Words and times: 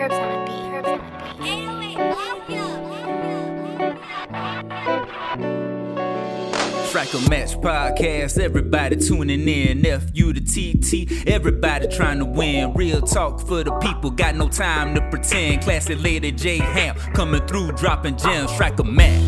Herbs 0.00 0.14
on 0.14 0.30
the 0.30 0.38
beat. 0.46 0.74
Herbs 0.74 0.88
on 0.88 1.00
the 1.00 1.10
beat. 1.10 1.88
A 7.08 7.30
match 7.30 7.56
podcast, 7.56 8.38
everybody 8.38 8.96
tuning 8.96 9.48
in. 9.48 9.86
F 9.86 10.04
U 10.12 10.34
to 10.34 10.40
TT, 10.40 11.26
everybody 11.26 11.88
trying 11.88 12.18
to 12.18 12.26
win. 12.26 12.74
Real 12.74 13.00
talk 13.00 13.40
for 13.40 13.64
the 13.64 13.72
people, 13.78 14.10
got 14.10 14.36
no 14.36 14.46
time 14.48 14.94
to 14.94 15.00
pretend. 15.08 15.62
Klassi 15.62 15.96
Ladi 15.96 16.32
J 16.32 16.58
Ham 16.58 16.94
coming 17.14 17.46
through, 17.46 17.72
dropping 17.72 18.18
gems. 18.18 18.50
A 18.60 18.84
match. 18.84 19.27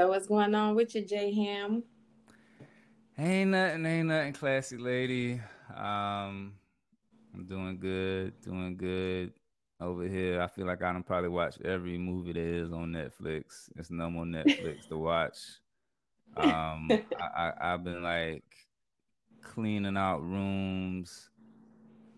So 0.00 0.08
what's 0.08 0.26
going 0.26 0.54
on 0.54 0.76
with 0.76 0.94
you, 0.94 1.04
J 1.04 1.30
Ham? 1.34 1.82
ain't 3.18 3.50
nothing, 3.50 3.84
ain't 3.84 4.08
nothing, 4.08 4.32
Klassi 4.32 4.80
Ladi. 4.80 5.34
Um, 5.76 6.54
I'm 7.34 7.44
doing 7.46 7.78
good, 7.78 8.32
doing 8.40 8.78
good 8.78 9.34
over 9.78 10.08
here. 10.08 10.40
I 10.40 10.46
feel 10.46 10.64
like 10.64 10.82
I 10.82 10.94
don't 10.94 11.04
probably 11.04 11.28
watch 11.28 11.60
every 11.66 11.98
movie 11.98 12.32
there 12.32 12.64
is 12.64 12.72
on 12.72 12.92
Netflix. 12.92 13.68
It's 13.76 13.90
no 13.90 14.08
more 14.08 14.24
Netflix 14.24 14.88
to 14.88 14.96
watch. 14.96 15.36
Um, 16.34 16.88
I, 17.20 17.26
I, 17.36 17.52
I've 17.60 17.84
been 17.84 18.02
like 18.02 18.44
cleaning 19.42 19.98
out 19.98 20.22
rooms. 20.22 21.28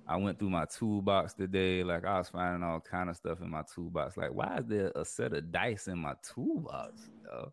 I 0.07 0.19
went 0.19 0.39
through 0.39 0.51
my 0.51 0.67
toolbox 0.67 1.35
today. 1.35 1.83
Like 1.83 2.05
I 2.05 2.19
was 2.19 2.29
finding 2.29 2.63
all 2.63 2.79
kind 2.79 3.11
of 3.11 3.17
stuff 3.17 3.41
in 3.41 3.51
my 3.51 3.65
toolbox. 3.75 4.17
Like, 4.17 4.33
why 4.33 4.59
is 4.59 4.67
there 4.69 4.93
a 4.95 5.05
set 5.05 5.33
of 5.33 5.51
dice 5.51 5.89
in 5.89 5.99
my 5.99 6.15
toolbox? 6.23 7.11
Yo? 7.25 7.53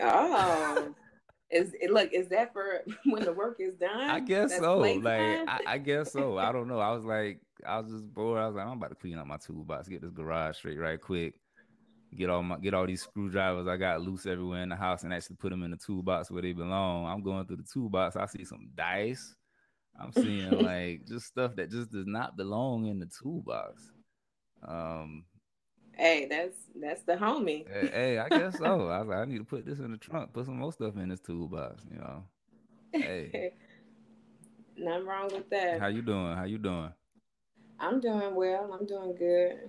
Oh, 0.00 0.94
is 1.50 1.74
it 1.80 1.90
look? 1.90 2.12
Is 2.12 2.28
that 2.28 2.52
for 2.52 2.82
when 3.06 3.24
the 3.24 3.32
work 3.32 3.58
is 3.60 3.74
done? 3.74 4.10
I 4.10 4.20
guess 4.20 4.50
That's 4.50 4.62
so. 4.62 4.78
Like 4.78 5.04
I, 5.06 5.60
I 5.66 5.78
guess 5.78 6.12
so. 6.12 6.38
I 6.38 6.52
don't 6.52 6.68
know. 6.68 6.78
I 6.78 6.92
was 6.92 7.04
like, 7.04 7.40
I 7.66 7.78
was 7.78 7.90
just 7.90 8.12
bored. 8.12 8.40
I 8.40 8.46
was 8.46 8.56
like, 8.56 8.66
I'm 8.66 8.78
about 8.78 8.90
to 8.90 8.96
clean 8.96 9.18
up 9.18 9.26
my 9.26 9.36
toolbox, 9.36 9.88
get 9.88 10.02
this 10.02 10.10
garage 10.10 10.56
straight 10.56 10.78
right 10.78 11.00
quick, 11.00 11.34
get 12.16 12.30
all 12.30 12.42
my 12.42 12.58
get 12.58 12.74
all 12.74 12.86
these 12.86 13.02
screwdrivers 13.02 13.68
I 13.68 13.76
got 13.76 14.02
loose 14.02 14.26
everywhere 14.26 14.62
in 14.62 14.68
the 14.68 14.76
house, 14.76 15.04
and 15.04 15.12
actually 15.12 15.36
put 15.36 15.50
them 15.50 15.62
in 15.62 15.70
the 15.70 15.76
toolbox 15.76 16.30
where 16.30 16.42
they 16.42 16.52
belong. 16.52 17.06
I'm 17.06 17.22
going 17.22 17.46
through 17.46 17.58
the 17.58 17.68
toolbox. 17.72 18.16
I 18.16 18.26
see 18.26 18.44
some 18.44 18.68
dice. 18.74 19.34
I'm 19.98 20.12
seeing 20.12 20.50
like 20.62 21.06
just 21.06 21.26
stuff 21.26 21.56
that 21.56 21.70
just 21.70 21.90
does 21.90 22.06
not 22.06 22.36
belong 22.36 22.86
in 22.86 22.98
the 22.98 23.06
toolbox. 23.06 23.92
Um, 24.66 25.24
hey, 25.96 26.26
that's 26.28 26.56
that's 26.80 27.02
the 27.02 27.14
homie. 27.14 27.66
hey, 27.68 27.88
hey, 27.92 28.18
I 28.18 28.28
guess 28.28 28.58
so. 28.58 28.88
I 28.88 28.98
was 28.98 29.08
like, 29.08 29.18
I 29.18 29.24
need 29.24 29.38
to 29.38 29.44
put 29.44 29.66
this 29.66 29.78
in 29.78 29.90
the 29.92 29.98
trunk, 29.98 30.32
put 30.32 30.46
some 30.46 30.58
more 30.58 30.72
stuff 30.72 30.96
in 30.96 31.08
this 31.08 31.20
toolbox. 31.20 31.82
You 31.90 31.98
know. 31.98 32.24
Hey, 32.92 33.52
Nothing 34.78 35.06
wrong 35.06 35.28
with 35.32 35.48
that. 35.50 35.80
how 35.80 35.86
you 35.88 36.02
doing? 36.02 36.36
How 36.36 36.44
you 36.44 36.58
doing? 36.58 36.92
I'm 37.80 38.00
doing 38.00 38.34
well. 38.34 38.70
I'm 38.78 38.86
doing 38.86 39.14
good. 39.16 39.68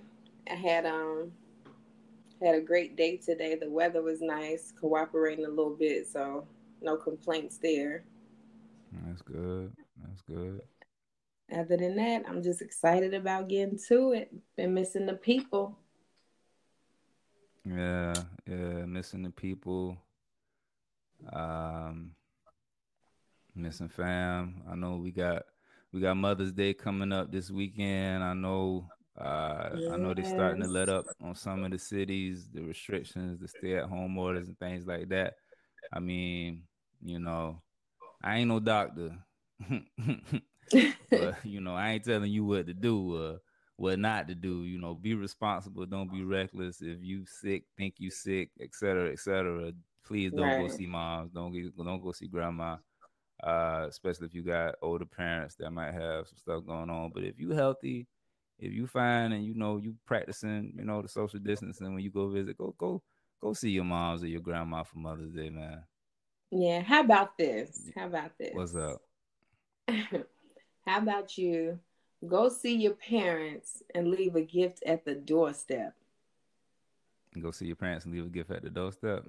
I 0.50 0.54
had 0.54 0.86
um 0.86 1.32
had 2.42 2.54
a 2.54 2.60
great 2.60 2.96
day 2.96 3.16
today. 3.16 3.54
The 3.56 3.68
weather 3.70 4.02
was 4.02 4.20
nice, 4.20 4.72
cooperating 4.80 5.44
a 5.44 5.48
little 5.48 5.76
bit, 5.78 6.06
so 6.06 6.46
no 6.80 6.96
complaints 6.96 7.58
there. 7.58 8.04
That's 9.06 9.22
good. 9.22 9.72
That's 10.02 10.22
good. 10.22 10.60
Other 11.52 11.76
than 11.78 11.96
that, 11.96 12.24
I'm 12.28 12.42
just 12.42 12.62
excited 12.62 13.14
about 13.14 13.48
getting 13.48 13.78
to 13.88 14.12
it. 14.12 14.32
Been 14.56 14.74
missing 14.74 15.06
the 15.06 15.14
people. 15.14 15.78
Yeah, 17.68 18.14
yeah, 18.46 18.86
missing 18.86 19.22
the 19.22 19.30
people. 19.30 19.98
Um 21.32 22.12
missing 23.54 23.88
fam. 23.88 24.62
I 24.70 24.74
know 24.74 24.96
we 24.96 25.10
got 25.10 25.42
we 25.92 26.00
got 26.00 26.16
Mother's 26.16 26.52
Day 26.52 26.72
coming 26.72 27.12
up 27.12 27.30
this 27.30 27.50
weekend. 27.50 28.22
I 28.24 28.32
know 28.32 28.86
uh 29.20 29.70
I 29.92 29.96
know 29.96 30.14
they're 30.14 30.24
starting 30.24 30.62
to 30.62 30.68
let 30.68 30.88
up 30.88 31.06
on 31.22 31.34
some 31.34 31.64
of 31.64 31.70
the 31.72 31.78
cities, 31.78 32.48
the 32.52 32.62
restrictions, 32.62 33.40
the 33.40 33.48
stay 33.48 33.76
at 33.76 33.88
home 33.88 34.16
orders 34.16 34.48
and 34.48 34.58
things 34.58 34.86
like 34.86 35.08
that. 35.10 35.34
I 35.92 36.00
mean, 36.00 36.62
you 37.02 37.18
know, 37.18 37.60
I 38.22 38.38
ain't 38.38 38.48
no 38.48 38.60
doctor. 38.60 39.12
but 41.10 41.34
you 41.44 41.60
know, 41.60 41.74
I 41.74 41.90
ain't 41.90 42.04
telling 42.04 42.30
you 42.30 42.44
what 42.44 42.66
to 42.66 42.74
do, 42.74 43.16
uh, 43.16 43.36
what 43.78 43.98
not 43.98 44.26
to 44.28 44.34
do. 44.34 44.64
You 44.64 44.78
know, 44.78 44.94
be 44.94 45.14
responsible. 45.14 45.86
Don't 45.86 46.12
be 46.12 46.24
reckless. 46.24 46.82
If 46.82 46.98
you 47.00 47.24
sick, 47.26 47.62
think 47.78 47.94
you 47.98 48.10
sick, 48.10 48.50
et 48.60 48.74
cetera, 48.74 49.10
et 49.10 49.20
cetera. 49.20 49.72
Please 50.04 50.32
don't 50.32 50.60
go 50.60 50.68
see 50.68 50.86
moms. 50.86 51.30
Don't 51.30 51.52
get, 51.52 51.76
don't 51.76 52.02
go 52.02 52.12
see 52.12 52.26
grandma. 52.26 52.76
Uh, 53.42 53.86
especially 53.88 54.26
if 54.26 54.34
you 54.34 54.42
got 54.42 54.74
older 54.82 55.04
parents 55.04 55.54
that 55.54 55.70
might 55.70 55.92
have 55.92 56.26
some 56.26 56.38
stuff 56.38 56.66
going 56.66 56.90
on. 56.90 57.12
But 57.14 57.22
if 57.22 57.38
you 57.38 57.50
healthy, 57.50 58.08
if 58.58 58.72
you 58.72 58.88
fine 58.88 59.30
and 59.30 59.44
you 59.44 59.54
know 59.54 59.76
you 59.76 59.94
practicing, 60.06 60.72
you 60.76 60.84
know 60.84 61.00
the 61.00 61.08
social 61.08 61.38
distancing 61.38 61.94
when 61.94 62.02
you 62.02 62.10
go 62.10 62.28
visit, 62.28 62.58
go 62.58 62.74
go 62.76 63.00
go 63.40 63.52
see 63.52 63.70
your 63.70 63.84
moms 63.84 64.24
or 64.24 64.26
your 64.26 64.40
grandma 64.40 64.82
for 64.82 64.98
Mother's 64.98 65.30
Day, 65.30 65.50
man. 65.50 65.84
yeah, 66.50 66.80
how 66.80 67.02
about 67.02 67.38
this? 67.38 67.88
How 67.96 68.06
about 68.06 68.32
this? 68.40 68.50
What's 68.54 68.74
up? 68.74 69.00
How 70.84 70.98
about 70.98 71.36
you 71.36 71.78
go 72.26 72.48
see 72.48 72.76
your 72.76 72.94
parents 72.94 73.82
and 73.94 74.10
leave 74.10 74.34
a 74.36 74.42
gift 74.42 74.82
at 74.84 75.04
the 75.04 75.14
doorstep? 75.14 75.94
Go 77.40 77.50
see 77.50 77.66
your 77.66 77.76
parents 77.76 78.04
and 78.04 78.14
leave 78.14 78.26
a 78.26 78.28
gift 78.28 78.50
at 78.50 78.62
the 78.62 78.70
doorstep. 78.70 79.24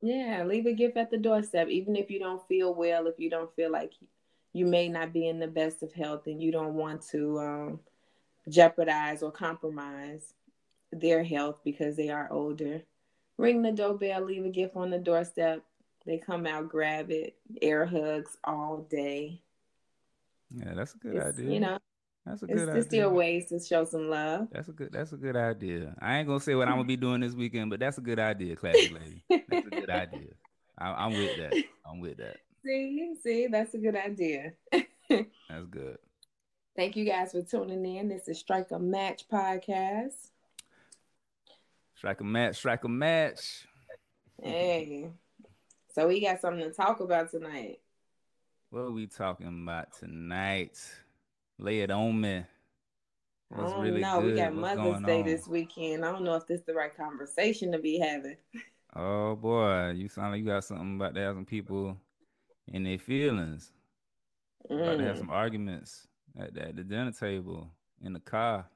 Yeah, 0.00 0.44
leave 0.44 0.66
a 0.66 0.72
gift 0.74 0.96
at 0.96 1.10
the 1.10 1.18
doorstep, 1.18 1.68
even 1.68 1.96
if 1.96 2.10
you 2.10 2.20
don't 2.20 2.46
feel 2.46 2.74
well, 2.74 3.06
if 3.06 3.18
you 3.18 3.30
don't 3.30 3.54
feel 3.56 3.72
like 3.72 3.94
you 4.52 4.64
may 4.64 4.88
not 4.88 5.12
be 5.12 5.28
in 5.28 5.40
the 5.40 5.48
best 5.48 5.82
of 5.82 5.92
health 5.92 6.26
and 6.26 6.40
you 6.40 6.52
don't 6.52 6.74
want 6.74 7.02
to 7.10 7.38
um, 7.40 7.80
jeopardize 8.48 9.22
or 9.22 9.32
compromise 9.32 10.34
their 10.92 11.24
health 11.24 11.60
because 11.64 11.96
they 11.96 12.10
are 12.10 12.28
older. 12.30 12.82
Ring 13.36 13.62
the 13.62 13.72
doorbell, 13.72 14.22
leave 14.22 14.44
a 14.44 14.50
gift 14.50 14.76
on 14.76 14.90
the 14.90 14.98
doorstep. 14.98 15.62
They 16.06 16.18
come 16.18 16.46
out, 16.46 16.68
grab 16.68 17.10
it, 17.10 17.36
air 17.60 17.84
hugs 17.84 18.36
all 18.44 18.86
day. 18.88 19.42
Yeah, 20.54 20.74
that's 20.74 20.94
a 20.94 20.98
good 20.98 21.16
It's, 21.16 21.38
idea. 21.38 21.50
you 21.52 21.60
know, 21.60 21.78
that's 22.28 22.42
a 22.42 22.46
it's, 22.46 22.54
good 22.54 22.76
it's 22.76 22.86
idea. 22.88 23.08
ways 23.08 23.46
to 23.46 23.58
show 23.58 23.84
some 23.84 24.10
love. 24.10 24.48
That's 24.52 24.68
a 24.68 24.72
good. 24.72 24.92
That's 24.92 25.12
a 25.12 25.16
good 25.16 25.36
idea. 25.36 25.94
I 26.00 26.18
ain't 26.18 26.28
gonna 26.28 26.40
say 26.40 26.54
what 26.54 26.68
I'm 26.68 26.74
gonna 26.74 26.84
be 26.84 26.96
doing 27.06 27.20
this 27.20 27.32
weekend, 27.32 27.70
but 27.70 27.80
that's 27.80 27.96
a 27.98 28.02
good 28.02 28.18
idea, 28.18 28.54
Klassi 28.56 28.92
Ladi. 28.92 29.24
That's 29.48 29.66
a 29.66 29.70
good 29.70 29.90
idea. 29.90 30.28
I, 30.76 31.06
I'm 31.06 31.12
with 31.12 31.36
that. 31.38 31.64
I'm 31.86 32.00
with 32.00 32.18
that. 32.18 32.36
See, 32.64 33.14
see, 33.22 33.46
that's 33.46 33.72
a 33.74 33.78
good 33.78 33.96
idea. 33.96 34.52
That's 35.08 35.66
good. 35.70 35.96
Thank 36.76 36.96
you 36.96 37.04
guys 37.06 37.30
for 37.32 37.40
tuning 37.40 37.86
in. 37.86 38.08
This 38.08 38.28
is 38.28 38.40
Strike 38.40 38.72
a 38.72 38.78
Match 38.78 39.26
podcast. 39.32 40.30
Strike 41.94 42.20
a 42.20 42.24
match. 42.24 42.56
Strike 42.56 42.84
a 42.84 42.88
match. 42.88 43.66
Hey, 44.42 45.08
so 45.94 46.08
we 46.08 46.20
got 46.20 46.40
something 46.40 46.68
to 46.68 46.72
talk 46.74 47.00
about 47.00 47.30
tonight. 47.30 47.78
What 48.70 48.80
are 48.80 48.90
we 48.90 49.06
talking 49.06 49.62
about 49.62 49.96
tonight? 49.98 50.78
Lay 51.58 51.80
it 51.80 51.90
on 51.90 52.20
me. 52.20 52.44
I 53.54 53.56
don't 53.60 53.80
really 53.80 54.00
know. 54.00 54.20
We 54.20 54.34
got 54.34 54.54
What's 54.54 54.76
Mother's 54.76 55.02
Day 55.04 55.20
on? 55.20 55.26
this 55.26 55.48
weekend. 55.48 56.04
I 56.04 56.12
don't 56.12 56.22
know 56.24 56.34
if 56.34 56.46
this 56.46 56.60
is 56.60 56.66
the 56.66 56.74
right 56.74 56.94
conversation 56.94 57.72
to 57.72 57.78
be 57.78 57.98
having. 57.98 58.36
Oh 58.94 59.36
boy, 59.36 59.90
you 59.96 60.08
sound 60.08 60.32
like 60.32 60.40
you 60.40 60.46
got 60.46 60.64
something 60.64 60.96
about 60.96 61.14
to 61.14 61.20
have 61.20 61.36
some 61.36 61.44
people 61.46 61.96
in 62.68 62.84
their 62.84 62.98
feelings. 62.98 63.72
About 64.70 64.98
to 64.98 65.04
have 65.04 65.16
Mm. 65.16 65.18
some 65.18 65.30
arguments 65.30 66.06
at 66.38 66.52
the, 66.54 66.68
at 66.68 66.76
the 66.76 66.84
dinner 66.84 67.12
table 67.12 67.70
in 68.02 68.12
the 68.12 68.20
car. 68.20 68.66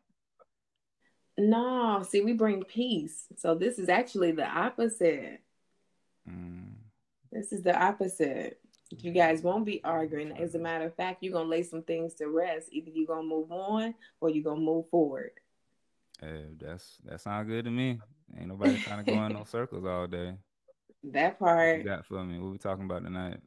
No, 1.39 2.03
see, 2.09 2.21
we 2.23 2.33
bring 2.33 2.63
peace. 2.65 3.27
So 3.37 3.55
this 3.55 3.79
is 3.79 3.89
actually 3.89 4.33
the 4.33 4.47
opposite. 4.47 5.41
Mm. 6.29 6.73
This 7.31 7.53
is 7.53 7.63
the 7.63 7.79
opposite. 7.79 8.59
You 9.01 9.13
guys 9.13 9.43
won't 9.43 9.65
be 9.65 9.83
arguing. 9.85 10.33
As 10.33 10.55
a 10.55 10.59
matter 10.59 10.85
of 10.87 10.95
fact, 10.95 11.23
you're 11.23 11.33
gonna 11.33 11.49
lay 11.49 11.63
some 11.63 11.83
things 11.83 12.15
to 12.15 12.29
rest. 12.29 12.69
Either 12.73 12.91
you're 12.91 13.07
gonna 13.07 13.23
move 13.27 13.51
on 13.51 13.95
or 14.21 14.29
you're 14.31 14.45
gonna 14.45 14.61
move 14.61 14.89
forward. 14.91 15.31
Hey, 16.21 16.45
that's 16.61 16.99
that 17.05 17.21
sounds 17.21 17.49
good 17.49 17.65
to 17.65 17.71
me. 17.71 17.99
Ain't 18.39 18.49
nobody 18.49 18.79
trying 18.81 19.05
to 19.05 19.11
go 19.11 19.25
in 19.25 19.33
no 19.33 19.45
circles 19.47 19.85
all 19.87 20.07
day. 20.07 20.35
That 21.05 21.41
What 21.41 21.49
part. 21.49 21.79
you 21.79 21.85
got 21.85 22.07
for 22.07 22.23
me? 22.23 22.39
What 22.39 22.53
we 22.53 22.59
talking 22.59 22.85
about 22.85 23.03
tonight? 23.03 23.39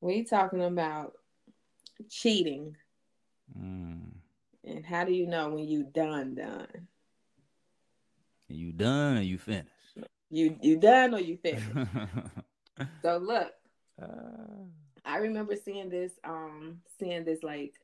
We 0.00 0.22
talking 0.24 0.62
about 0.62 1.14
cheating 2.08 2.76
Mm. 3.56 4.10
and 4.64 4.84
how 4.84 5.04
do 5.04 5.12
you 5.12 5.26
know 5.26 5.50
when 5.50 5.68
you 5.68 5.84
done 5.84 6.34
done? 6.34 6.88
You 8.48 8.72
done 8.72 9.18
or 9.18 9.22
you 9.22 9.38
finished? 9.38 9.70
You 10.30 10.56
you 10.60 10.76
done 10.78 11.14
or 11.14 11.20
you 11.20 11.36
finished? 11.42 11.64
so 13.02 13.18
look, 13.18 13.52
Uh, 14.00 14.64
I 15.04 15.18
remember 15.18 15.56
seeing 15.56 15.88
this 15.88 16.12
um 16.24 16.80
seeing 16.98 17.24
this 17.24 17.42
like 17.42 17.74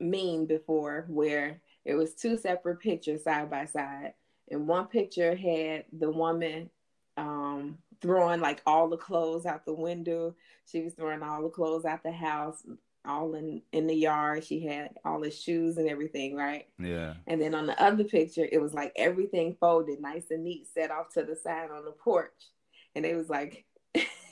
meme 0.00 0.46
before 0.46 1.06
where 1.08 1.60
it 1.84 1.94
was 1.94 2.14
two 2.14 2.36
separate 2.36 2.80
pictures 2.80 3.24
side 3.24 3.50
by 3.50 3.66
side. 3.66 4.14
And 4.50 4.66
one 4.68 4.86
picture 4.86 5.34
had 5.34 5.84
the 5.92 6.10
woman 6.10 6.70
um 7.16 7.78
throwing 8.00 8.40
like 8.40 8.62
all 8.66 8.88
the 8.88 8.96
clothes 8.96 9.46
out 9.46 9.64
the 9.64 9.74
window. 9.74 10.34
She 10.66 10.82
was 10.82 10.94
throwing 10.94 11.22
all 11.22 11.42
the 11.42 11.48
clothes 11.48 11.84
out 11.84 12.02
the 12.02 12.12
house, 12.12 12.62
all 13.04 13.34
in 13.34 13.62
in 13.72 13.86
the 13.86 13.94
yard. 13.94 14.44
She 14.44 14.60
had 14.60 14.90
all 15.04 15.20
the 15.20 15.30
shoes 15.30 15.76
and 15.76 15.88
everything, 15.88 16.36
right? 16.36 16.66
yeah. 16.78 17.14
And 17.26 17.40
then 17.40 17.54
on 17.54 17.66
the 17.66 17.80
other 17.82 18.04
picture, 18.04 18.46
it 18.50 18.60
was 18.60 18.74
like 18.74 18.92
everything 18.96 19.56
folded 19.58 20.00
nice 20.00 20.30
and 20.30 20.44
neat, 20.44 20.66
set 20.72 20.90
off 20.90 21.12
to 21.14 21.22
the 21.22 21.36
side 21.36 21.70
on 21.70 21.84
the 21.84 21.92
porch. 21.92 22.50
And 22.94 23.04
it 23.04 23.16
was 23.16 23.28
like, 23.28 23.64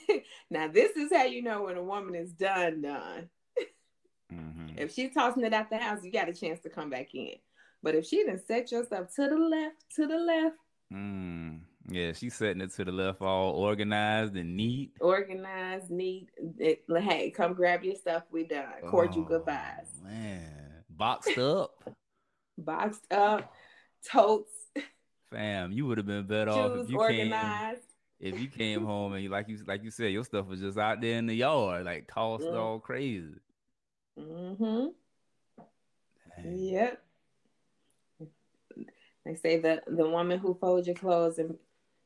now 0.49 0.67
this 0.67 0.95
is 0.95 1.11
how 1.13 1.23
you 1.23 1.41
know 1.41 1.63
when 1.63 1.77
a 1.77 1.83
woman 1.83 2.15
is 2.15 2.31
done, 2.31 2.81
done. 2.81 3.29
hmm 4.29 4.67
If 4.77 4.93
she's 4.93 5.13
tossing 5.13 5.43
it 5.43 5.53
out 5.53 5.69
the 5.69 5.77
house, 5.77 6.03
you 6.03 6.11
got 6.11 6.29
a 6.29 6.33
chance 6.33 6.59
to 6.61 6.69
come 6.69 6.89
back 6.89 7.13
in. 7.13 7.35
But 7.81 7.95
if 7.95 8.05
she 8.05 8.17
didn't 8.17 8.47
set 8.47 8.71
yourself 8.71 9.13
to 9.15 9.27
the 9.27 9.37
left, 9.37 9.75
to 9.95 10.07
the 10.07 10.17
left, 10.17 10.55
Mm. 10.93 11.61
Yeah, 11.89 12.13
she's 12.13 12.35
setting 12.35 12.61
it 12.61 12.71
to 12.75 12.85
the 12.85 12.91
left, 12.91 13.21
all 13.21 13.53
organized 13.55 14.35
and 14.35 14.55
neat. 14.55 14.91
organized, 15.01 15.89
neat, 15.89 16.29
it, 16.59 16.83
hey, 16.87 17.31
come 17.31 17.53
grab 17.53 17.83
your 17.83 17.95
stuff. 17.95 18.23
We 18.31 18.45
done. 18.45 18.65
Cordial 18.87 19.23
Oh, 19.23 19.27
goodbyes. 19.27 19.87
Man, 20.03 20.83
boxed 20.89 21.37
up, 21.37 21.83
Boxed 22.57 23.11
up, 23.11 23.51
totes, 24.09 24.51
fam. 25.31 25.71
You 25.71 25.87
would 25.87 25.97
have 25.97 26.07
been 26.07 26.27
better 26.27 26.51
off 26.51 26.75
if 26.75 26.89
you 26.89 26.99
came 26.99 27.33
organized. 27.33 27.81
If 28.19 28.39
you 28.39 28.47
came 28.47 28.85
home 28.85 29.13
and 29.13 29.23
you 29.23 29.29
like 29.29 29.47
you 29.49 29.57
like 29.67 29.83
you 29.83 29.91
said 29.91 30.11
your 30.11 30.23
stuff 30.23 30.47
was 30.47 30.59
just 30.59 30.77
out 30.77 31.01
there 31.01 31.17
in 31.17 31.25
the 31.25 31.35
yard, 31.35 31.85
like 31.85 32.09
tossed 32.13 32.45
Mm. 32.45 32.55
all 32.55 32.79
crazy. 32.79 33.33
Mm-hmm. 34.19 34.87
Dang. 36.43 36.57
Yep. 36.57 37.03
They 39.25 39.35
say 39.35 39.59
that 39.59 39.83
the 39.87 40.07
woman 40.09 40.39
who 40.39 40.53
folds 40.53 40.85
your 40.87 40.95
clothes 40.95 41.39
and 41.39 41.57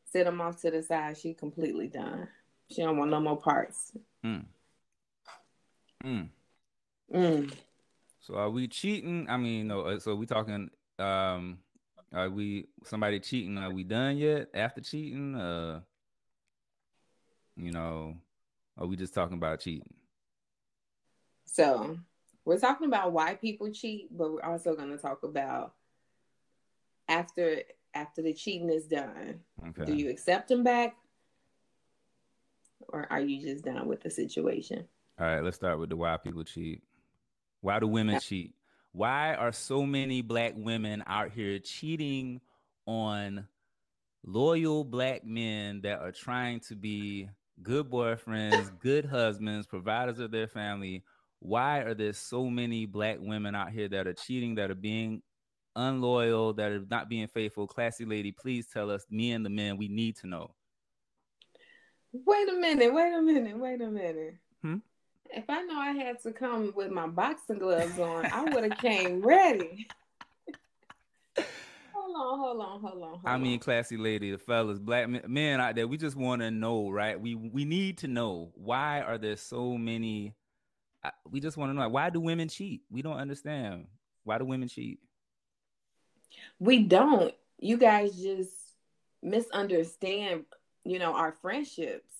sit 0.05 0.25
them 0.25 0.39
off 0.39 0.61
to 0.61 0.71
the 0.71 0.83
side, 0.83 1.17
she 1.17 1.33
completely 1.33 1.87
done. 1.87 2.27
She 2.69 2.81
don't 2.81 2.97
want 2.97 3.11
no 3.11 3.19
more 3.19 3.37
parts. 3.37 3.91
Mm. 4.23 4.45
Mm. 6.03 6.29
Mm. 7.13 7.53
So 8.19 8.35
are 8.35 8.49
we 8.49 8.67
cheating? 8.67 9.25
I 9.29 9.37
mean, 9.37 9.67
no. 9.67 9.81
uh, 9.81 9.99
So 9.99 10.15
we 10.15 10.25
talking? 10.25 10.69
Um, 10.99 11.59
are 12.13 12.29
we 12.29 12.67
somebody 12.83 13.19
cheating? 13.19 13.57
Are 13.57 13.71
we 13.71 13.83
done 13.83 14.17
yet? 14.17 14.49
After 14.53 14.81
cheating, 14.81 15.35
uh, 15.35 15.81
you 17.57 17.71
know, 17.71 18.15
are 18.77 18.85
we 18.85 18.95
just 18.95 19.13
talking 19.13 19.37
about 19.37 19.59
cheating? 19.59 19.93
So 21.45 21.97
we're 22.45 22.59
talking 22.59 22.87
about 22.87 23.11
why 23.11 23.35
people 23.35 23.71
cheat, 23.71 24.15
but 24.15 24.31
we're 24.31 24.43
also 24.43 24.75
going 24.75 24.89
to 24.89 24.97
talk 24.97 25.23
about 25.23 25.73
after 27.07 27.63
after 27.93 28.21
the 28.21 28.33
cheating 28.33 28.69
is 28.69 28.85
done. 28.85 29.39
Okay. 29.69 29.85
Do 29.85 29.95
you 29.95 30.09
accept 30.09 30.49
them 30.49 30.63
back, 30.63 30.95
or 32.89 33.07
are 33.09 33.21
you 33.21 33.41
just 33.41 33.65
done 33.65 33.87
with 33.87 34.01
the 34.01 34.09
situation? 34.09 34.87
All 35.19 35.25
right, 35.25 35.43
let's 35.43 35.55
start 35.55 35.79
with 35.79 35.89
the 35.89 35.95
why 35.95 36.15
people 36.17 36.43
cheat. 36.43 36.83
Why 37.61 37.79
do 37.79 37.87
women 37.87 38.19
cheat? 38.19 38.53
Why 38.91 39.33
are 39.33 39.51
so 39.51 39.83
many 39.83 40.21
black 40.21 40.53
women 40.55 41.03
out 41.07 41.31
here 41.31 41.57
cheating 41.59 42.39
on 42.85 43.47
loyal 44.23 44.83
black 44.83 45.25
men 45.25 45.81
that 45.81 45.99
are 45.99 46.11
trying 46.11 46.59
to 46.61 46.75
be 46.75 47.29
good 47.61 47.89
boyfriends, 47.89 48.71
good 48.79 49.05
husbands, 49.05 49.67
providers 49.67 50.19
of 50.19 50.31
their 50.31 50.47
family? 50.47 51.03
Why 51.39 51.79
are 51.79 51.93
there 51.93 52.13
so 52.13 52.49
many 52.49 52.85
black 52.85 53.17
women 53.19 53.55
out 53.55 53.71
here 53.71 53.87
that 53.89 54.07
are 54.07 54.13
cheating, 54.13 54.55
that 54.55 54.71
are 54.71 54.75
being 54.75 55.21
unloyal, 55.75 56.53
that 56.53 56.71
are 56.71 56.85
not 56.89 57.09
being 57.09 57.27
faithful? 57.27 57.67
Klassi 57.67 58.07
Ladi, 58.07 58.31
please 58.31 58.67
tell 58.67 58.89
us, 58.89 59.05
me 59.09 59.31
and 59.31 59.45
the 59.45 59.49
men, 59.49 59.77
we 59.77 59.87
need 59.87 60.15
to 60.17 60.27
know. 60.27 60.51
Wait 62.11 62.49
a 62.49 62.53
minute, 62.53 62.93
wait 62.93 63.13
a 63.13 63.21
minute, 63.21 63.57
wait 63.57 63.81
a 63.81 63.87
minute. 63.87 64.35
Hmm? 64.61 64.77
If 65.29 65.49
I 65.49 65.61
know 65.63 65.77
I 65.77 65.91
had 65.91 66.21
to 66.23 66.31
come 66.31 66.73
with 66.75 66.89
my 66.89 67.05
boxing 67.05 67.59
gloves 67.59 67.99
on, 67.99 68.25
I 68.25 68.43
would 68.43 68.63
have 68.63 68.79
came 68.79 69.21
ready. 69.21 69.87
Hold 72.17 72.39
on, 72.39 72.39
hold 72.39 72.61
on, 72.61 72.81
hold 72.81 73.03
on. 73.03 73.09
Hold 73.09 73.21
I 73.25 73.37
mean, 73.37 73.59
Klassi 73.59 73.97
Ladi, 73.99 74.31
the 74.31 74.37
fellas, 74.37 74.79
black 74.79 75.07
men, 75.09 75.21
men 75.27 75.61
out 75.61 75.75
there, 75.75 75.87
we 75.87 75.97
just 75.97 76.15
want 76.15 76.41
to 76.41 76.51
know, 76.51 76.89
right? 76.89 77.19
We 77.19 77.35
we 77.35 77.65
need 77.65 77.97
to 77.99 78.07
know 78.07 78.51
why 78.55 79.01
are 79.01 79.17
there 79.17 79.35
so 79.37 79.77
many? 79.77 80.33
I- 81.03 81.11
We 81.29 81.39
just 81.39 81.57
want 81.57 81.69
to 81.71 81.73
know 81.73 81.87
why 81.89 82.09
do 82.09 82.19
women 82.19 82.47
cheat? 82.49 82.81
We 82.89 83.01
don't 83.01 83.17
understand 83.17 83.87
why 84.23 84.37
do 84.37 84.45
women 84.45 84.67
cheat. 84.67 84.99
we 86.59 86.83
don't. 86.83 87.33
You 87.59 87.77
guys 87.77 88.15
just 88.21 88.51
misunderstand, 89.23 90.45
you 90.83 90.99
know, 90.99 91.13
our 91.13 91.31
friendships 91.31 92.11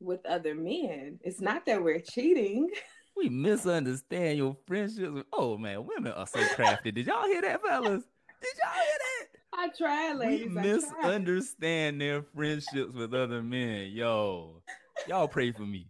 with 0.00 0.24
other 0.26 0.54
men. 0.54 1.18
It's 1.22 1.40
not 1.40 1.66
that 1.66 1.82
we're 1.82 2.00
cheating. 2.00 2.70
We 3.18 3.30
misunderstand 3.30 4.36
your 4.36 4.58
friendships. 4.66 5.22
Oh 5.32 5.56
man, 5.56 5.86
women 5.86 6.12
are 6.12 6.26
so 6.26 6.38
crafty. 6.48 6.92
Did 6.92 7.06
y'all 7.06 7.24
hear 7.24 7.40
that, 7.40 7.62
fellas? 7.62 8.02
Did 8.42 8.54
y'all 8.62 8.74
hear 8.74 8.98
that? 8.98 9.35
I 9.52 9.68
We 9.78 10.14
ladies. 10.14 10.56
I 10.56 10.62
tried. 10.62 10.64
misunderstand 10.64 12.00
their 12.00 12.22
friendships 12.22 12.92
with 12.94 13.14
other 13.14 13.42
men. 13.42 13.90
Yo, 13.92 14.62
y'all 15.06 15.28
pray 15.28 15.52
for 15.52 15.62
me. 15.62 15.86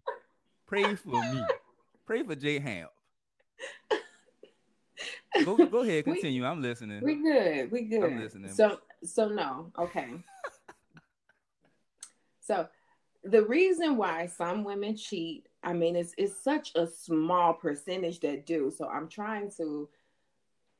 Pray 0.67 0.95
for 0.95 1.21
me. 1.33 1.43
Pray 2.07 2.23
for 2.23 2.35
Jay 2.35 2.59
Ham. 2.59 2.89
Go 5.45 5.57
go 5.67 5.79
ahead, 5.81 6.05
We- 6.07 6.13
continue. 6.15 6.45
I'm 6.45 6.63
listening. 6.63 7.03
We 7.03 7.17
good. 7.17 7.71
We 7.71 7.83
good. 7.83 8.05
I'm 8.05 8.21
listening. 8.21 8.53
So 8.53 8.79
so 9.05 9.29
no. 9.29 9.71
Okay. 9.79 10.09
so 12.41 12.69
the 13.25 13.45
reason 13.45 13.97
why 13.97 14.27
some 14.27 14.63
women 14.65 14.97
cheat, 14.97 15.47
I 15.63 15.73
mean, 15.73 15.97
it's 15.97 16.15
it's 16.17 16.37
such 16.43 16.73
a 16.77 16.87
small 16.87 17.53
percentage 17.53 18.21
that 18.21 18.47
do. 18.47 18.73
So 18.77 18.89
I'm 18.89 19.09
trying 19.09 19.51
to 19.59 19.89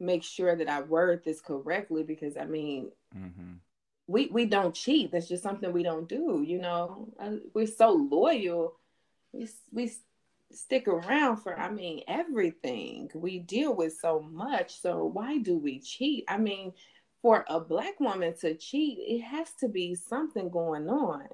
make 0.01 0.23
sure 0.23 0.55
that 0.57 0.69
I 0.69 0.83
word 0.83 1.23
this 1.25 1.41
correctly 1.41 2.03
because 2.03 2.37
I 2.37 2.45
mean, 2.47 2.91
hmm 3.13 3.55
we 4.07 4.27
we 4.29 4.47
don't 4.47 4.75
cheat. 4.75 5.11
That's 5.13 5.29
just 5.29 5.43
something 5.43 5.73
we 5.73 5.83
don't 5.83 6.09
do. 6.09 6.43
You 6.47 6.59
know, 6.59 7.09
Uh, 7.19 7.37
we're 7.55 7.67
so 7.67 7.91
loyal. 7.93 8.77
We 9.33 9.49
we 9.73 9.93
stick 10.53 10.89
around 10.89 11.39
for 11.39 11.59
I 11.59 11.71
mean 11.71 12.03
everything. 12.09 13.11
We 13.15 13.39
deal 13.41 13.75
with 13.75 13.97
so 13.97 14.21
much. 14.21 14.81
So 14.81 15.05
why 15.07 15.39
do 15.39 15.59
we 15.59 15.81
cheat? 15.81 16.25
I 16.29 16.39
mean, 16.39 16.73
for 17.23 17.45
a 17.49 17.61
black 17.61 17.99
woman 18.01 18.35
to 18.41 18.55
cheat, 18.55 18.99
it 19.01 19.21
has 19.23 19.53
to 19.61 19.69
be 19.69 19.95
something 19.95 20.51
going 20.51 20.89
on. 20.89 21.27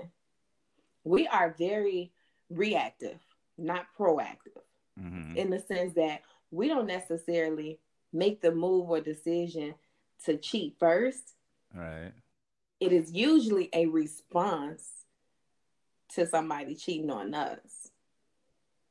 We 1.04 1.26
are 1.28 1.54
very 1.58 2.12
reactive, 2.50 3.20
not 3.58 3.86
proactive 3.98 4.62
hmm 4.96 5.36
in 5.36 5.50
the 5.50 5.58
sense 5.58 5.94
that 5.94 6.22
we 6.50 6.68
don't 6.68 6.86
necessarily 6.86 7.78
make 8.12 8.40
the 8.40 8.52
move 8.52 8.88
or 8.90 9.00
decision 9.00 9.74
to 10.24 10.36
cheat 10.36 10.76
first 10.78 11.34
Right. 11.74 12.12
it 12.80 12.92
is 12.92 13.12
usually 13.12 13.68
a 13.72 13.86
response 13.86 14.88
to 16.14 16.26
somebody 16.26 16.74
cheating 16.74 17.10
on 17.10 17.32
us. 17.32 17.88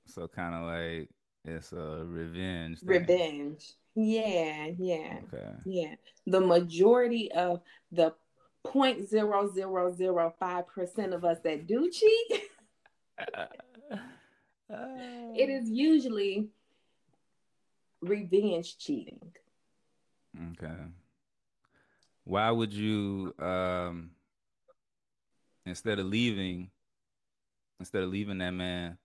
So 0.08 0.28
kind 0.28 0.56
of 0.56 0.64
like 0.64 1.10
it's 1.46 1.72
a 1.72 2.04
revenge. 2.08 2.80
thing. 2.80 2.90
Revenge. 2.90 3.74
Yeah, 3.94 4.70
yeah, 4.80 5.20
Okay. 5.32 5.52
yeah. 5.66 5.94
The 6.26 6.42
majority 6.42 7.32
of 7.32 7.62
the 7.92 8.16
0.0005% 8.66 11.14
of 11.14 11.24
us 11.26 11.38
that 11.44 11.68
do 11.68 11.92
cheat, 11.92 12.42
it 14.70 15.50
is 15.50 15.70
usually 15.70 16.48
revenge 18.02 18.78
cheating. 18.78 19.32
Okay. 20.54 20.84
Why 22.24 22.52
would 22.52 22.74
you 22.74 23.34
um 23.40 24.12
instead 25.66 26.00
of 26.00 26.06
leaving 26.06 26.70
instead 27.80 28.04
of 28.04 28.10
leaving 28.10 28.38
that 28.40 28.52
man 28.52 28.98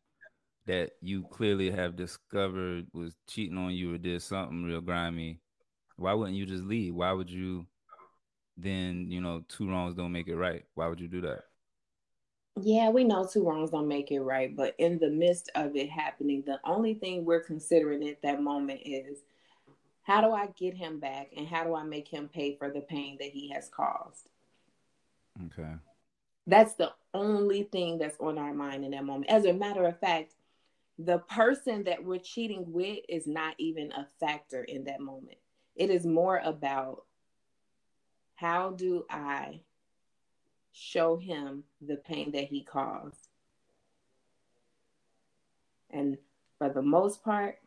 that 0.66 0.92
you 1.00 1.24
clearly 1.30 1.70
have 1.70 1.96
discovered 1.96 2.86
was 2.92 3.14
cheating 3.28 3.56
on 3.56 3.72
you 3.72 3.94
or 3.94 3.98
did 3.98 4.20
something 4.20 4.64
real 4.64 4.80
grimy, 4.80 5.40
why 5.96 6.12
wouldn't 6.12 6.36
you 6.36 6.44
just 6.44 6.64
leave? 6.64 6.94
Why 6.94 7.12
would 7.12 7.30
you 7.30 7.66
then, 8.56 9.10
you 9.10 9.20
know, 9.20 9.44
two 9.48 9.68
wrongs 9.68 9.94
don't 9.94 10.12
make 10.12 10.28
it 10.28 10.36
right? 10.36 10.64
Why 10.74 10.88
would 10.88 11.00
you 11.00 11.08
do 11.08 11.20
that? 11.22 11.44
Yeah, 12.58 12.88
we 12.88 13.04
know 13.04 13.26
two 13.30 13.44
wrongs 13.44 13.70
don't 13.70 13.86
make 13.86 14.10
it 14.10 14.20
right, 14.20 14.54
but 14.54 14.74
in 14.78 14.98
the 14.98 15.10
midst 15.10 15.50
of 15.54 15.76
it 15.76 15.90
happening, 15.90 16.42
the 16.46 16.58
only 16.64 16.94
thing 16.94 17.24
we're 17.24 17.40
considering 17.40 18.08
at 18.08 18.22
that 18.22 18.42
moment 18.42 18.80
is 18.84 19.18
how 20.02 20.22
do 20.22 20.32
I 20.32 20.46
get 20.56 20.74
him 20.74 20.98
back 20.98 21.32
and 21.36 21.46
how 21.46 21.64
do 21.64 21.74
I 21.74 21.82
make 21.82 22.08
him 22.08 22.28
pay 22.32 22.56
for 22.56 22.70
the 22.70 22.80
pain 22.80 23.18
that 23.20 23.30
he 23.30 23.50
has 23.50 23.68
caused? 23.68 24.30
Okay. 25.46 25.74
That's 26.46 26.74
the 26.74 26.92
only 27.12 27.64
thing 27.64 27.98
that's 27.98 28.16
on 28.20 28.38
our 28.38 28.54
mind 28.54 28.84
in 28.84 28.92
that 28.92 29.04
moment. 29.04 29.30
As 29.30 29.44
a 29.44 29.52
matter 29.52 29.84
of 29.84 29.98
fact, 29.98 30.34
the 30.98 31.18
person 31.18 31.84
that 31.84 32.04
we're 32.04 32.18
cheating 32.20 32.72
with 32.72 33.00
is 33.08 33.26
not 33.26 33.54
even 33.58 33.92
a 33.92 34.06
factor 34.18 34.64
in 34.64 34.84
that 34.84 35.00
moment. 35.00 35.36
It 35.74 35.90
is 35.90 36.06
more 36.06 36.40
about 36.42 37.04
how 38.36 38.70
do 38.70 39.04
I 39.10 39.60
show 40.78 41.16
him 41.16 41.64
the 41.80 41.96
pain 41.96 42.32
that 42.32 42.44
he 42.44 42.62
caused? 42.62 43.28
And 45.90 46.18
for 46.58 46.68
the 46.68 46.82
most 46.82 47.24
part, 47.24 47.58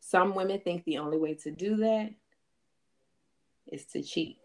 some 0.00 0.34
women 0.34 0.60
think 0.60 0.84
the 0.84 0.98
only 0.98 1.18
way 1.18 1.34
to 1.34 1.50
do 1.50 1.76
that 1.76 2.10
is 3.66 3.84
to 3.86 4.02
cheat, 4.02 4.38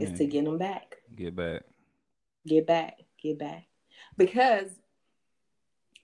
is 0.00 0.16
to 0.18 0.26
get 0.26 0.44
them 0.44 0.58
back, 0.58 0.96
Get 1.14 1.36
back. 1.36 1.62
get 2.46 2.66
back, 2.66 2.98
get 3.22 3.38
back. 3.38 3.66
Because 4.16 4.70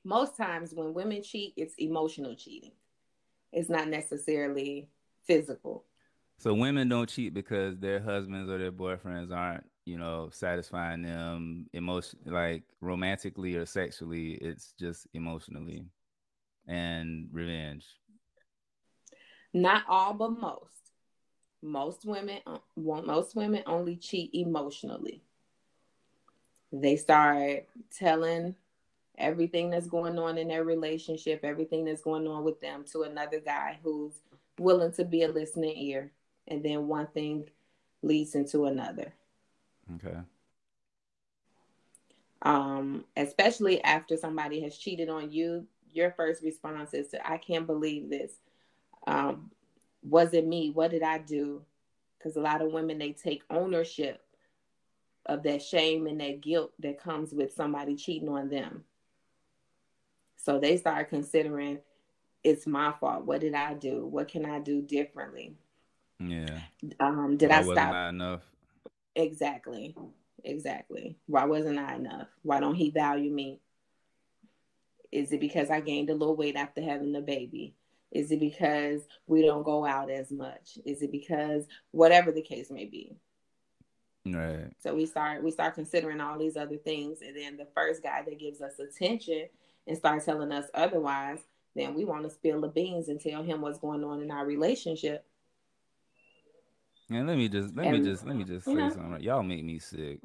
most 0.05 0.37
times 0.37 0.75
when 0.75 0.93
women 0.95 1.23
cheat, 1.23 1.55
it's 1.57 1.75
emotional 1.79 2.35
cheating, 2.37 2.73
it's 3.53 3.71
not 3.71 3.89
necessarily 3.89 4.89
physical. 5.27 5.85
So 6.39 6.53
women 6.53 6.89
don't 6.89 7.09
cheat 7.09 7.33
because 7.33 7.79
their 7.79 8.01
husbands 8.01 8.51
or 8.51 8.59
their 8.59 8.73
boyfriends 8.73 9.33
aren't, 9.35 9.65
you 9.85 9.99
know, 9.99 10.29
satisfying 10.33 11.03
them 11.03 11.67
emotion 11.73 12.19
like 12.27 12.63
romantically 12.81 13.57
or 13.57 13.67
sexually. 13.67 14.33
It's 14.35 14.75
just 14.79 15.07
emotionally 15.15 15.87
and 16.67 17.29
revenge. 17.33 17.87
Not 19.53 19.85
all, 19.89 20.15
but 20.15 20.31
most. 20.31 20.69
Most 21.63 22.05
women, 22.05 22.41
uh, 22.47 22.59
most 22.77 23.37
women 23.37 23.63
only 23.67 23.97
cheat 23.97 24.31
emotionally. 24.35 25.23
They 26.73 26.97
start 26.97 27.69
telling 27.97 28.57
everything 29.19 29.71
that's 29.71 29.87
going 29.87 30.19
on 30.19 30.39
in 30.39 30.49
their 30.49 30.65
relationship, 30.65 31.45
everything 31.45 31.85
that's 31.85 32.03
going 32.03 32.27
on 32.27 32.45
with 32.45 32.61
them 32.61 32.85
to 32.93 33.03
another 33.03 33.41
guy 33.41 33.79
who's 33.83 34.15
willing 34.59 34.93
to 34.93 35.05
be 35.05 35.23
a 35.23 35.29
listening 35.29 35.77
ear. 35.77 36.11
And 36.49 36.63
then 36.63 36.89
one 36.89 37.07
thing 37.09 37.49
leads 38.03 38.35
into 38.35 38.65
another. 38.65 39.13
Okay. 39.97 40.17
Um, 42.43 43.05
especially 43.17 43.83
after 43.85 44.17
somebody 44.17 44.61
has 44.63 44.77
cheated 44.77 45.09
on 45.09 45.31
you, 45.31 45.67
your 45.93 46.11
first 46.13 46.43
response 46.43 46.95
is 46.95 47.09
to, 47.09 47.31
I 47.31 47.37
can't 47.37 47.67
believe 47.67 48.11
this. 48.11 48.33
Um, 49.07 49.51
was 50.03 50.33
it 50.35 50.47
me? 50.47 50.71
What 50.71 50.91
did 50.91 51.03
I 51.03 51.19
do? 51.19 51.63
Because 52.19 52.37
a 52.37 52.41
lot 52.41 52.63
of 52.63 52.73
women 52.73 52.99
they 52.99 53.13
take 53.13 53.43
ownership 53.51 54.21
of 55.27 55.43
that 55.45 55.63
shame 55.63 56.07
and 56.07 56.21
that 56.21 56.41
guilt 56.41 56.73
that 56.81 57.01
comes 57.01 57.33
with 57.33 57.53
somebody 57.53 57.95
cheating 57.95 58.29
on 58.29 58.49
them. 58.49 58.85
So 60.37 60.59
they 60.59 60.77
start 60.77 61.09
considering 61.09 61.79
it's 62.43 62.67
my 62.67 62.93
fault. 62.99 63.25
What 63.25 63.41
did 63.41 63.55
I 63.55 63.75
do? 63.75 64.05
What 64.07 64.29
can 64.29 64.45
I 64.45 64.59
do 64.59 64.83
differently? 64.83 65.55
Yeah. 66.19 66.59
Um, 66.99 67.37
did 67.37 67.51
I 67.51 67.61
wasn't 67.61 67.79
stop? 67.79 67.95
I 67.95 68.09
enough? 68.09 68.43
Exactly. 69.15 69.95
Exactly. 70.45 71.17
Why 71.27 71.45
wasn't 71.45 71.79
I 71.79 71.95
enough? 71.95 72.29
Why 72.43 72.61
don't 72.61 72.75
he 72.75 72.91
value 72.91 73.31
me? 73.31 73.61
Is 75.11 75.33
it 75.33 75.41
because 75.41 75.71
I 75.71 75.81
gained 75.81 76.11
a 76.11 76.15
little 76.15 76.37
weight 76.37 76.57
after 76.57 76.83
having 76.83 77.13
the 77.13 77.21
baby? 77.21 77.75
Is 78.11 78.31
it 78.31 78.41
because 78.41 79.03
we 79.27 79.43
don't 79.43 79.63
go 79.63 79.85
out 79.85 80.11
as 80.11 80.31
much? 80.31 80.79
Is 80.85 81.03
it 81.03 81.13
because 81.13 81.67
whatever 81.91 82.33
the 82.33 82.43
case 82.43 82.71
may 82.71 82.87
be? 82.87 83.17
Right. 84.27 84.71
So 84.81 84.95
we 84.95 85.07
start 85.07 85.43
we 85.43 85.51
start 85.51 85.75
considering 85.75 86.21
all 86.21 86.39
these 86.39 86.57
other 86.57 86.77
things, 86.77 87.23
and 87.23 87.37
then 87.37 87.57
the 87.57 87.67
first 87.75 88.03
guy 88.03 88.23
that 88.23 88.39
gives 88.39 88.61
us 88.61 88.79
attention 88.79 89.49
and 89.87 89.97
starts 89.97 90.27
telling 90.27 90.53
us 90.53 90.67
otherwise, 90.75 91.39
then 91.75 91.95
we 91.95 92.05
want 92.05 92.25
to 92.25 92.31
spill 92.31 92.61
the 92.61 92.69
beans 92.69 93.09
and 93.09 93.21
tell 93.21 93.43
him 93.43 93.61
what's 93.61 93.81
going 93.81 94.05
on 94.05 94.23
in 94.23 94.31
our 94.31 94.47
relationship. 94.47 95.27
And 97.15 97.27
let 97.27 97.37
me 97.37 97.49
just 97.49 97.75
let 97.77 97.91
me 97.91 98.01
just 98.01 98.27
let 98.27 98.37
me 98.37 98.45
just 98.45 98.65
say 98.67 98.75
know. 98.75 98.89
something. 98.91 99.13
right? 99.13 99.21
Y'all 99.23 99.43
make 99.43 99.65
me 99.65 99.79
sick. 99.79 100.21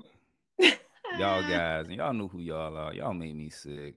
Y'all 1.18 1.42
guys, 1.50 1.86
and 1.88 1.96
y'all 1.96 2.14
know 2.14 2.28
who 2.28 2.40
y'all 2.40 2.76
are. 2.78 2.94
Y'all 2.94 3.14
make 3.14 3.36
me 3.36 3.50
sick. 3.50 3.96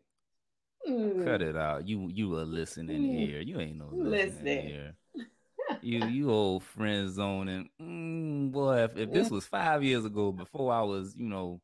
Mm. 0.88 1.24
Cut 1.24 1.42
it 1.42 1.56
out. 1.56 1.86
You 1.86 2.08
you 2.12 2.38
a 2.38 2.42
listening 2.42 3.02
Mm. 3.02 3.28
ear. 3.28 3.40
You 3.40 3.60
ain't 3.60 3.76
no 3.76 3.90
listening 3.92 4.44
Listen. 4.44 4.68
ear. 4.70 4.94
You 5.82 6.06
you 6.06 6.30
old 6.30 6.62
friend 6.64 7.08
zoning. 7.10 7.70
Mm, 7.80 8.50
boy, 8.50 8.84
if, 8.84 8.96
if 8.96 9.12
this 9.12 9.30
was 9.30 9.46
five 9.46 9.82
years 9.84 10.04
ago, 10.04 10.32
before 10.32 10.72
I 10.72 10.82
was, 10.82 11.14
you 11.16 11.26
know, 11.28 11.60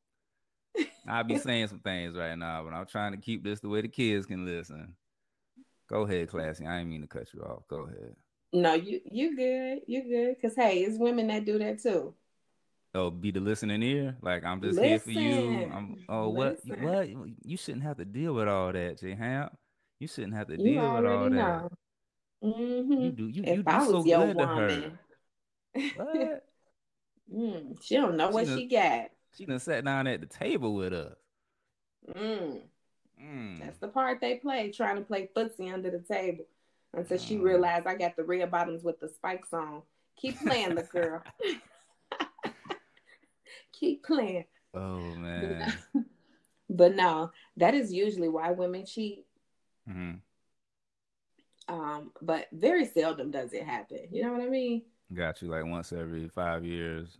I'd 1.08 1.26
be 1.28 1.36
saying 1.36 1.68
some 1.68 1.80
things 1.80 2.16
right 2.16 2.36
now, 2.38 2.62
but 2.64 2.72
I'm 2.72 2.86
trying 2.86 3.12
to 3.12 3.18
keep 3.18 3.42
this 3.42 3.60
the 3.60 3.68
way 3.68 3.80
the 3.82 3.88
kids 3.88 4.24
can 4.24 4.46
listen. 4.46 4.94
Go 5.90 6.02
ahead, 6.02 6.28
classy. 6.28 6.64
I 6.66 6.78
ain't 6.80 6.88
mean 6.88 7.02
to 7.02 7.08
cut 7.08 7.28
you 7.34 7.42
off. 7.42 7.66
Go 7.68 7.80
ahead. 7.86 8.14
No, 8.52 8.74
you 8.74 9.00
you 9.10 9.36
good. 9.36 9.80
You 9.86 10.02
good. 10.04 10.36
Cause 10.40 10.54
hey, 10.56 10.80
it's 10.80 10.98
women 10.98 11.26
that 11.28 11.44
do 11.44 11.58
that 11.58 11.82
too. 11.82 12.14
Oh, 12.94 13.10
be 13.10 13.30
the 13.30 13.40
listening 13.40 13.82
ear. 13.82 14.16
Like 14.22 14.44
I'm 14.44 14.60
just 14.62 14.78
here 14.80 14.98
for 14.98 15.10
you. 15.10 15.70
I'm. 15.72 15.96
Oh, 16.08 16.28
what? 16.30 16.58
Listen. 16.64 16.82
What? 16.82 17.08
You 17.44 17.56
shouldn't 17.56 17.82
have 17.84 17.98
to 17.98 18.04
deal 18.04 18.32
with 18.34 18.48
all 18.48 18.72
that, 18.72 18.98
J 19.00 19.14
Ham. 19.14 19.50
You 19.98 20.08
shouldn't 20.08 20.34
have 20.34 20.46
to 20.48 20.54
You 20.58 20.64
deal 20.64 20.92
with 20.94 21.06
all 21.06 21.24
that. 21.24 21.30
know. 21.30 21.68
hmm 22.42 22.92
You 22.92 23.10
do. 23.12 23.26
You 23.28 23.42
If 23.44 23.56
you 23.58 23.62
do 23.62 23.80
so 23.86 24.02
good 24.02 24.38
to 24.38 24.46
her. 24.46 24.92
What? 25.96 26.44
mm, 27.34 27.82
she 27.82 27.96
don't 27.96 28.16
know 28.16 28.28
She 28.28 28.34
what 28.34 28.46
done- 28.46 28.58
she 28.58 28.66
got. 28.66 29.10
She 29.36 29.44
done 29.44 29.58
sat 29.58 29.84
down 29.84 30.06
at 30.06 30.20
the 30.20 30.26
table 30.26 30.74
with 30.74 30.92
us. 30.94 31.14
Mm, 32.16 32.60
Mm. 33.22 33.58
that's 33.60 33.78
the 33.78 33.88
part 33.88 34.20
they 34.20 34.36
play, 34.36 34.70
trying 34.70 34.96
to 34.96 35.02
play 35.02 35.28
footsie 35.36 35.72
under 35.72 35.90
the 35.90 35.98
table 35.98 36.44
until 36.96 37.18
she 37.18 37.36
Mm. 37.36 37.42
realized 37.42 37.86
I 37.86 37.94
got 37.94 38.16
the 38.16 38.24
red 38.24 38.50
bottoms 38.50 38.82
with 38.82 38.98
the 39.00 39.08
spikes 39.08 39.52
on. 39.52 39.82
Keep 40.16 40.40
playing, 40.40 40.74
the 40.74 40.82
girl. 40.82 41.22
Keep 43.72 44.04
playing. 44.04 44.44
Oh 44.74 45.14
man. 45.14 45.72
But 46.68 46.96
no, 46.96 47.30
that 47.58 47.74
is 47.74 47.92
usually 47.92 48.28
why 48.28 48.50
women 48.50 48.84
cheat. 48.84 49.24
hmm 49.86 50.14
Um, 51.68 52.10
but 52.20 52.48
very 52.52 52.86
seldom 52.86 53.30
does 53.30 53.52
it 53.52 53.62
happen. 53.62 54.08
You 54.10 54.24
know 54.24 54.32
what 54.32 54.42
I 54.42 54.48
mean? 54.48 54.82
Got 55.14 55.42
you 55.42 55.48
like 55.48 55.64
once 55.64 55.92
every 55.92 56.28
five 56.28 56.64
years. 56.64 57.18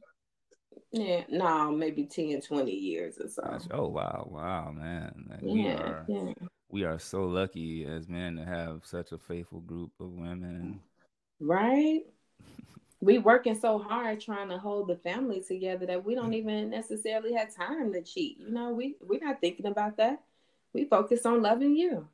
Yeah, 0.93 1.25
no, 1.29 1.71
maybe 1.71 2.07
10, 2.07 2.41
20 2.41 2.73
years 2.73 3.19
or 3.19 3.29
so. 3.29 3.59
Oh 3.71 3.89
wow, 3.89 4.29
wow, 4.31 4.73
man. 4.73 5.27
Like, 5.31 5.43
we 5.43 5.63
Yeah, 5.63 5.75
are 5.75 6.05
yeah. 6.09 6.33
We 6.69 6.85
are 6.85 6.99
so 6.99 7.25
lucky 7.25 7.85
as 7.85 8.09
men 8.09 8.37
to 8.37 8.45
have 8.45 8.81
such 8.85 9.13
a 9.13 9.19
faithful 9.19 9.61
group 9.61 9.93
of 10.01 10.11
women. 10.11 10.81
Right? 11.41 12.01
We 13.01 13.19
working 13.19 13.55
so 13.55 13.79
hard 13.79 14.21
trying 14.21 14.49
to 14.49 14.59
hold 14.59 14.89
the 14.89 14.97
family 14.97 15.43
together 15.47 15.87
that 15.87 16.05
we 16.05 16.15
don't 16.15 16.35
even 16.35 16.71
necessarily 16.71 17.35
have 17.35 17.55
time 17.55 17.93
to 17.93 18.03
cheat. 18.03 18.39
You 18.41 18.51
know, 18.51 18.71
we 18.71 18.97
we're 19.01 19.23
not 19.23 19.41
thinking 19.41 19.67
about 19.67 19.97
that. 19.99 20.23
We 20.73 20.87
focus 20.87 21.25
on 21.25 21.43
loving 21.43 21.77
you. 21.77 22.09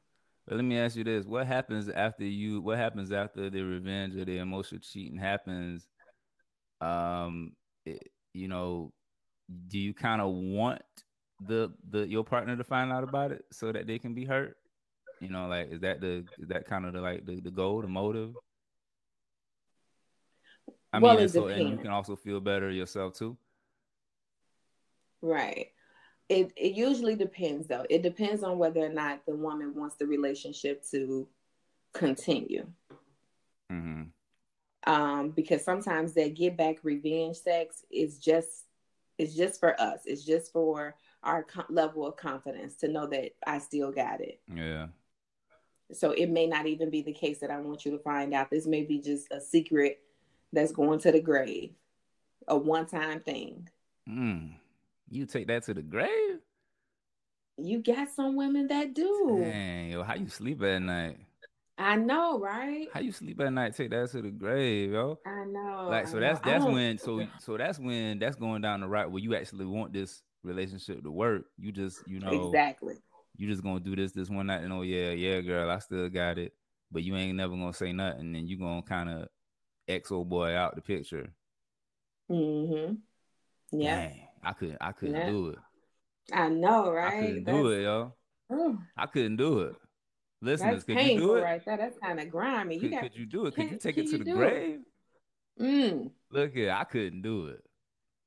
But 0.47 0.57
let 0.57 0.65
me 0.65 0.79
ask 0.79 0.97
you 0.97 1.05
this: 1.05 1.25
What 1.25 1.47
happens 1.47 1.89
after 1.89 2.25
you? 2.25 2.61
What 2.61 2.79
happens 2.79 3.13
after 3.13 3.49
the 3.49 3.63
revenge 3.63 4.17
or 4.17 4.25
the 4.25 4.39
emotional 4.39 4.81
cheating 4.81 5.19
happens? 5.19 5.87
Um, 6.81 7.53
it, 7.87 8.11
you 8.33 8.49
know, 8.49 8.93
do 9.69 9.79
you 9.79 9.95
kind 9.95 10.21
of 10.21 10.33
want 10.33 10.83
the 11.47 11.73
the 11.91 12.07
your 12.09 12.25
partner 12.25 12.57
to 12.57 12.65
find 12.65 12.93
out 12.93 13.05
about 13.05 13.33
it 13.33 13.45
so 13.53 13.73
that 13.73 13.87
they 13.87 13.99
can 13.99 14.15
be 14.15 14.25
hurt? 14.25 14.57
You 15.21 15.29
know, 15.31 15.47
like 15.49 15.71
is 15.73 15.81
that 15.81 16.01
the 16.01 16.25
is 16.39 16.49
that 16.49 16.67
kind 16.67 16.87
of 16.87 16.93
the 16.95 17.01
like 17.01 17.27
the, 17.27 17.41
the 17.41 17.51
goal, 17.51 17.83
the 17.83 17.89
motive? 17.89 18.35
I 20.93 21.01
Well, 21.01 21.17
mean, 21.17 21.21
and 21.21 21.31
so 21.31 21.49
and 21.49 21.69
you 21.71 21.79
can 21.79 21.91
also 21.91 22.17
feel 22.17 22.41
better 22.41 22.71
yourself 22.71 23.15
too. 23.15 23.37
Right. 25.21 25.69
It 26.29 26.53
it 26.57 26.75
usually 26.75 27.15
depends 27.17 27.69
though. 27.69 27.87
It 27.91 28.03
depends 28.03 28.43
on 28.43 28.59
whether 28.59 28.85
or 28.85 28.89
not 28.89 29.25
the 29.27 29.37
woman 29.37 29.75
wants 29.75 29.97
the 29.97 30.07
relationship 30.07 30.85
to 30.91 31.29
continue. 31.93 32.67
hmm 33.71 34.15
Um, 34.87 35.31
because 35.31 35.65
sometimes 35.65 36.15
that 36.15 36.35
get 36.35 36.57
back 36.57 36.79
revenge 36.83 37.37
sex 37.37 37.85
is 37.91 38.19
just 38.19 38.65
it's 39.19 39.35
just 39.37 39.61
for 39.61 39.81
us. 39.81 40.01
It's 40.07 40.25
just 40.25 40.53
for 40.53 40.97
our 41.23 41.45
co- 41.45 41.65
level 41.69 42.07
of 42.07 42.17
confidence 42.17 42.75
to 42.77 42.89
know 42.89 43.07
that 43.07 43.33
I 43.47 43.59
still 43.59 43.93
got 43.93 44.21
it. 44.21 44.41
Yeah. 44.53 44.87
So 45.93 46.13
it 46.13 46.31
may 46.31 46.47
not 46.47 46.67
even 46.67 46.91
be 46.91 47.03
the 47.03 47.13
case 47.13 47.39
that 47.41 47.51
I 47.51 47.61
want 47.61 47.85
you 47.85 47.93
to 47.93 47.99
find 47.99 48.33
out. 48.33 48.51
This 48.51 48.67
may 48.67 48.83
be 48.83 48.99
just 48.99 49.31
a 49.31 49.41
secret 49.41 50.01
that's 50.53 50.73
going 50.73 50.99
to 51.01 51.13
the 51.13 51.21
grave, 51.21 51.73
a 52.49 52.57
one-time 52.57 53.21
thing. 53.21 53.69
Mm. 54.09 54.55
You 55.11 55.27
take 55.27 55.47
that 55.49 55.65
to 55.65 55.75
the 55.75 55.83
grave? 55.83 56.39
You 57.59 57.83
got 57.83 58.11
some 58.11 58.37
women 58.37 58.69
that 58.69 58.95
do. 58.95 59.39
Dang, 59.43 59.91
yo, 59.91 60.03
how 60.03 60.15
you 60.15 60.29
sleep 60.29 60.63
at 60.63 60.81
night? 60.81 61.19
I 61.79 61.97
know, 61.97 62.39
right? 62.39 62.89
How 62.93 63.01
you 63.01 63.13
sleep 63.13 63.41
at 63.41 63.53
night? 63.53 63.77
Take 63.77 63.91
that 63.91 64.11
to 64.13 64.23
the 64.23 64.31
grave, 64.31 64.93
yo. 64.93 65.19
I 65.27 65.45
know. 65.45 65.89
Like 65.91 66.07
so 66.07 66.21
that's. 66.21 66.41
That's 66.41 66.65
when 66.65 66.99
so 66.99 67.27
so 67.41 67.57
that's 67.57 67.79
when 67.79 68.19
that's 68.19 68.37
going 68.37 68.63
down 68.63 68.81
the 68.81 68.89
right 68.89 69.11
where 69.11 69.23
you 69.23 69.35
actually 69.35 69.67
want 69.67 69.93
this 69.93 70.23
relationship 70.45 71.03
to 71.03 71.11
work. 71.11 71.45
You 71.59 71.73
just 71.73 72.07
you 72.07 72.21
know 72.21 72.47
exactly. 72.49 72.95
you 73.37 73.49
just 73.49 73.63
gonna 73.63 73.81
do 73.81 73.97
this 73.97 74.13
this 74.13 74.29
one 74.31 74.47
night 74.47 74.63
and 74.63 74.73
oh 74.73 74.83
yeah 74.83 75.11
yeah 75.11 75.41
girl 75.41 75.71
I 75.71 75.79
still 75.79 76.09
got 76.09 76.39
it, 76.39 76.53
but 76.91 77.03
you 77.03 77.17
ain't 77.17 77.37
never 77.37 77.55
gonna 77.55 77.73
say 77.73 77.93
nothing 77.93 78.35
and 78.37 78.49
you 78.49 78.59
gonna 78.59 78.83
kind 78.83 79.09
of 79.09 79.29
X 79.89 80.11
old 80.13 80.29
boy 80.29 80.55
out 80.55 80.75
the 80.75 80.83
picture. 80.83 81.33
Mm-hmm. 82.31 82.95
Yeah, 83.79 84.11
I 84.43 84.53
couldn't 84.53 84.79
I 84.81 84.93
couldn't 84.93 85.15
Yeah. 85.17 85.27
do 85.27 85.49
it. 85.51 85.59
I 86.33 86.49
know, 86.49 86.91
right? 86.93 87.15
I 87.15 87.21
couldn't 87.21 87.45
do 87.45 87.69
it, 87.73 87.83
yo. 87.83 88.15
Ooh, 88.53 88.79
I 88.97 89.07
couldn't 89.07 89.37
do 89.37 89.61
it. 89.61 89.77
Listeners, 90.41 90.85
that's 90.85 90.85
could 90.85 91.07
you 91.07 91.19
do 91.19 91.35
it? 91.37 91.43
right 91.43 91.65
there. 91.65 91.77
That's 91.77 91.99
kind 91.99 92.21
of 92.21 92.31
grimy. 92.31 92.75
You 92.75 92.81
Could, 92.83 92.91
got 92.91 93.03
could 93.03 93.17
you 93.17 93.27
do 93.27 93.47
it? 93.47 93.55
Could 93.55 93.71
you 93.71 93.79
take 93.79 93.97
it 93.99 94.09
to 94.11 94.19
the 94.19 94.25
do 94.25 94.33
it? 94.33 94.37
grave? 94.37 94.81
mm, 95.61 96.11
Look 96.31 96.53
here, 96.53 96.73
I 96.73 96.85
couldn't 96.85 97.23
do 97.23 97.47
it. 97.47 97.63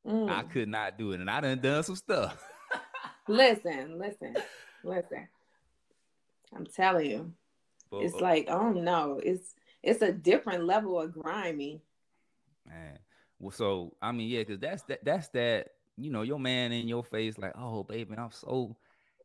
Mm. 0.06 0.30
I 0.30 0.44
could 0.44 0.70
not 0.70 0.98
do 0.98 1.12
it, 1.12 1.20
and 1.20 1.30
I 1.30 1.42
done 1.42 1.60
done 1.60 1.84
some 1.84 1.96
stuff. 1.96 2.42
Listen, 3.28 3.98
listen, 3.98 4.36
listen. 4.84 5.28
I'm 6.56 6.68
telling 6.68 7.10
you, 7.10 7.34
But, 7.90 8.04
it's 8.04 8.14
uh, 8.14 8.20
like, 8.20 8.48
oh 8.50 8.72
no, 8.72 9.20
it's 9.24 9.56
it's 9.82 10.04
a 10.04 10.12
different 10.12 10.66
level 10.66 11.02
of 11.02 11.12
grimy. 11.12 11.82
Man. 12.68 13.00
Well, 13.40 13.52
so 13.52 13.96
I 14.02 14.12
mean, 14.12 14.30
yeah, 14.30 14.42
because 14.42 14.60
that's 14.60 14.84
that 14.84 15.04
that's 15.04 15.28
that, 15.30 15.70
you 15.98 16.12
know, 16.12 16.22
your 16.22 16.40
man 16.40 16.72
in 16.72 16.88
your 16.88 17.04
face, 17.04 17.38
like, 17.40 17.54
oh 17.58 17.84
baby, 17.84 18.16
I'm 18.16 18.32
so 18.32 18.78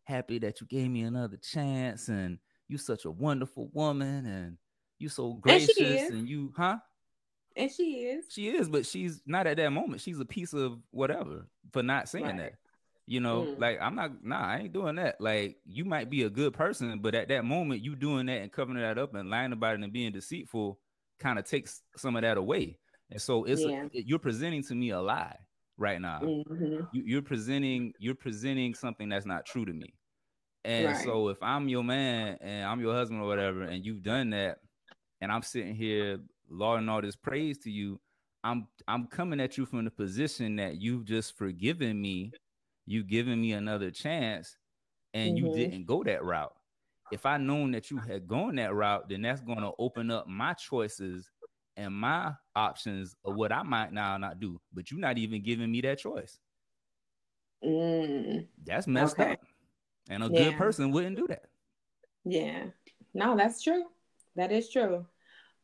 happy 0.05 0.39
that 0.39 0.61
you 0.61 0.67
gave 0.67 0.91
me 0.91 1.03
another 1.03 1.37
chance 1.37 2.09
and 2.09 2.39
you 2.69 2.79
such 2.79 3.05
a 3.05 3.11
wonderful 3.11 3.69
woman 3.73 4.27
and 4.27 4.57
you 4.99 5.09
so 5.09 5.35
gracious 5.35 5.77
is. 5.77 6.11
and 6.11 6.29
you 6.29 6.53
huh? 6.57 6.79
And 7.57 7.71
she 7.71 8.05
is. 8.05 8.27
She 8.31 8.49
is, 8.49 8.69
but 8.69 8.87
she's 8.87 9.23
not 9.27 9.47
at 9.47 9.57
that 9.57 9.71
moment. 9.71 10.01
She's 10.01 10.21
a 10.21 10.25
piece 10.25 10.53
of 10.53 10.79
whatever 10.91 11.47
for 11.73 11.83
not 11.83 12.09
saying 12.09 12.27
Right. 12.27 12.37
that. 12.39 12.55
You 13.07 13.19
know, 13.21 13.43
Mm. 13.43 13.61
like 13.61 13.79
I'm 13.81 13.97
not 13.97 14.25
nah, 14.25 14.41
I 14.47 14.59
ain't 14.59 14.73
doing 14.73 14.95
that. 14.97 15.21
Like 15.21 15.59
you 15.67 15.85
might 15.85 16.11
be 16.11 16.23
a 16.23 16.31
good 16.31 16.53
person, 16.55 17.01
but 17.01 17.15
at 17.15 17.29
that 17.29 17.45
moment 17.45 17.83
you 17.83 17.97
doing 17.97 18.27
that 18.27 18.41
and 18.43 18.53
covering 18.53 18.79
that 18.79 18.99
up 18.99 19.15
and 19.15 19.29
lying 19.29 19.53
about 19.53 19.75
it 19.75 19.83
and 19.83 19.93
being 19.93 20.13
deceitful 20.13 20.79
kind 21.19 21.39
of 21.39 21.45
takes 21.45 21.83
some 21.97 22.15
of 22.15 22.23
that 22.23 22.37
away. 22.37 22.79
And 23.11 23.21
so 23.21 23.45
it's 23.45 23.63
Yeah. 23.63 23.89
it- 23.93 24.07
you're 24.07 24.21
presenting 24.21 24.63
to 24.65 24.75
me 24.77 24.91
a 24.91 25.01
lie 25.01 25.37
right 25.77 26.01
now. 26.01 26.21
hmm 26.21 26.83
You, 26.93 27.03
you're 27.05 27.23
presenting 27.23 27.95
you're 27.99 28.15
presenting 28.15 28.75
something 28.75 29.09
that's 29.09 29.27
not 29.27 29.45
true 29.45 29.65
to 29.65 29.73
me. 29.73 29.93
And 30.65 30.87
Right. 30.87 30.97
so 30.97 31.29
if 31.31 31.43
I'm 31.43 31.69
your 31.69 31.83
man 31.83 32.39
and 32.41 32.65
I'm 32.65 32.81
your 32.81 32.95
husband 32.95 33.21
or 33.21 33.27
whatever, 33.27 33.63
and 33.63 33.85
you've 33.85 34.03
done 34.03 34.31
that, 34.31 34.59
and 35.21 35.33
I'm 35.33 35.43
sitting 35.43 35.75
here 35.75 36.21
lauding 36.51 36.89
all 36.89 37.01
this 37.01 37.17
praise 37.17 37.59
to 37.59 37.71
you, 37.71 38.01
I'm 38.45 38.67
I'm 38.89 39.07
coming 39.07 39.41
at 39.41 39.57
you 39.59 39.67
from 39.67 39.85
the 39.85 39.91
position 39.91 40.57
that 40.57 40.81
you've 40.81 41.05
just 41.05 41.37
forgiven 41.37 42.01
me, 42.01 42.33
you've 42.87 43.07
given 43.09 43.41
me 43.41 43.53
another 43.53 43.91
chance, 43.91 44.57
and 45.15 45.37
you 45.39 45.47
Mhm. 45.47 45.53
didn't 45.55 45.87
go 45.87 46.03
that 46.05 46.25
route. 46.25 46.55
If 47.11 47.27
I 47.27 47.39
known 47.39 47.73
that 47.73 47.91
you 47.91 47.99
had 47.99 48.27
gone 48.29 48.57
that 48.57 48.75
route, 48.75 49.09
then 49.09 49.23
that's 49.23 49.41
going 49.41 49.61
to 49.61 49.73
open 49.79 50.11
up 50.11 50.27
my 50.29 50.55
choices 50.55 51.31
and 51.77 51.93
my 51.95 52.33
options 52.55 53.17
of 53.25 53.35
what 53.35 53.53
I 53.53 53.63
might 53.63 53.93
now 53.93 54.17
not 54.17 54.39
do. 54.41 54.61
But 54.73 54.91
you're 54.91 55.01
not 55.01 55.19
even 55.19 55.43
giving 55.43 55.71
me 55.71 55.81
that 55.83 55.99
choice. 55.99 56.39
Mm, 57.65 58.47
That's 58.65 58.87
messed 58.87 59.19
Okay. 59.19 59.33
up. 59.33 59.41
And 60.09 60.23
a 60.23 60.29
good 60.29 60.57
person 60.57 60.91
wouldn't 60.93 61.17
do 61.17 61.27
that. 61.29 61.47
yeah. 62.25 62.67
No, 63.13 63.37
that's 63.37 63.63
true. 63.63 63.85
That 64.37 64.53
is 64.53 64.71
true. 64.71 65.05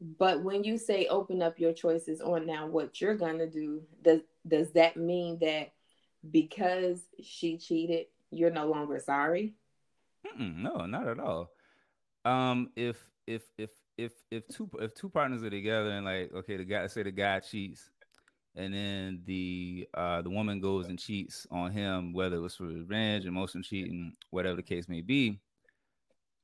But 0.01 0.43
when 0.43 0.63
you 0.63 0.77
say 0.77 1.07
open 1.07 1.41
up 1.43 1.59
your 1.59 1.73
choices 1.73 2.21
on 2.21 2.47
now 2.47 2.67
what 2.67 3.01
you're 3.01 3.17
gonna 3.17 3.47
do, 3.47 3.83
does 4.03 4.21
does 4.47 4.73
that 4.73 4.97
mean 4.97 5.39
that 5.41 5.73
because 6.31 7.03
she 7.23 7.57
cheated, 7.59 8.07
you're 8.31 8.51
no 8.51 8.67
longer 8.67 8.99
sorry? 8.99 9.55
Mm-mm, 10.27 10.57
no, 10.57 10.87
not 10.87 11.09
at 11.09 11.19
all. 11.21 11.51
Um, 12.25 12.71
if 12.77 13.03
if 13.27 13.43
if 13.57 13.71
if 13.97 14.13
if 14.31 14.47
two 14.49 14.69
if 14.81 14.95
two 14.95 15.09
partners 15.09 15.43
are 15.43 15.51
together 15.51 15.91
and 15.91 16.05
like 16.05 16.33
okay, 16.35 16.57
the 16.57 16.65
guy 16.65 16.87
say 16.89 17.03
the 17.03 17.11
guy 17.11 17.41
cheats, 17.41 17.89
and 18.55 18.75
then 18.75 19.23
the 19.25 19.89
uh 19.95 20.21
the 20.23 20.31
woman 20.31 20.61
goes 20.61 20.89
and 20.89 20.99
cheats 20.99 21.47
on 21.51 21.71
him, 21.71 22.13
whether 22.13 22.37
it 22.37 22.41
was 22.41 22.57
for 22.57 22.65
revenge, 22.65 23.25
emotional 23.25 23.63
cheating, 23.63 24.13
whatever 24.31 24.57
the 24.57 24.63
case 24.63 24.89
may 24.89 25.01
be. 25.01 25.41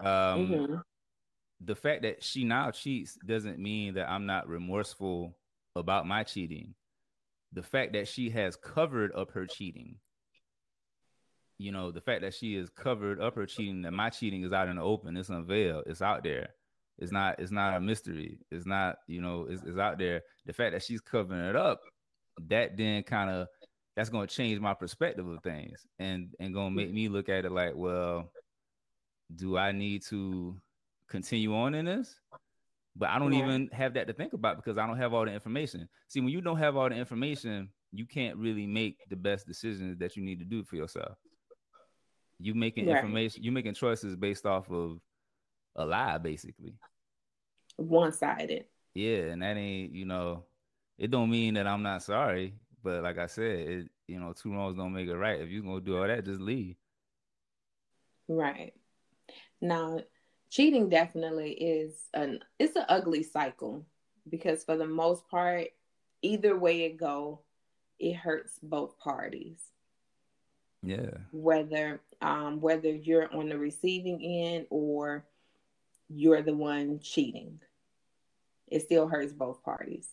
Um, 0.00 0.48
Mhm. 0.48 0.82
The 1.64 1.74
fact 1.74 2.02
that 2.02 2.22
she 2.22 2.44
now 2.44 2.70
cheats 2.70 3.16
doesn't 3.26 3.58
mean 3.58 3.94
that 3.94 4.10
I'm 4.10 4.26
not 4.26 4.48
remorseful 4.48 5.36
about 5.76 6.06
my 6.06 6.24
cheating. 6.24 6.74
The 7.52 7.62
fact 7.62 7.92
that 7.92 8.08
she 8.08 8.30
has 8.30 8.56
covered 8.56 9.12
up 9.14 9.32
her 9.32 9.46
cheating, 9.46 9.96
you 11.58 11.70
know, 11.70 11.92
the 11.92 12.00
fact 12.00 12.22
that 12.22 12.34
she 12.34 12.56
has 12.56 12.70
covered 12.70 13.20
up 13.20 13.36
her 13.36 13.46
cheating, 13.46 13.82
that 13.82 13.92
my 13.92 14.10
cheating 14.10 14.42
is 14.42 14.52
out 14.52 14.68
in 14.68 14.76
the 14.76 14.82
open, 14.82 15.16
it's 15.16 15.28
unveiled, 15.28 15.84
it's 15.86 16.02
out 16.02 16.24
there. 16.24 16.48
It's 16.98 17.12
not, 17.12 17.38
it's 17.38 17.50
not 17.50 17.76
a 17.76 17.80
mystery. 17.80 18.38
It's 18.50 18.66
not, 18.66 18.96
you 19.06 19.20
know, 19.20 19.46
it's, 19.48 19.62
it's 19.62 19.78
out 19.78 19.98
there. 19.98 20.22
The 20.46 20.52
fact 20.52 20.72
that 20.72 20.82
she's 20.82 21.00
covering 21.00 21.44
it 21.44 21.56
up, 21.56 21.80
that 22.48 22.76
then 22.76 23.02
kind 23.02 23.30
of 23.30 23.48
that's 23.94 24.08
gonna 24.08 24.26
change 24.26 24.58
my 24.58 24.72
perspective 24.72 25.26
of 25.26 25.42
things 25.42 25.86
and 25.98 26.30
and 26.40 26.54
gonna 26.54 26.70
make 26.70 26.92
me 26.92 27.08
look 27.08 27.28
at 27.28 27.44
it 27.44 27.52
like, 27.52 27.74
well, 27.74 28.30
do 29.34 29.58
I 29.58 29.72
need 29.72 30.02
to 30.08 30.56
continue 31.12 31.54
on 31.54 31.74
in 31.74 31.84
this? 31.84 32.18
But 32.96 33.10
I 33.10 33.18
don't 33.18 33.32
Right. 33.32 33.38
even 33.38 33.68
have 33.68 33.94
that 33.94 34.06
to 34.08 34.12
think 34.12 34.32
about 34.32 34.56
because 34.56 34.78
I 34.78 34.86
don't 34.86 34.96
have 34.96 35.14
all 35.14 35.24
the 35.24 35.32
information. 35.32 35.88
See, 36.08 36.20
when 36.20 36.30
you 36.30 36.40
don't 36.40 36.58
have 36.58 36.76
all 36.76 36.88
the 36.88 36.96
information, 36.96 37.70
you 37.92 38.06
can't 38.06 38.36
really 38.36 38.66
make 38.66 38.98
the 39.08 39.16
best 39.16 39.46
decisions 39.46 39.98
that 39.98 40.16
you 40.16 40.22
need 40.22 40.38
to 40.40 40.44
do 40.44 40.64
for 40.64 40.76
yourself. 40.76 41.16
You 42.38 42.54
making 42.54 42.88
information, 42.88 43.42
you 43.42 43.52
making 43.52 43.74
choices 43.74 44.16
based 44.16 44.46
off 44.46 44.70
of 44.70 45.00
a 45.76 45.86
lie, 45.86 46.18
basically. 46.18 46.74
One 47.76 48.12
sided. 48.12 48.66
Yeah, 48.94 49.30
and 49.32 49.42
that 49.42 49.56
ain't, 49.56 49.92
you 49.92 50.04
know, 50.04 50.44
it 50.98 51.10
don't 51.10 51.30
mean 51.30 51.54
that 51.54 51.66
I'm 51.66 51.82
not 51.82 52.02
sorry, 52.02 52.54
but 52.82 53.02
like 53.02 53.18
I 53.18 53.26
said, 53.26 53.58
it, 53.68 53.88
you 54.06 54.18
know, 54.18 54.32
two 54.32 54.52
wrongs 54.52 54.76
don't 54.76 54.92
make 54.92 55.08
it 55.08 55.16
right. 55.16 55.40
If 55.40 55.48
you're 55.48 55.62
gonna 55.62 55.80
do 55.80 55.96
all 55.96 56.06
that, 56.06 56.24
just 56.24 56.40
leave. 56.40 56.76
Right. 58.28 58.74
Now, 59.60 60.00
cheating 60.52 60.90
definitely 60.90 61.52
is 61.52 61.94
an 62.12 62.38
it's 62.58 62.76
an 62.76 62.84
ugly 62.90 63.22
cycle 63.22 63.86
because 64.28 64.62
for 64.62 64.76
the 64.76 64.86
most 64.86 65.26
part, 65.28 65.68
either 66.20 66.56
way 66.56 66.82
it 66.82 66.98
go, 66.98 67.40
it 67.98 68.14
hurts 68.14 68.58
both 68.62 68.98
parties. 68.98 69.58
Yeah. 70.82 71.16
Whether 71.32 72.02
um 72.20 72.60
whether 72.60 72.90
you're 72.90 73.34
on 73.34 73.48
the 73.48 73.56
receiving 73.56 74.20
end 74.22 74.66
or 74.68 75.24
you're 76.10 76.42
the 76.42 76.54
one 76.54 77.00
cheating. 77.00 77.58
It 78.68 78.82
still 78.82 79.08
hurts 79.08 79.32
both 79.32 79.62
parties. 79.62 80.06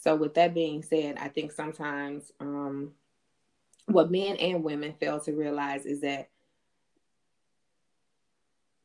So 0.00 0.14
with 0.14 0.34
that 0.34 0.54
being 0.54 0.84
said, 0.84 1.16
I 1.18 1.26
think 1.26 1.50
sometimes 1.50 2.30
um 2.38 2.92
what 3.86 4.12
men 4.12 4.36
and 4.36 4.62
women 4.62 4.94
fail 5.00 5.18
to 5.20 5.32
realize 5.32 5.86
is 5.86 6.02
that 6.02 6.28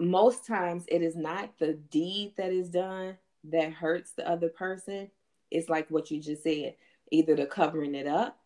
most 0.10 0.46
times 0.46 0.86
it 0.88 1.02
is 1.02 1.16
not 1.16 1.58
the 1.60 1.74
deed 1.74 2.34
that 2.38 2.52
is 2.52 2.70
done 2.70 3.18
that 3.46 3.74
hurts 3.74 4.12
the 4.12 4.28
other 4.30 4.50
person. 4.50 5.10
It's 5.52 5.70
like 5.70 5.90
what 5.90 6.10
you 6.12 6.20
just 6.20 6.44
said, 6.44 6.76
either 7.12 7.36
the 7.36 7.46
covering 7.46 7.96
it 7.96 8.08
up, 8.08 8.40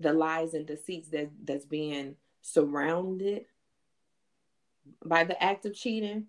the 0.00 0.12
lies 0.12 0.54
and 0.54 0.66
deceits 0.66 1.08
that 1.10 1.30
that's 1.44 1.64
being 1.66 2.16
surrounded 2.42 3.46
by 5.04 5.24
the 5.24 5.42
act 5.42 5.66
of 5.66 5.74
cheating, 5.74 6.26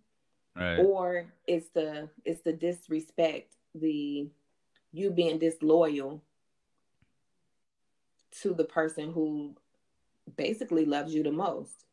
Right. 0.56 0.80
or 0.80 1.26
it's 1.46 1.70
the 1.70 2.10
it's 2.26 2.42
the 2.42 2.54
disrespect, 2.54 3.54
the 3.76 4.28
you 4.92 5.12
being 5.12 5.38
disloyal 5.38 6.24
to 8.42 8.54
the 8.54 8.64
person 8.64 9.12
who 9.12 9.56
basically 10.36 10.86
loves 10.86 11.14
you 11.14 11.24
the 11.24 11.32
most. 11.32 11.86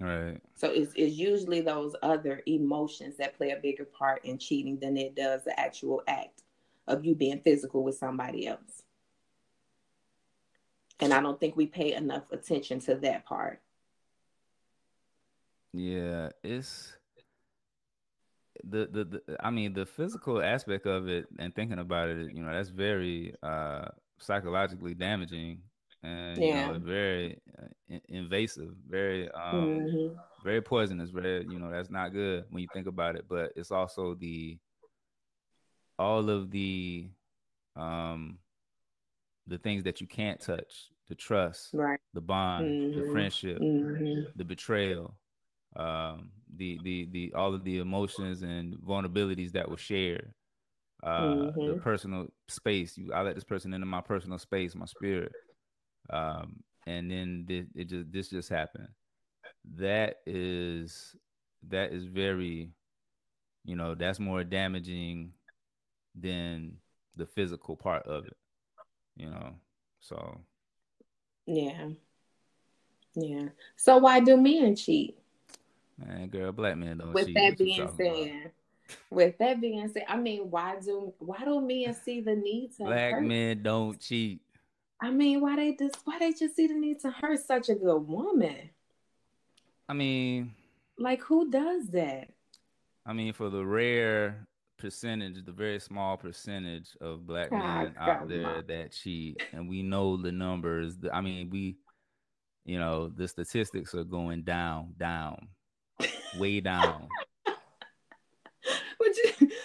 Right. 0.00 0.40
So 0.54 0.70
it's, 0.70 0.92
it's 0.94 1.16
usually 1.16 1.60
those 1.60 1.94
other 2.02 2.42
emotions 2.46 3.16
that 3.16 3.36
play 3.36 3.50
a 3.50 3.56
bigger 3.56 3.84
part 3.84 4.24
in 4.24 4.38
cheating 4.38 4.78
than 4.78 4.96
it 4.96 5.16
does 5.16 5.44
the 5.44 5.58
actual 5.58 6.02
act 6.06 6.42
of 6.86 7.04
you 7.04 7.14
being 7.14 7.40
physical 7.40 7.82
with 7.82 7.96
somebody 7.96 8.46
else. 8.46 8.82
And 11.00 11.12
I 11.12 11.20
don't 11.20 11.38
think 11.38 11.56
we 11.56 11.66
pay 11.66 11.94
enough 11.94 12.24
attention 12.32 12.80
to 12.80 12.94
that 12.96 13.24
part. 13.24 13.60
Yeah, 15.72 16.30
it's 16.42 16.96
the, 18.64 18.88
the 18.90 19.04
the 19.04 19.36
I 19.40 19.50
mean 19.50 19.74
the 19.74 19.86
physical 19.86 20.42
aspect 20.42 20.86
of 20.86 21.08
it 21.08 21.26
and 21.38 21.54
thinking 21.54 21.78
about 21.78 22.08
it, 22.08 22.34
you 22.34 22.42
know, 22.42 22.52
that's 22.52 22.70
very 22.70 23.34
uh 23.42 23.86
psychologically 24.18 24.94
damaging 24.94 25.60
and 26.02 26.38
you 26.42 26.52
know, 26.52 26.78
very 26.78 27.40
uh, 27.58 27.98
invasive, 28.08 28.70
very 28.88 29.30
um, 29.32 29.70
Mhm. 29.70 30.16
very 30.44 30.62
poisonous. 30.62 31.10
Very, 31.10 31.44
you 31.46 31.58
know, 31.58 31.70
that's 31.70 31.90
not 31.90 32.12
good 32.12 32.44
when 32.50 32.62
you 32.62 32.68
think 32.72 32.86
about 32.86 33.16
it. 33.16 33.26
But 33.28 33.52
it's 33.56 33.70
also 33.72 34.14
the 34.14 34.58
all 35.98 36.30
of 36.30 36.50
the 36.50 37.08
um 37.76 38.38
the 39.46 39.58
things 39.58 39.82
that 39.84 40.00
you 40.00 40.06
can't 40.06 40.40
touch, 40.40 40.90
the 41.08 41.14
trust, 41.14 41.70
Right. 41.72 41.98
the 42.12 42.20
bond, 42.20 42.94
the 42.94 43.02
Mhm. 43.02 43.12
friendship, 43.12 43.58
Mhm. 43.60 44.26
the 44.36 44.44
betrayal, 44.44 45.16
um, 45.76 46.30
the 46.56 46.78
the 46.84 47.06
the 47.10 47.32
all 47.34 47.54
of 47.54 47.64
the 47.64 47.78
emotions 47.78 48.42
and 48.42 48.74
vulnerabilities 48.76 49.52
that 49.52 49.68
were 49.68 49.76
shared, 49.78 50.32
uh, 51.02 51.50
the 51.66 51.74
Mhm. 51.74 51.82
personal 51.82 52.26
space. 52.48 52.96
You, 52.98 53.12
I 53.12 53.22
let 53.22 53.34
this 53.34 53.44
person 53.44 53.72
into 53.74 53.86
my 53.86 54.00
personal 54.02 54.38
space, 54.38 54.74
my 54.74 54.86
spirit, 54.86 55.32
um, 56.10 56.62
and 56.86 57.10
then 57.10 57.44
this, 57.46 57.66
it 57.74 57.84
just 57.88 58.12
this 58.12 58.30
just 58.30 58.48
happened. 58.48 58.88
That 59.76 60.18
is 60.26 61.16
that 61.68 61.92
is 61.92 62.04
very, 62.06 62.70
you 63.64 63.76
know, 63.76 63.94
that's 63.94 64.18
more 64.20 64.44
damaging 64.44 65.32
than 66.14 66.78
the 67.16 67.26
physical 67.26 67.76
part 67.76 68.06
of 68.06 68.26
it. 68.26 68.36
You 69.16 69.30
know, 69.30 69.54
so 70.00 70.40
Yeah. 71.46 71.88
Yeah. 73.14 73.48
So 73.76 73.98
why 73.98 74.20
do 74.20 74.36
men 74.36 74.76
cheat? 74.76 75.18
man, 75.98 76.28
girl, 76.28 76.52
black 76.52 76.76
men 76.76 76.98
don't 76.98 77.12
With 77.12 77.26
cheat. 77.26 77.34
that 77.34 77.58
What 77.58 77.58
being 77.58 77.80
about? 77.82 77.96
said, 77.96 78.52
with 79.10 79.38
that 79.38 79.60
being 79.60 79.88
said, 79.88 80.04
I 80.08 80.16
mean, 80.16 80.50
why 80.50 80.76
do 80.80 81.12
why 81.18 81.44
do 81.44 81.60
men 81.60 81.94
see 81.94 82.20
the 82.20 82.36
need 82.36 82.72
to 82.78 82.84
Black 82.84 83.12
hurt? 83.12 83.22
men 83.24 83.62
don't 83.62 83.98
cheat. 84.00 84.40
I 85.00 85.10
mean, 85.10 85.40
why 85.40 85.56
they 85.56 85.74
just 85.74 85.96
why 86.04 86.18
they 86.18 86.32
just 86.32 86.56
see 86.56 86.66
the 86.66 86.74
need 86.74 87.00
to 87.00 87.10
hurt 87.10 87.40
such 87.40 87.68
a 87.68 87.74
good 87.74 88.00
woman? 88.00 88.70
I 89.88 89.92
mean, 89.94 90.52
Like 90.98 91.22
who 91.22 91.50
does 91.50 91.88
that? 91.88 92.28
I 93.06 93.12
mean, 93.12 93.32
for 93.32 93.48
the 93.48 93.64
rare 93.64 94.46
percentage, 94.76 95.44
the 95.44 95.52
very 95.52 95.80
small 95.80 96.16
percentage 96.16 96.90
of 97.00 97.26
black 97.26 97.50
men 97.50 97.94
out 97.98 98.20
come 98.20 98.28
there 98.28 98.62
that 98.62 98.92
cheat, 98.92 99.42
and 99.52 99.68
we 99.68 99.82
know 99.82 100.16
the 100.16 100.32
numbers. 100.32 100.96
I 101.12 101.20
mean, 101.20 101.48
we, 101.50 101.78
you 102.64 102.78
know, 102.78 103.08
the 103.08 103.26
statistics 103.28 103.94
are 103.94 104.04
going 104.04 104.42
down, 104.42 104.94
down, 104.98 105.48
way 106.38 106.60
down. 106.60 107.08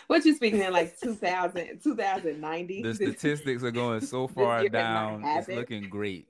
What 0.07 0.25
you 0.25 0.35
speaking 0.35 0.61
in 0.61 0.73
like 0.73 0.99
2000, 0.99 1.79
2090? 1.83 2.83
The 2.83 2.93
statistics 2.95 3.63
are 3.63 3.71
going 3.71 4.01
so 4.01 4.27
far 4.35 4.63
not 4.63 4.71
down. 4.71 5.23
It's 5.25 5.47
looking 5.47 5.89
great, 5.89 6.27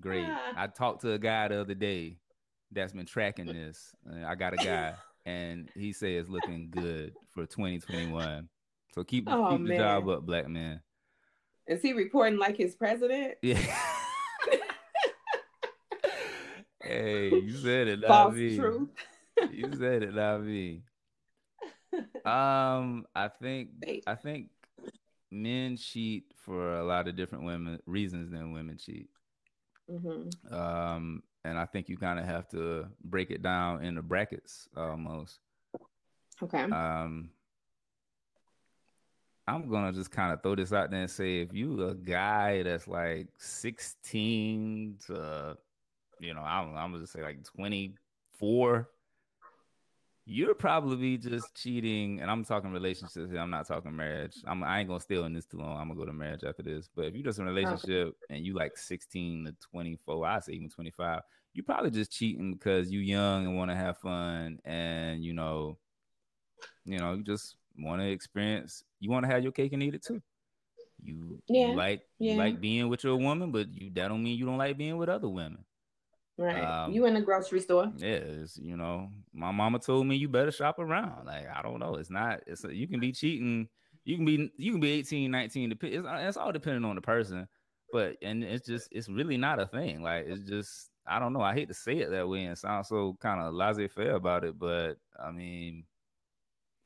great. 0.00 0.26
Ah. 0.28 0.52
I 0.56 0.66
talked 0.68 1.02
to 1.02 1.12
a 1.12 1.18
guy 1.18 1.48
the 1.48 1.60
other 1.60 1.74
day 1.74 2.18
that's 2.70 2.92
been 2.92 3.06
tracking 3.06 3.46
this. 3.52 3.94
I 4.26 4.34
got 4.34 4.54
a 4.54 4.56
guy, 4.56 4.94
and 5.26 5.68
he 5.74 5.92
says 5.92 6.22
it's 6.22 6.28
looking 6.30 6.68
good 6.70 7.14
for 7.34 7.46
2021. 7.46 8.48
So 8.94 9.04
keep 9.04 9.28
Oh, 9.28 9.56
keep 9.56 9.66
the 9.66 9.76
job 9.76 10.08
up, 10.08 10.24
black 10.26 10.48
man. 10.48 10.80
Is 11.66 11.80
he 11.82 11.92
reporting 11.92 12.38
like 12.38 12.56
his 12.56 12.74
president? 12.74 13.34
Yeah. 13.42 13.58
hey, 16.82 17.30
you 17.30 17.56
said 17.56 17.88
it, 17.88 18.00
not 18.00 18.08
False 18.08 18.34
me. 18.34 18.56
truth. 18.56 18.88
You 19.52 19.70
said 19.78 20.02
it, 20.02 20.14
not 20.14 20.42
me. 20.42 20.82
Um, 22.24 23.04
I 23.16 23.28
think 23.28 23.70
I 24.06 24.14
think 24.14 24.50
men 25.30 25.76
cheat 25.76 26.24
for 26.36 26.76
a 26.76 26.84
lot 26.84 27.08
of 27.08 27.16
different 27.16 27.44
women 27.44 27.80
reasons 27.86 28.30
than 28.30 28.52
women 28.52 28.76
cheat. 28.76 29.08
hmm 29.88 30.28
Um, 30.54 31.22
and 31.44 31.58
I 31.58 31.66
think 31.66 31.88
you 31.88 31.96
kind 31.96 32.18
of 32.20 32.24
have 32.24 32.48
to 32.50 32.86
break 33.04 33.30
it 33.30 33.42
down 33.42 33.84
into 33.84 34.02
brackets 34.02 34.68
almost. 34.76 35.40
Okay. 36.42 36.62
Um, 36.62 37.30
I'm 39.46 39.68
gonna 39.68 39.92
just 39.92 40.10
kind 40.10 40.32
of 40.32 40.42
throw 40.42 40.54
this 40.54 40.72
out 40.72 40.90
there 40.90 41.00
and 41.00 41.10
say 41.10 41.40
if 41.40 41.52
you 41.52 41.88
a 41.88 41.94
guy 41.94 42.62
that's 42.62 42.86
like 42.86 43.28
16 43.38 44.98
to, 45.06 45.56
you 46.20 46.34
know, 46.34 46.42
I'm, 46.42 46.76
I'm 46.76 46.92
gonna 46.92 47.00
just 47.00 47.12
say 47.12 47.22
like 47.22 47.42
24, 47.44 48.88
you're 50.24 50.54
probably 50.54 51.16
just 51.16 51.54
cheating. 51.54 52.20
And 52.20 52.30
I'm 52.30 52.44
talking 52.44 52.72
relationships 52.72 53.30
here. 53.30 53.40
I'm 53.40 53.50
not 53.50 53.66
talking 53.66 53.94
marriage. 53.94 54.36
I'm 54.46 54.62
I 54.62 54.80
ain't 54.80 54.88
gonna 54.88 55.00
stay 55.00 55.16
on 55.16 55.32
this 55.32 55.46
too 55.46 55.58
long. 55.58 55.76
I'm 55.76 55.88
gonna 55.88 56.00
go 56.00 56.06
to 56.06 56.12
marriage 56.12 56.44
after 56.44 56.62
this. 56.62 56.88
But 56.94 57.06
if 57.06 57.14
you're 57.14 57.24
just 57.24 57.38
in 57.38 57.46
a 57.46 57.50
oh. 57.50 57.54
relationship 57.54 58.14
and 58.30 58.44
you 58.44 58.54
like 58.54 58.76
16 58.76 59.46
to 59.46 59.54
24, 59.70 60.26
I 60.26 60.40
say 60.40 60.52
even 60.52 60.68
25, 60.68 61.20
you 61.54 61.62
probably 61.62 61.90
just 61.90 62.12
cheating 62.12 62.52
because 62.52 62.90
you 62.90 63.00
young 63.00 63.46
and 63.46 63.56
want 63.56 63.70
to 63.70 63.76
have 63.76 63.98
fun 63.98 64.58
and 64.64 65.24
you 65.24 65.34
know 65.34 65.76
you 66.84 66.98
know, 66.98 67.14
you 67.14 67.22
just 67.22 67.56
want 67.78 68.00
to 68.00 68.08
experience. 68.08 68.84
You 69.00 69.10
want 69.10 69.24
to 69.24 69.32
have 69.32 69.42
your 69.42 69.52
cake 69.52 69.72
and 69.72 69.82
eat 69.82 69.94
it 69.94 70.04
too. 70.04 70.22
You, 71.02 71.40
Yeah, 71.48 71.68
you 71.68 71.74
like 71.74 72.02
you 72.18 72.32
yeah. 72.32 72.36
like 72.36 72.60
being 72.60 72.88
with 72.88 73.04
your 73.04 73.16
woman, 73.16 73.50
but 73.50 73.68
you 73.72 73.90
that 73.94 74.08
don't 74.08 74.22
mean 74.22 74.38
you 74.38 74.46
don't 74.46 74.58
like 74.58 74.78
being 74.78 74.96
with 74.96 75.08
other 75.08 75.28
women. 75.28 75.64
Right. 76.38 76.64
um, 76.64 76.92
you 76.92 77.06
in 77.06 77.14
the 77.14 77.20
grocery 77.20 77.60
store? 77.60 77.92
Yeah, 77.96 78.08
it's, 78.08 78.56
you 78.56 78.76
know, 78.76 79.10
my 79.32 79.50
mama 79.50 79.78
told 79.78 80.06
me 80.06 80.16
you 80.16 80.28
better 80.28 80.50
shop 80.50 80.78
around. 80.78 81.26
Like 81.26 81.46
I 81.54 81.62
don't 81.62 81.78
know, 81.78 81.96
it's 81.96 82.10
not. 82.10 82.40
It's 82.46 82.64
you 82.64 82.88
can 82.88 83.00
be 83.00 83.12
cheating. 83.12 83.68
You 84.04 84.16
can 84.16 84.24
be 84.24 84.50
you 84.56 84.72
can 84.72 84.80
be 84.80 84.92
18, 84.92 85.30
19. 85.30 85.78
It's, 85.80 86.06
it's 86.06 86.36
all 86.36 86.52
depending 86.52 86.84
on 86.84 86.96
the 86.96 87.02
person. 87.02 87.46
But 87.92 88.16
and 88.22 88.42
it's 88.42 88.66
just 88.66 88.88
it's 88.90 89.08
really 89.08 89.36
not 89.36 89.60
a 89.60 89.66
thing. 89.66 90.02
Like 90.02 90.24
it's 90.26 90.42
just 90.48 90.90
I 91.06 91.18
don't 91.18 91.32
know. 91.32 91.42
I 91.42 91.54
hate 91.54 91.68
to 91.68 91.74
say 91.74 91.98
it 91.98 92.10
that 92.10 92.28
way 92.28 92.44
and 92.44 92.56
sound 92.56 92.86
so 92.86 93.16
kind 93.20 93.40
of 93.40 93.54
laissez 93.54 93.88
faire 93.88 94.14
about 94.14 94.44
it, 94.44 94.58
but 94.58 94.94
I 95.22 95.30
mean, 95.30 95.84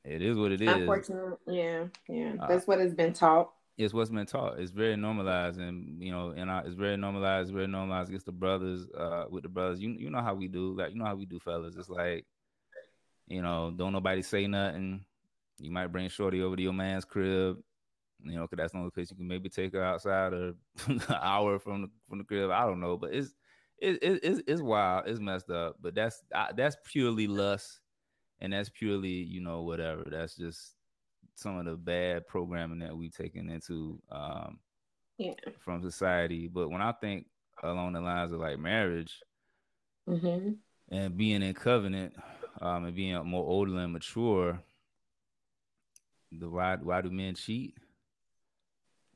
it 0.03 0.21
is 0.21 0.37
what 0.37 0.51
it 0.51 0.61
is. 0.61 0.69
Unfortunately, 0.69 1.37
yeah, 1.47 1.85
yeah. 2.09 2.33
Uh, 2.39 2.47
That's 2.47 2.67
what 2.67 2.79
has 2.79 2.93
been 2.93 3.13
taught. 3.13 3.51
It's 3.77 3.93
what's 3.93 4.09
been 4.09 4.25
taught. 4.25 4.59
It's 4.59 4.71
very 4.71 4.95
normalized, 4.95 5.59
and 5.59 6.01
you 6.01 6.11
know, 6.11 6.33
and 6.35 6.49
it's 6.65 6.75
very 6.75 6.97
normalized. 6.97 7.53
Very 7.53 7.67
normalized 7.67 8.09
against 8.09 8.25
the 8.25 8.31
brothers. 8.31 8.87
Uh, 8.89 9.25
with 9.29 9.43
the 9.43 9.49
brothers, 9.49 9.79
you 9.79 9.91
you 9.91 10.09
know 10.09 10.21
how 10.21 10.33
we 10.33 10.47
do. 10.47 10.75
Like 10.75 10.91
you 10.91 10.97
know 10.97 11.05
how 11.05 11.15
we 11.15 11.25
do, 11.25 11.39
fellas. 11.39 11.75
It's 11.75 11.89
like, 11.89 12.25
you 13.27 13.41
know, 13.41 13.71
don't 13.75 13.93
nobody 13.93 14.23
say 14.23 14.47
nothing. 14.47 15.05
You 15.59 15.71
might 15.71 15.87
bring 15.87 16.09
Shorty 16.09 16.41
over 16.41 16.55
to 16.55 16.61
your 16.61 16.73
man's 16.73 17.05
crib, 17.05 17.57
you 18.23 18.35
know, 18.35 18.43
because 18.43 18.57
that's 18.57 18.71
the 18.73 18.79
only 18.79 18.91
place 18.91 19.11
you 19.11 19.17
can 19.17 19.27
maybe 19.27 19.49
take 19.49 19.73
her 19.73 19.83
outside 19.83 20.33
or 20.33 20.53
an 20.87 21.01
hour 21.09 21.59
from 21.59 21.83
the 21.83 21.89
from 22.09 22.17
the 22.17 22.23
crib. 22.23 22.49
I 22.49 22.65
don't 22.65 22.79
know, 22.79 22.97
but 22.97 23.13
it's 23.13 23.35
it, 23.77 24.01
it, 24.01 24.19
it's 24.23 24.41
it's 24.47 24.61
wild. 24.61 25.07
It's 25.07 25.19
messed 25.19 25.51
up. 25.51 25.75
But 25.79 25.93
that's 25.93 26.23
I, 26.33 26.51
that's 26.55 26.77
purely 26.83 27.27
lust, 27.27 27.79
and 28.39 28.53
that's 28.53 28.69
purely 28.69 29.09
you 29.09 29.41
know 29.41 29.61
whatever. 29.61 30.03
That's 30.09 30.35
just 30.35 30.76
some 31.37 31.57
of 31.59 31.65
the 31.65 31.77
bad 31.77 32.27
programming 32.27 32.79
that 32.79 32.97
we've 32.97 33.15
taken 33.15 33.49
into 33.49 34.01
um 34.11 34.59
Yeah. 35.17 35.35
from 35.59 35.81
society. 35.81 36.47
But 36.47 36.69
when 36.69 36.81
I 36.81 36.91
think 36.93 37.27
along 37.63 37.93
the 37.93 38.01
lines 38.01 38.31
of 38.31 38.39
like 38.39 38.59
marriage 38.59 39.23
hmm 40.07 40.59
and 40.89 41.17
being 41.17 41.41
in 41.43 41.53
covenant, 41.53 42.15
um, 42.61 42.85
and 42.85 42.95
being 42.95 43.15
more 43.25 43.45
older 43.45 43.77
and 43.77 43.93
mature, 43.93 44.61
the 46.31 46.49
why 46.49 46.75
why 46.77 47.01
do 47.01 47.09
men 47.11 47.35
cheat? 47.35 47.75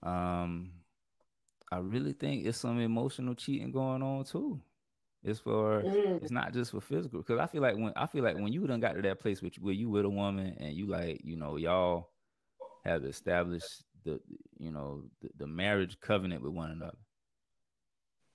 Um, 0.03 0.71
I 1.71 1.79
really 1.79 2.13
think 2.13 2.45
it's 2.45 2.59
some 2.59 2.79
emotional 2.79 3.35
cheating 3.35 3.71
going 3.71 4.03
on 4.03 4.25
too. 4.25 4.61
It's 5.23 5.39
for 5.41 5.87
Mm. 5.87 6.19
it's 6.21 6.31
not 6.31 6.53
just 6.53 6.71
for 6.71 6.81
physical 6.81 7.21
because 7.21 7.39
I 7.39 7.47
feel 7.47 7.63
like 7.63 7.75
when 7.77 7.93
I 7.97 8.07
feel 8.07 8.23
like 8.23 8.37
when 8.37 8.53
you 8.53 8.67
done 8.67 8.81
got 8.81 8.93
to 8.95 9.03
that 9.03 9.19
place 9.19 9.41
with 9.41 9.55
where 9.57 9.73
you 9.73 9.89
with 9.89 10.05
a 10.05 10.09
woman 10.09 10.57
and 10.59 10.75
you 10.75 10.87
like 10.87 11.21
you 11.25 11.37
know 11.37 11.57
y'all 11.57 12.10
have 12.83 13.03
established 13.05 13.83
the 14.03 14.19
you 14.57 14.71
know 14.71 15.03
the, 15.21 15.29
the 15.37 15.47
marriage 15.47 15.99
covenant 15.99 16.41
with 16.41 16.53
one 16.53 16.71
another 16.71 16.97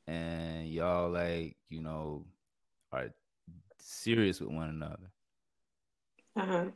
and 0.06 0.68
y'all 0.68 1.11
like 1.11 1.56
you 1.68 1.80
know 1.82 2.24
are 2.92 3.09
serious 3.78 4.40
with 4.40 4.50
one 4.50 4.68
another 4.68 5.11
Uh-huh. 6.37 6.66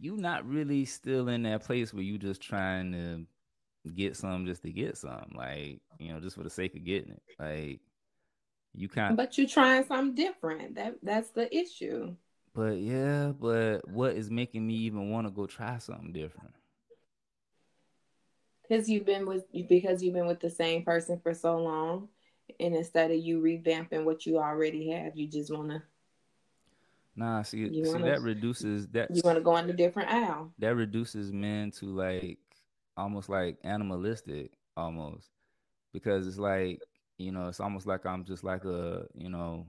you 0.00 0.16
not 0.16 0.46
really 0.48 0.84
still 0.84 1.28
in 1.28 1.42
that 1.42 1.64
place 1.64 1.92
where 1.92 2.02
you 2.02 2.18
just 2.18 2.40
trying 2.40 2.92
to 2.92 3.26
get 3.90 4.16
some 4.16 4.46
just 4.46 4.62
to 4.62 4.72
get 4.72 4.96
some 4.96 5.30
like 5.34 5.80
you 5.98 6.12
know 6.12 6.20
just 6.20 6.36
for 6.36 6.42
the 6.42 6.50
sake 6.50 6.74
of 6.74 6.84
getting 6.84 7.12
it 7.12 7.22
like 7.38 7.80
you 8.74 8.88
kind 8.88 9.16
But 9.16 9.36
you're 9.38 9.46
trying 9.46 9.84
something 9.84 10.14
different. 10.14 10.74
That 10.76 10.94
that's 11.02 11.30
the 11.30 11.54
issue. 11.54 12.16
but 12.54 12.78
yeah 12.78 13.32
but 13.38 13.86
what 13.88 14.14
is 14.16 14.30
making 14.30 14.66
me 14.66 14.74
even 14.74 15.10
want 15.10 15.26
to 15.26 15.30
go 15.30 15.46
try 15.46 15.78
something 15.78 16.12
different 16.12 16.54
Because 18.68 18.88
you've 18.88 19.04
been 19.04 19.26
with 19.26 19.44
because 19.68 20.02
you've 20.02 20.14
been 20.14 20.26
with 20.26 20.40
the 20.40 20.50
same 20.50 20.84
person 20.84 21.20
for 21.20 21.34
so 21.34 21.58
long. 21.58 22.08
And 22.60 22.74
instead 22.74 23.10
of 23.10 23.18
you 23.18 23.40
revamping 23.40 24.04
what 24.04 24.26
you 24.26 24.38
already 24.38 24.90
have, 24.90 25.16
you 25.16 25.26
just 25.28 25.52
wanna 25.54 25.82
nah 27.16 27.42
see, 27.42 27.68
You 27.68 27.84
see 27.84 27.92
wanna- 27.92 28.04
that 28.06 28.22
reduces 28.22 28.88
that 28.88 29.14
you 29.14 29.22
wanna 29.24 29.40
go 29.40 29.56
in 29.56 29.68
a 29.70 29.72
different 29.72 30.10
aisle. 30.10 30.52
that 30.58 30.74
reduces 30.74 31.32
men 31.32 31.70
to 31.72 31.86
like 31.86 32.38
almost 32.96 33.28
like 33.28 33.58
animalistic 33.64 34.52
almost 34.76 35.30
because 35.92 36.26
it's 36.26 36.38
like 36.38 36.80
you 37.16 37.30
know, 37.30 37.46
it's 37.46 37.60
almost 37.60 37.86
like 37.86 38.04
I'm 38.06 38.24
just 38.24 38.42
like 38.42 38.64
a, 38.64 39.06
you 39.14 39.28
know, 39.28 39.68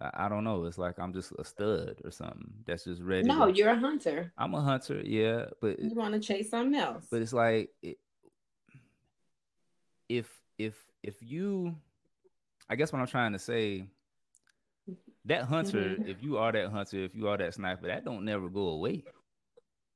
I, 0.00 0.26
I 0.26 0.28
don't 0.28 0.44
know. 0.44 0.64
It's 0.64 0.78
like 0.78 0.98
I'm 0.98 1.12
just 1.12 1.32
a 1.38 1.44
stud 1.44 1.96
or 2.04 2.10
something 2.10 2.52
that's 2.66 2.84
just 2.84 3.00
ready. 3.02 3.26
No, 3.28 3.46
to- 3.46 3.52
you're 3.56 3.70
a 3.70 3.78
hunter. 3.78 4.32
I'm 4.36 4.54
a 4.54 4.60
hunter, 4.60 5.00
yeah, 5.04 5.46
but 5.60 5.78
You 5.80 5.94
want 5.94 6.14
to 6.14 6.20
chase 6.20 6.50
something 6.50 6.78
else. 6.78 7.06
but 7.10 7.22
it's 7.22 7.32
like 7.32 7.70
it, 7.82 7.98
if 10.08 10.28
if 10.58 10.74
if 11.02 11.16
you 11.22 11.74
i 12.70 12.76
guess 12.76 12.92
what 12.92 13.00
i'm 13.00 13.06
trying 13.06 13.32
to 13.32 13.38
say 13.38 13.86
that 15.24 15.42
hunter 15.44 15.96
Mhm. 15.98 16.08
if 16.08 16.22
you 16.22 16.38
are 16.38 16.52
that 16.52 16.70
hunter 16.70 16.98
if 17.04 17.14
you 17.14 17.28
are 17.28 17.36
that 17.36 17.54
sniper 17.54 17.88
that 17.88 18.04
don't 18.04 18.24
never 18.24 18.48
go 18.48 18.68
away 18.68 19.04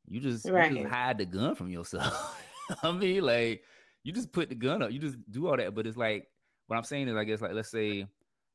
you 0.08 0.20
just, 0.20 0.44
you 0.44 0.52
just 0.52 0.88
hide 0.88 1.18
the 1.18 1.24
gun 1.24 1.54
from 1.54 1.70
yourself 1.70 2.42
i 2.82 2.90
mean 2.90 3.22
like 3.22 3.62
you 4.02 4.12
just 4.12 4.32
put 4.32 4.48
the 4.48 4.54
gun 4.56 4.82
up 4.82 4.90
you 4.90 4.98
just 4.98 5.16
do 5.30 5.46
all 5.46 5.56
that 5.56 5.74
but 5.74 5.86
it's 5.86 5.96
like 5.96 6.26
what 6.66 6.76
i'm 6.76 6.82
saying 6.84 7.06
is 7.08 7.16
i 7.16 7.22
guess 7.24 7.40
like 7.40 7.52
let's 7.52 7.70
say 7.70 8.06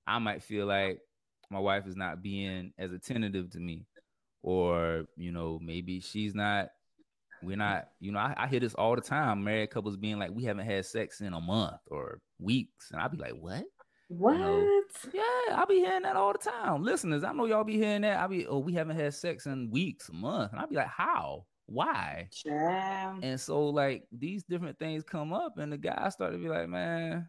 i 0.06 0.20
might 0.20 0.44
feel 0.44 0.66
like 0.66 1.00
my 1.56 1.62
wife 1.62 1.88
is 1.88 1.96
not 1.96 2.22
being 2.22 2.74
as 2.78 2.92
attentive 2.92 3.50
to 3.52 3.60
me. 3.60 3.86
Or 4.44 5.06
you 5.16 5.32
know 5.32 5.58
maybe 5.62 6.02
she's 6.02 6.36
not 6.36 6.68
we're 7.42 7.56
not 7.56 7.88
you 8.00 8.12
know 8.12 8.20
I, 8.20 8.34
I 8.38 8.48
hear 8.48 8.60
this 8.60 8.76
all 8.76 8.96
the 8.96 9.02
time 9.02 9.44
married 9.44 9.72
couples 9.72 9.96
being 9.98 10.20
like 10.20 10.32
we 10.34 10.44
haven't 10.44 10.66
had 10.66 10.86
sex 10.86 11.22
in 11.22 11.34
a 11.34 11.40
month 11.40 11.80
or 11.88 12.20
weeks. 12.40 12.92
And 12.92 13.02
i'll 13.02 13.10
be 13.10 13.18
like 13.18 13.34
what? 13.40 13.64
What? 14.10 14.84
yeah 15.14 15.56
i'll 15.56 15.66
be 15.66 15.76
hearing 15.76 16.04
that 16.04 16.18
all 16.18 16.34
the 16.34 16.40
time. 16.40 16.84
Listeners 16.84 17.24
i 17.24 17.32
know 17.32 17.46
y'all 17.46 17.64
be 17.64 17.78
hearing 17.78 18.02
that. 18.02 18.20
I'll 18.20 18.28
be 18.28 18.46
oh 18.46 18.60
we 18.60 18.74
haven't 18.74 18.98
had 18.98 19.14
sex 19.14 19.46
in 19.46 19.72
weeks 19.72 20.10
a 20.10 20.14
month 20.14 20.52
and 20.52 20.60
i'll 20.60 20.68
be 20.68 20.76
like 20.76 20.88
how? 20.88 21.46
Why? 21.68 22.28
Child. 22.32 23.24
and 23.24 23.40
so 23.40 23.70
like 23.70 24.04
these 24.12 24.44
different 24.44 24.78
things 24.78 25.04
come 25.04 25.34
up 25.34 25.58
and 25.58 25.72
the 25.72 25.78
guys 25.78 26.14
start 26.14 26.34
to 26.34 26.38
be 26.38 26.50
like 26.50 26.70
man 26.70 27.28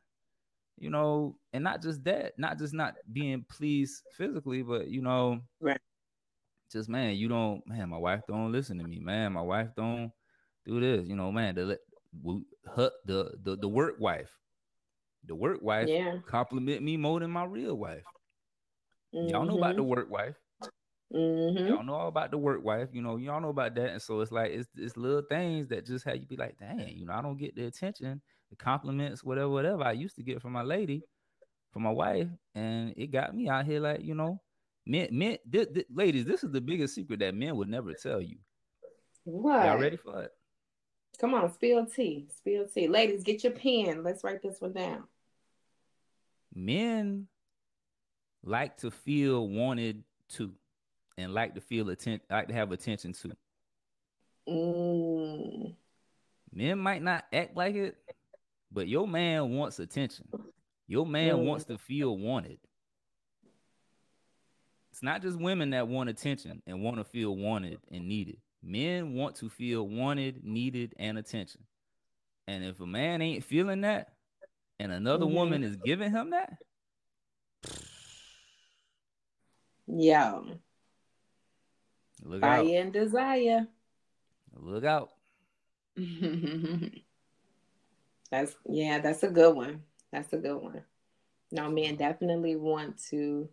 you 0.79 0.91
know 0.91 1.37
and 1.53 1.65
not 1.65 1.83
just 1.83 2.05
that 2.05 2.39
not 2.39 2.59
just 2.59 2.75
not 2.75 2.95
being 3.13 3.45
pleased 3.45 4.03
physically 4.11 4.63
but 4.63 4.89
you 4.89 5.03
know 5.03 5.41
Right. 5.61 5.81
just 6.71 6.89
man 6.89 7.15
you 7.17 7.29
don't 7.29 7.67
man 7.67 7.89
my 7.89 7.97
wife 7.99 8.23
don't 8.27 8.53
listen 8.53 8.79
to 8.79 8.85
me 8.85 8.99
man 8.99 9.33
my 9.33 9.41
wife 9.43 9.69
don't 9.77 10.13
do 10.65 10.81
this 10.81 11.07
you 11.07 11.15
know 11.17 11.31
man 11.31 11.55
the 11.55 11.65
the 11.65 12.43
the, 13.05 13.35
the, 13.43 13.57
the 13.57 13.69
work 13.69 13.97
wife 14.01 14.31
the 15.25 15.35
work 15.35 15.61
wife 15.63 15.91
Yeah. 15.91 16.19
compliment 16.27 16.83
me 16.83 16.97
more 16.97 17.21
than 17.21 17.31
my 17.31 17.45
real 17.45 17.75
wife 17.77 18.05
y'all 19.21 19.45
know 19.45 19.55
about 19.55 19.77
the 19.77 19.83
work 19.83 20.11
wife 20.11 20.37
Mm-hmm. 21.13 21.67
Y'all 21.67 21.83
know 21.83 21.95
all 21.95 22.09
about 22.09 22.31
the 22.31 22.39
work 22.39 22.63
wife, 22.63 22.91
you 22.93 23.03
know, 23.03 23.17
y'all 23.17 23.41
know 23.41 23.49
about 23.49 23.75
that. 23.75 23.91
And 23.91 24.03
so 24.03 24.21
it's 24.21 24.31
like 24.31 24.53
it's 24.53 24.69
it's 24.77 24.97
little 24.97 25.23
things 25.29 25.69
that 25.69 25.87
just 25.87 26.05
have 26.05 26.17
you 26.17 26.27
be 26.27 26.37
like, 26.37 26.59
dang, 26.59 26.97
you 26.97 27.07
know, 27.07 27.13
I 27.15 27.23
don't 27.23 27.37
get 27.39 27.57
the 27.57 27.65
attention, 27.67 28.23
the 28.51 28.57
compliments, 28.57 29.25
whatever, 29.25 29.49
whatever 29.49 29.85
I 29.85 29.93
used 29.93 30.17
to 30.17 30.23
get 30.23 30.41
from 30.41 30.53
my 30.53 30.63
lady, 30.63 31.03
from 31.73 31.83
my 31.83 31.91
wife. 31.91 32.29
And 32.55 32.95
it 32.97 33.11
got 33.13 33.35
me 33.35 33.49
out 33.49 33.67
here 33.67 33.81
like, 33.81 34.03
you 34.03 34.15
know, 34.15 34.41
men, 34.87 35.09
men, 35.11 35.39
ladies, 35.93 36.25
this 36.25 36.45
is 36.45 36.51
the 36.51 36.61
biggest 36.61 36.95
secret 36.95 37.21
that 37.21 37.35
men 37.35 37.57
would 37.57 37.69
never 37.69 37.93
tell 37.95 38.21
you. 38.21 38.37
What? 39.25 39.67
Y'all 39.67 39.79
ready 39.79 39.97
for 39.97 40.23
it? 40.23 40.31
Come 41.19 41.35
on, 41.35 41.53
spill 41.53 41.87
tea. 41.87 42.29
Spill 42.37 42.67
tea. 42.67 42.89
Ladies, 42.89 43.23
get 43.23 43.43
your 43.43 43.53
pen. 43.53 44.03
Let's 44.05 44.23
write 44.23 44.43
this 44.43 44.61
one 44.61 44.73
down. 44.73 45.05
Men 46.55 47.27
like 48.45 48.77
to 48.79 48.91
feel 48.91 49.49
wanted 49.49 50.05
to 50.31 50.53
and 51.19 51.35
like 51.35 51.55
to 51.55 51.61
feel 51.61 51.89
attention 51.91 52.21
like 52.31 52.49
to 52.49 52.55
have 52.55 52.73
attention 52.73 53.13
to. 53.13 53.33
Mm. 54.49 55.75
Men 56.53 56.79
might 56.79 57.03
not 57.03 57.25
act 57.33 57.57
like 57.57 57.75
it, 57.75 57.97
but 58.71 58.89
your 58.89 59.07
man 59.09 59.51
wants 59.57 59.79
attention. 59.79 60.29
Your 60.89 61.07
man 61.07 61.45
wants 61.47 61.65
to 61.67 61.79
feel 61.79 62.17
wanted. 62.17 62.59
It's 64.93 65.03
not 65.03 65.21
just 65.23 65.39
women 65.39 65.71
that 65.71 65.89
want 65.89 66.09
attention 66.09 66.63
and 66.67 66.83
want 66.83 66.97
to 66.97 67.05
feel 67.05 67.37
wanted 67.37 67.81
and 67.91 68.09
needed. 68.09 68.39
Men 68.63 69.15
want 69.15 69.37
to 69.37 69.49
feel 69.51 69.87
wanted, 69.87 70.43
needed, 70.45 70.95
and 70.99 71.19
attention. 71.19 71.63
And 72.49 72.65
if 72.65 72.81
a 72.81 72.87
man 72.87 73.21
ain't 73.21 73.45
feeling 73.45 73.83
that, 73.83 74.15
and 74.79 74.93
another 74.93 75.27
Mhm. 75.27 75.35
woman 75.35 75.65
is 75.65 75.77
giving 75.77 76.11
him 76.13 76.31
that, 76.31 76.59
yeah. 79.87 80.41
look 82.23 82.43
out. 82.43 82.65
Fire 82.65 82.81
and 82.81 82.93
desire. 82.93 83.69
Look 84.55 84.85
out. 84.85 85.13
that's 88.31 88.55
yeah, 88.69 89.01
that's 89.01 89.23
a 89.23 89.29
good 89.29 89.55
one. 89.55 89.83
That's 90.13 90.33
a 90.33 90.39
good 90.39 90.57
one. 90.57 90.83
No, 91.53 91.71
men 91.71 91.97
definitely 91.97 92.57
want 92.57 93.01
to 93.11 93.49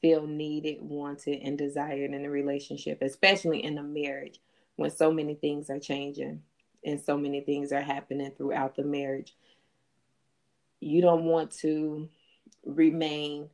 feel 0.00 0.26
needed, 0.26 0.78
wanted, 0.80 1.40
and 1.42 1.58
desired 1.58 2.12
in 2.12 2.24
a 2.24 2.30
relationship, 2.30 3.02
especially 3.02 3.64
in 3.64 3.78
a 3.78 3.82
marriage 3.82 4.40
when 4.76 4.90
so 4.90 5.12
many 5.12 5.34
things 5.34 5.70
are 5.70 5.78
changing 5.78 6.42
and 6.84 7.00
so 7.00 7.16
many 7.16 7.40
things 7.40 7.72
are 7.72 7.80
happening 7.80 8.30
throughout 8.36 8.76
the 8.76 8.84
marriage. 8.84 9.34
You 10.80 11.00
don't 11.02 11.24
want 11.24 11.50
to 11.58 12.08
remain 12.64 13.50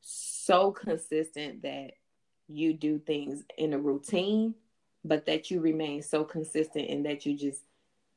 so 0.00 0.72
consistent 0.72 1.62
that 1.62 1.92
you 2.48 2.72
do 2.74 2.98
things 2.98 3.44
in 3.56 3.72
a 3.72 3.78
routine, 3.78 4.54
but 5.04 5.26
that 5.26 5.50
you 5.50 5.60
remain 5.60 6.02
so 6.02 6.24
consistent 6.24 6.90
and 6.90 7.06
that 7.06 7.24
you 7.24 7.36
just 7.36 7.62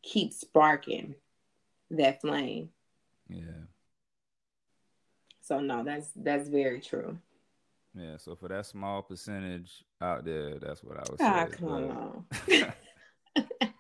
keep 0.02 0.34
sparking 0.34 1.16
that 1.92 2.22
flame. 2.22 2.70
Yeah. 3.30 3.44
So 5.42 5.60
no, 5.60 5.84
that's 5.84 6.10
that's 6.16 6.50
very 6.50 6.82
true. 6.82 7.18
Yeah. 7.94 8.18
So 8.18 8.36
for 8.36 8.48
that 8.50 8.66
small 8.66 9.02
percentage 9.02 9.84
out 10.02 10.26
there, 10.26 10.60
that's 10.60 10.84
what 10.84 10.98
I 10.98 11.04
would 11.10 11.22
Ah, 11.22 11.46
say. 11.50 11.56
come 11.58 12.26
but- 12.48 12.64
on. 12.64 12.74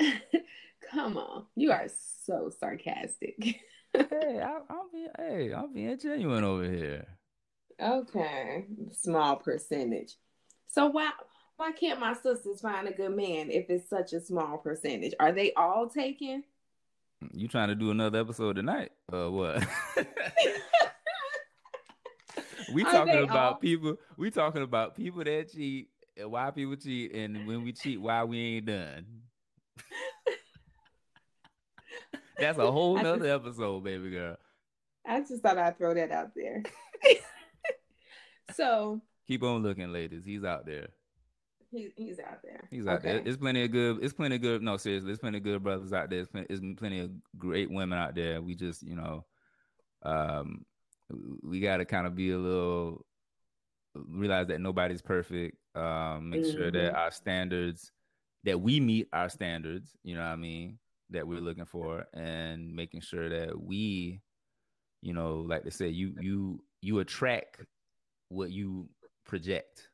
come 0.90 1.16
on. 1.16 1.46
You 1.56 1.72
are 1.72 1.86
so 2.24 2.50
sarcastic. 2.60 3.36
hey, 3.92 4.40
I, 4.42 4.58
I'm 4.70 4.90
being 4.92 5.08
hey, 5.18 5.52
I'm 5.52 5.72
being 5.72 5.98
genuine 5.98 6.44
over 6.44 6.64
here. 6.70 7.06
okay. 7.80 8.66
Small 8.92 9.36
percentage. 9.36 10.14
So 10.68 10.86
why 10.86 11.10
why 11.56 11.72
can't 11.72 12.00
my 12.00 12.14
sisters 12.14 12.60
find 12.60 12.88
a 12.88 12.92
good 12.92 13.14
man 13.16 13.50
if 13.50 13.70
it's 13.70 13.88
such 13.88 14.12
a 14.12 14.20
small 14.20 14.58
percentage? 14.58 15.14
Are 15.20 15.32
they 15.32 15.52
all 15.54 15.88
taken? 15.88 16.44
You 17.32 17.48
trying 17.48 17.68
to 17.68 17.74
do 17.74 17.90
another 17.90 18.20
episode 18.20 18.56
tonight? 18.56 18.92
Uh, 19.12 19.30
what? 19.30 19.66
we 22.72 22.84
talking 22.84 23.22
about 23.22 23.52
all- 23.52 23.58
people. 23.58 23.96
We 24.16 24.30
talking 24.30 24.62
about 24.62 24.94
people 24.96 25.24
that 25.24 25.52
cheat 25.52 25.88
and 26.16 26.30
why 26.30 26.50
people 26.50 26.76
cheat, 26.76 27.14
and 27.14 27.46
when 27.46 27.64
we 27.64 27.72
cheat, 27.72 28.00
why 28.00 28.24
we 28.24 28.38
ain't 28.56 28.66
done. 28.66 29.06
That's 32.38 32.58
a 32.58 32.70
whole 32.70 32.96
nother 32.96 33.32
episode, 33.32 33.84
baby 33.84 34.10
girl. 34.10 34.36
I 35.06 35.20
just 35.20 35.42
thought 35.42 35.58
I'd 35.58 35.78
throw 35.78 35.94
that 35.94 36.10
out 36.10 36.30
there. 36.34 36.62
so 38.54 39.00
Keep 39.26 39.42
on 39.42 39.62
looking, 39.62 39.92
ladies. 39.92 40.24
He's 40.24 40.44
out 40.44 40.66
there. 40.66 40.88
He, 41.74 41.90
he's 41.96 42.18
out 42.18 42.42
there. 42.42 42.68
He's 42.70 42.86
out 42.86 43.02
there. 43.02 43.16
Okay. 43.18 43.28
It's 43.28 43.36
plenty 43.36 43.64
of 43.64 43.70
good. 43.72 43.98
It's 44.02 44.12
plenty 44.14 44.36
of 44.36 44.42
good. 44.42 44.62
No, 44.62 44.76
seriously, 44.76 45.06
there's 45.08 45.18
plenty 45.18 45.38
of 45.38 45.44
good 45.44 45.62
brothers 45.62 45.92
out 45.92 46.10
there. 46.10 46.18
There's 46.18 46.28
plenty, 46.28 46.46
there's 46.48 46.60
plenty 46.76 47.00
of 47.00 47.10
great 47.38 47.70
women 47.70 47.98
out 47.98 48.14
there. 48.14 48.40
We 48.40 48.54
just, 48.54 48.82
you 48.82 48.96
know, 48.96 49.24
um, 50.02 50.64
we 51.42 51.60
got 51.60 51.78
to 51.78 51.84
kind 51.84 52.06
of 52.06 52.14
be 52.14 52.30
a 52.30 52.38
little 52.38 53.04
realize 53.94 54.48
that 54.48 54.60
nobody's 54.60 55.02
perfect. 55.02 55.56
Um, 55.74 56.30
make 56.30 56.44
sure 56.44 56.70
that 56.70 56.92
Mhm. 56.92 56.96
our 56.96 57.10
standards 57.10 57.92
that 58.44 58.60
we 58.60 58.78
meet 58.80 59.08
our 59.12 59.28
standards. 59.28 59.96
You 60.02 60.14
know 60.14 60.20
what 60.20 60.28
I 60.28 60.36
mean? 60.36 60.78
That 61.10 61.26
we're 61.26 61.40
looking 61.40 61.64
for, 61.64 62.06
and 62.14 62.74
making 62.74 63.00
sure 63.00 63.28
that 63.28 63.58
we, 63.60 64.20
you 65.02 65.12
know, 65.12 65.36
like 65.40 65.64
they 65.64 65.70
say, 65.70 65.88
you 65.88 66.14
you 66.20 66.64
you 66.80 66.98
attract 67.00 67.64
what 68.28 68.50
you 68.50 68.88
project. 69.24 69.88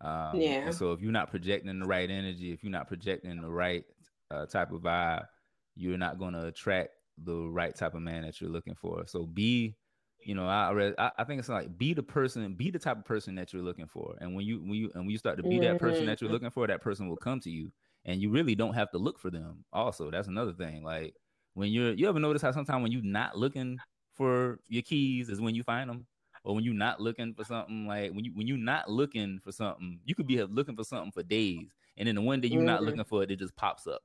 Um, 0.00 0.56
Yeah. 0.62 0.70
So 0.70 0.92
if 0.92 1.00
you're 1.00 1.12
not 1.12 1.30
projecting 1.30 1.78
the 1.78 1.86
right 1.86 2.10
energy, 2.10 2.52
if 2.52 2.62
you're 2.62 2.72
not 2.72 2.88
projecting 2.88 3.40
the 3.40 3.50
right 3.50 3.84
uh, 4.30 4.46
type 4.46 4.72
of 4.72 4.82
vibe, 4.82 5.26
you're 5.74 5.98
not 5.98 6.18
going 6.18 6.34
to 6.34 6.46
attract 6.46 6.90
the 7.18 7.48
right 7.48 7.74
type 7.74 7.94
of 7.94 8.02
man 8.02 8.22
that 8.22 8.40
you're 8.40 8.50
looking 8.50 8.74
for. 8.74 9.06
So 9.06 9.26
be, 9.26 9.76
you 10.24 10.34
know, 10.34 10.46
I 10.46 10.72
read, 10.72 10.94
I, 10.98 11.12
I 11.18 11.24
think 11.24 11.38
it's 11.38 11.48
like 11.48 11.76
be 11.78 11.94
the 11.94 12.02
person, 12.02 12.54
be 12.54 12.70
the 12.70 12.78
type 12.78 12.98
of 12.98 13.04
person 13.04 13.34
that 13.36 13.52
you're 13.52 13.62
looking 13.62 13.86
for. 13.86 14.16
And 14.20 14.34
when 14.34 14.44
you 14.44 14.60
when 14.60 14.74
you 14.74 14.90
and 14.94 15.04
when 15.04 15.10
you 15.10 15.18
start 15.18 15.36
to 15.38 15.42
be 15.42 15.58
that 15.60 15.78
person 15.78 16.06
that 16.06 16.20
you're 16.20 16.30
Mhm. 16.30 16.30
looking 16.30 16.50
for, 16.50 16.66
that 16.66 16.82
person 16.82 17.08
will 17.08 17.16
come 17.16 17.40
to 17.40 17.50
you, 17.50 17.72
and 18.04 18.20
you 18.20 18.30
really 18.30 18.54
don't 18.54 18.74
have 18.74 18.90
to 18.92 18.98
look 18.98 19.18
for 19.18 19.30
them. 19.30 19.64
Also, 19.72 20.10
that's 20.10 20.28
another 20.28 20.52
thing. 20.52 20.82
Like 20.82 21.14
when 21.54 21.70
you're, 21.72 21.92
you 21.92 22.08
ever 22.08 22.20
notice 22.20 22.42
how 22.42 22.52
sometimes 22.52 22.82
when 22.82 22.92
you're 22.92 23.02
not 23.02 23.36
looking 23.38 23.82
for 24.14 24.60
your 24.68 24.82
keys 24.82 25.28
is 25.28 25.40
when 25.40 25.54
you 25.54 25.62
find 25.62 25.88
them 25.88 26.06
or 26.48 26.54
when 26.56 26.64
you're 26.64 26.74
not 26.74 27.00
looking 27.00 27.34
for 27.34 27.44
something 27.44 27.86
like 27.86 28.12
when 28.12 28.24
you 28.24 28.32
when 28.34 28.48
you're 28.48 28.58
not 28.58 28.90
looking 28.90 29.38
for 29.44 29.52
something 29.52 30.00
you 30.04 30.14
could 30.16 30.26
be 30.26 30.42
looking 30.42 30.76
for 30.76 30.84
something 30.84 31.12
for 31.12 31.22
days 31.22 31.68
and 31.98 32.08
then 32.08 32.16
the 32.16 32.22
one 32.22 32.40
day 32.40 32.48
you're 32.48 32.62
not 32.62 32.82
Mhm. 32.82 32.86
looking 32.86 33.04
for 33.04 33.22
it 33.22 33.30
it 33.30 33.38
just 33.38 33.54
pops 33.56 33.86
up 33.86 34.02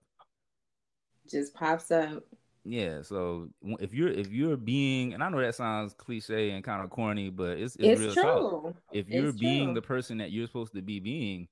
Just 1.29 1.53
pops 1.53 1.89
up. 1.91 2.23
Yeah, 2.65 3.01
so 3.01 3.49
if 3.79 3.93
you're 3.93 4.09
if 4.09 4.31
you're 4.31 4.55
being, 4.57 5.13
and 5.13 5.23
I 5.23 5.29
know 5.29 5.41
that 5.41 5.55
sounds 5.55 5.93
cliche 5.93 6.51
and 6.51 6.63
kind 6.63 6.81
of 6.83 6.89
corny, 6.89 7.29
but 7.29 7.57
it's 7.57 7.75
it's, 7.75 7.85
It's 7.87 8.01
real 8.01 8.13
true. 8.13 8.23
talk. 8.23 8.75
If 8.93 9.09
you're 9.09 9.29
It's 9.29 9.37
being 9.37 9.65
true. 9.67 9.73
the 9.73 9.81
person 9.81 10.17
that 10.19 10.31
you're 10.31 10.47
supposed 10.47 10.73
to 10.73 10.81
be 10.81 10.99
being, 10.99 11.47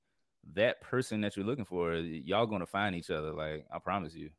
that 0.53 0.81
person 0.81 1.21
that 1.21 1.35
you're 1.35 1.45
looking 1.45 1.65
for, 1.65 1.95
y'all 1.95 2.45
gonna 2.47 2.65
find 2.65 2.95
each 2.95 3.09
other. 3.09 3.31
Like 3.33 3.65
I 3.73 3.79
promise 3.79 4.15
you. 4.15 4.29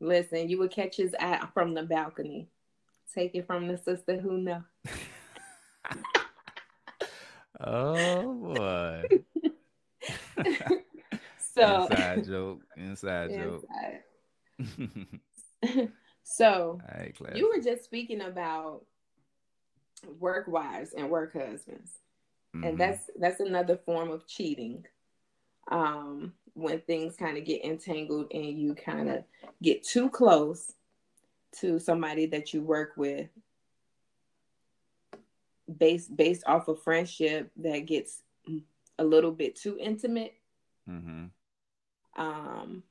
Listen, 0.00 0.48
you 0.48 0.58
would 0.58 0.70
catch 0.70 0.96
his 0.96 1.14
eye 1.18 1.46
from 1.54 1.74
the 1.74 1.82
balcony. 1.82 2.48
Take 3.14 3.34
it 3.34 3.46
from 3.46 3.68
the 3.68 3.78
sister 3.78 4.18
who 4.20 4.38
know. 4.38 4.62
Oh 7.60 8.34
boy. 8.34 9.02
So 11.54 11.82
inside 11.84 12.24
joke. 12.24 12.62
Inside 12.78 13.30
joke. 13.34 13.68
so 16.22 16.80
right, 16.90 17.14
you 17.34 17.52
were 17.54 17.62
just 17.62 17.84
speaking 17.84 18.22
about 18.22 18.86
work 20.18 20.48
wives 20.48 20.94
and 20.94 21.10
work 21.10 21.34
husbands. 21.34 21.98
Mhm. 22.54 22.68
and 22.68 22.78
that's 22.78 23.10
that's 23.18 23.40
another 23.40 23.76
form 23.76 24.10
of 24.10 24.26
cheating 24.26 24.84
um 25.70 26.32
when 26.54 26.80
things 26.80 27.16
kind 27.16 27.38
of 27.38 27.44
get 27.44 27.64
entangled 27.64 28.26
and 28.32 28.58
you 28.58 28.74
kind 28.74 29.08
of 29.08 29.24
get 29.62 29.82
too 29.82 30.10
close 30.10 30.72
to 31.60 31.78
somebody 31.78 32.26
that 32.26 32.52
you 32.52 32.62
work 32.62 32.92
with 32.96 33.28
based 35.78 36.16
based 36.16 36.42
off 36.46 36.68
of 36.68 36.82
friendship 36.82 37.50
that 37.56 37.80
gets 37.86 38.22
a 38.98 39.04
little 39.04 39.30
bit 39.32 39.56
too 39.56 39.78
intimate 39.80 40.34
Mhm. 40.88 41.30
um 42.16 42.82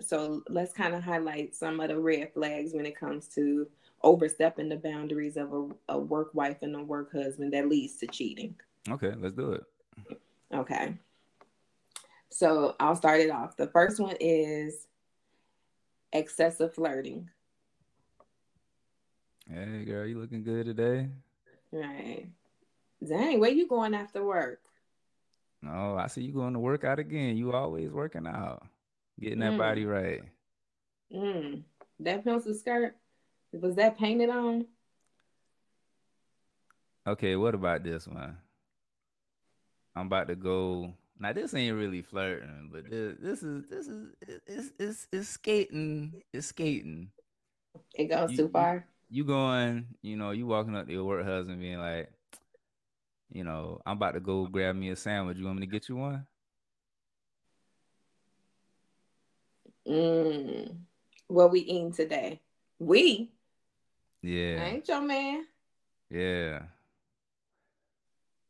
so 0.00 0.42
let's 0.48 0.72
kind 0.72 0.94
of 0.94 1.02
highlight 1.02 1.54
some 1.54 1.80
of 1.80 1.88
the 1.88 1.98
red 1.98 2.32
flags 2.32 2.72
when 2.74 2.84
it 2.86 2.96
comes 2.96 3.28
to 3.28 3.68
overstepping 4.02 4.68
the 4.68 4.76
boundaries 4.76 5.36
of 5.36 5.52
a, 5.52 5.68
a 5.94 5.98
work 5.98 6.34
wife 6.34 6.58
and 6.62 6.74
a 6.76 6.82
work 6.82 7.12
husband 7.12 7.52
that 7.52 7.68
leads 7.68 7.96
to 7.96 8.06
cheating 8.06 8.54
Okay, 8.90 9.14
let's 9.16 9.34
do 9.34 9.52
it. 9.52 9.64
Okay. 10.52 10.94
So 12.28 12.76
I'll 12.78 12.96
start 12.96 13.20
it 13.20 13.30
off. 13.30 13.56
The 13.56 13.68
first 13.68 13.98
one 13.98 14.16
is 14.20 14.88
excessive 16.12 16.74
flirting. 16.74 17.30
Hey 19.48 19.84
girl, 19.84 20.06
you 20.06 20.18
looking 20.18 20.42
good 20.42 20.66
today? 20.66 21.08
Right. 21.74 22.28
Dang, 23.06 23.40
where 23.40 23.50
you 23.50 23.66
going 23.68 23.94
after 23.94 24.24
work? 24.24 24.60
No, 25.60 25.96
I 25.98 26.06
see 26.06 26.22
you 26.22 26.32
going 26.32 26.52
to 26.52 26.60
work 26.60 26.84
out 26.84 27.00
again. 27.00 27.36
You 27.36 27.52
always 27.52 27.90
working 27.90 28.26
out, 28.28 28.62
getting 29.18 29.40
that 29.40 29.54
Mm. 29.54 29.58
body 29.58 29.84
right. 29.84 30.22
Mm. 31.12 31.64
That 32.00 32.22
pencil 32.24 32.54
skirt, 32.54 32.96
was 33.52 33.74
that 33.74 33.98
painted 33.98 34.30
on? 34.30 34.66
Okay, 37.06 37.34
what 37.36 37.54
about 37.54 37.82
this 37.82 38.06
one? 38.06 38.36
I'm 39.96 40.06
about 40.06 40.28
to 40.28 40.36
go. 40.36 40.94
Now 41.18 41.32
this 41.32 41.54
ain't 41.54 41.76
really 41.76 42.02
flirting, 42.02 42.70
but 42.72 42.88
this, 42.90 43.16
this 43.20 43.42
is 43.42 43.64
this 43.68 43.86
is 43.88 44.08
it's 44.46 44.72
it's 44.78 45.06
it's 45.12 45.28
skating. 45.28 46.22
It's 46.32 46.48
skating. 46.48 47.10
It 47.94 48.06
goes 48.06 48.30
You- 48.32 48.36
too 48.38 48.48
far. 48.48 48.86
You 49.14 49.22
going, 49.22 49.86
you 50.02 50.16
know, 50.16 50.32
you 50.32 50.44
walking 50.44 50.74
up 50.74 50.88
to 50.88 50.92
your 50.92 51.04
work 51.04 51.24
husband 51.24 51.60
being 51.60 51.78
like, 51.78 52.10
you 53.30 53.44
know, 53.44 53.80
I'm 53.86 53.96
about 53.96 54.14
to 54.14 54.20
go 54.20 54.48
grab 54.48 54.74
me 54.74 54.90
a 54.90 54.96
sandwich. 54.96 55.38
You 55.38 55.44
want 55.44 55.60
me 55.60 55.66
to 55.68 55.70
get 55.70 55.88
you 55.88 55.94
one? 55.94 56.26
Mm. 59.86 60.78
What 61.28 61.52
we 61.52 61.60
eating 61.60 61.92
today? 61.92 62.40
We? 62.80 63.30
Yeah. 64.20 64.64
Ain't 64.64 64.88
your 64.88 65.02
man. 65.02 65.44
Yeah. 66.10 66.62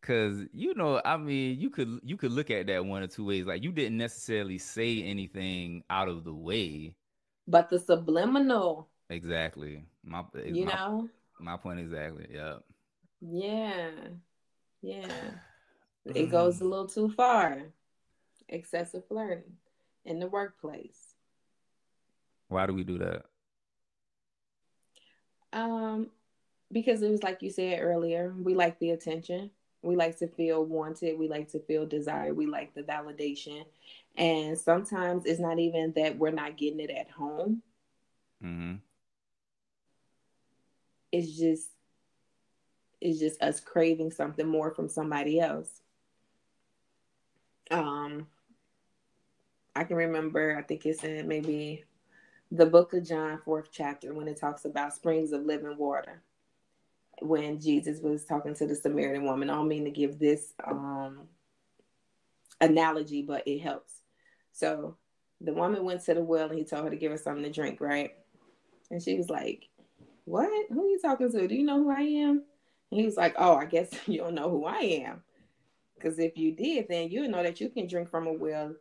Cause 0.01 0.47
you 0.55 0.73
know, 0.75 1.03
I 1.05 1.19
mean, 1.19 1.61
you 1.61 1.69
could 1.69 2.01
you 2.03 2.17
could 2.17 2.33
look 2.33 2.51
at 2.51 2.69
that 2.69 2.87
one 2.87 3.03
or 3.03 3.07
two 3.07 3.27
ways. 3.27 3.45
Like 3.45 3.63
you 3.63 3.71
didn't 3.71 3.99
necessarily 3.99 4.57
say 4.57 5.03
anything 5.03 5.85
out 5.91 6.09
of 6.09 6.25
the 6.25 6.33
way. 6.33 6.95
But 7.47 7.69
the 7.69 7.79
subliminal, 7.79 8.89
Exactly. 9.11 9.85
My 10.05 10.25
you 10.45 10.67
my, 10.67 10.75
know? 10.75 11.09
my 11.41 11.57
point 11.57 11.81
exactly. 11.81 12.27
Yeah. 12.31 12.57
Yeah. 13.21 13.91
Yeah. 14.83 15.31
It 16.07 16.31
goes 16.31 16.61
a 16.61 16.65
little 16.65 16.87
too 16.87 17.09
far. 17.11 17.63
Excessive 18.49 19.07
flirting 19.09 19.57
in 20.05 20.19
the 20.19 20.27
workplace. 20.27 21.15
Why 22.49 22.67
do 22.67 22.75
we 22.75 22.85
do 22.85 22.99
that? 22.99 23.25
Um, 25.53 26.11
because 26.71 27.03
it 27.03 27.11
was 27.11 27.23
like 27.23 27.43
you 27.43 27.51
said 27.51 27.81
earlier, 27.81 28.35
we 28.37 28.55
like 28.55 28.79
the 28.79 28.91
attention. 28.91 29.51
We 29.83 29.97
like 29.97 30.19
to 30.19 30.29
feel 30.29 30.65
wanted. 30.65 31.19
We 31.19 31.29
like 31.29 31.51
to 31.53 31.61
feel 31.61 31.87
desired. 31.87 32.37
We 32.37 32.47
like 32.47 32.75
the 32.75 32.83
validation. 32.83 33.65
And 34.17 34.59
sometimes 34.59 35.25
it's 35.27 35.41
not 35.41 35.59
even 35.59 35.93
that 35.97 36.19
we're 36.19 36.31
not 36.31 36.57
getting 36.57 36.81
it 36.81 36.91
at 36.91 37.11
home. 37.11 37.63
hmm 38.41 38.75
It's 41.15 41.39
just 41.39 41.69
it's 43.01 43.21
just 43.21 43.41
us 43.41 43.61
craving 43.61 44.11
something 44.11 44.49
more 44.49 44.73
from 44.75 44.89
somebody 44.89 45.39
else. 45.39 45.71
Um 47.71 48.27
I 49.77 49.85
can 49.85 49.97
remember, 49.97 50.57
I 50.59 50.63
think 50.63 50.85
it's 50.87 51.05
in 51.05 51.29
maybe 51.29 51.85
the 52.51 52.67
book 52.67 52.95
of 52.95 53.07
John, 53.07 53.41
fourth 53.45 53.69
chapter, 53.71 54.13
when 54.13 54.27
it 54.27 54.41
talks 54.41 54.65
about 54.65 54.93
springs 54.93 55.31
of 55.31 55.47
living 55.47 55.77
water. 55.77 56.21
When 57.21 57.61
Jesus 57.61 58.01
was 58.01 58.25
talking 58.25 58.55
to 58.57 58.67
the 58.67 58.75
Samaritan 58.75 59.25
woman, 59.25 59.51
I 59.51 59.55
don't 59.55 59.69
mean 59.69 59.85
to 59.85 59.91
give 59.91 60.19
this 60.19 60.53
um, 60.67 61.29
analogy, 62.61 63.23
but 63.23 63.47
it 63.47 63.61
helps. 63.61 63.93
So 64.53 64.97
the 65.41 65.53
woman 65.53 65.85
went 65.85 66.05
to 66.07 66.15
the 66.15 66.23
well 66.23 66.49
and 66.49 66.59
he 66.59 66.65
told 66.65 66.85
her 66.85 66.91
to 66.91 66.97
give 66.97 67.13
her 67.13 67.19
something 67.19 67.45
to 67.45 67.51
drink, 67.51 67.81
right? 67.81 68.15
And 68.91 69.01
she 69.01 69.17
was 69.17 69.31
like, 69.31 69.69
What? 70.25 70.67
Who 70.71 70.85
are 70.85 70.89
you 70.89 70.99
talking 71.01 71.31
to? 71.31 71.49
Do 71.49 71.55
you 71.55 71.65
know 71.65 71.83
who 71.83 71.91
I 71.91 72.01
am? 72.01 72.45
And 72.91 73.01
he 73.01 73.05
was 73.05 73.17
like, 73.17 73.35
Oh, 73.39 73.57
I 73.57 73.67
guess 73.67 73.91
you 74.07 74.19
don't 74.19 74.35
know 74.35 74.51
who 74.51 74.65
I 74.65 74.81
am. 75.07 75.23
Because 75.97 76.19
if 76.19 76.37
you 76.37 76.53
did, 76.53 76.89
then 76.89 77.11
you 77.11 77.29
know 77.29 77.43
that 77.43 77.61
you 77.61 77.69
can 77.71 77.87
drink 77.87 78.11
from 78.11 78.27
a 78.27 78.33
well 78.33 78.75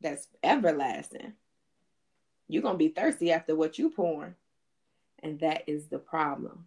that's 0.00 0.28
everlasting. 0.42 1.34
You're 2.48 2.62
gonna 2.62 2.78
be 2.78 2.88
thirsty 2.88 3.32
after 3.32 3.54
what 3.56 3.78
you 3.78 3.90
pour. 3.90 4.36
And 5.22 5.40
that 5.40 5.64
is 5.68 5.86
the 5.88 5.98
problem. 5.98 6.66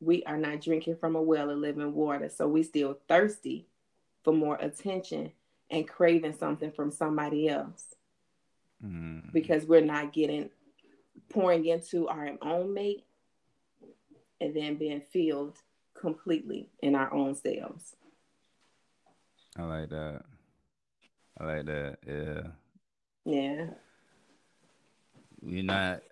We 0.00 0.24
are 0.24 0.38
not 0.38 0.60
drinking 0.62 0.96
from 0.96 1.16
a 1.16 1.22
well 1.22 1.50
of 1.50 1.58
living 1.58 1.94
water. 1.94 2.28
So 2.28 2.48
we 2.48 2.62
still 2.62 2.98
thirsty 3.08 3.66
for 4.24 4.32
more 4.32 4.56
attention 4.56 5.32
and 5.70 5.88
craving 5.88 6.34
something 6.34 6.72
from 6.72 6.90
somebody 6.90 7.48
else 7.48 7.84
hmm 8.80 9.20
because 9.32 9.64
we're 9.66 9.80
not 9.84 10.12
getting 10.12 10.50
pouring 11.28 11.64
into 11.66 12.08
our 12.08 12.30
own 12.42 12.74
mate 12.74 13.04
and 14.40 14.54
then 14.54 14.76
being 14.76 15.00
filled 15.00 15.58
completely 15.94 16.68
in 16.82 16.94
our 16.94 17.12
own 17.12 17.34
selves. 17.34 17.94
I 19.56 19.62
like 19.64 19.90
that. 19.90 20.22
I 21.38 21.44
like 21.44 21.66
that. 21.66 21.98
Yeah. 22.06 22.42
Yeah. 23.24 23.66
You're 25.42 25.64
not 25.64 26.02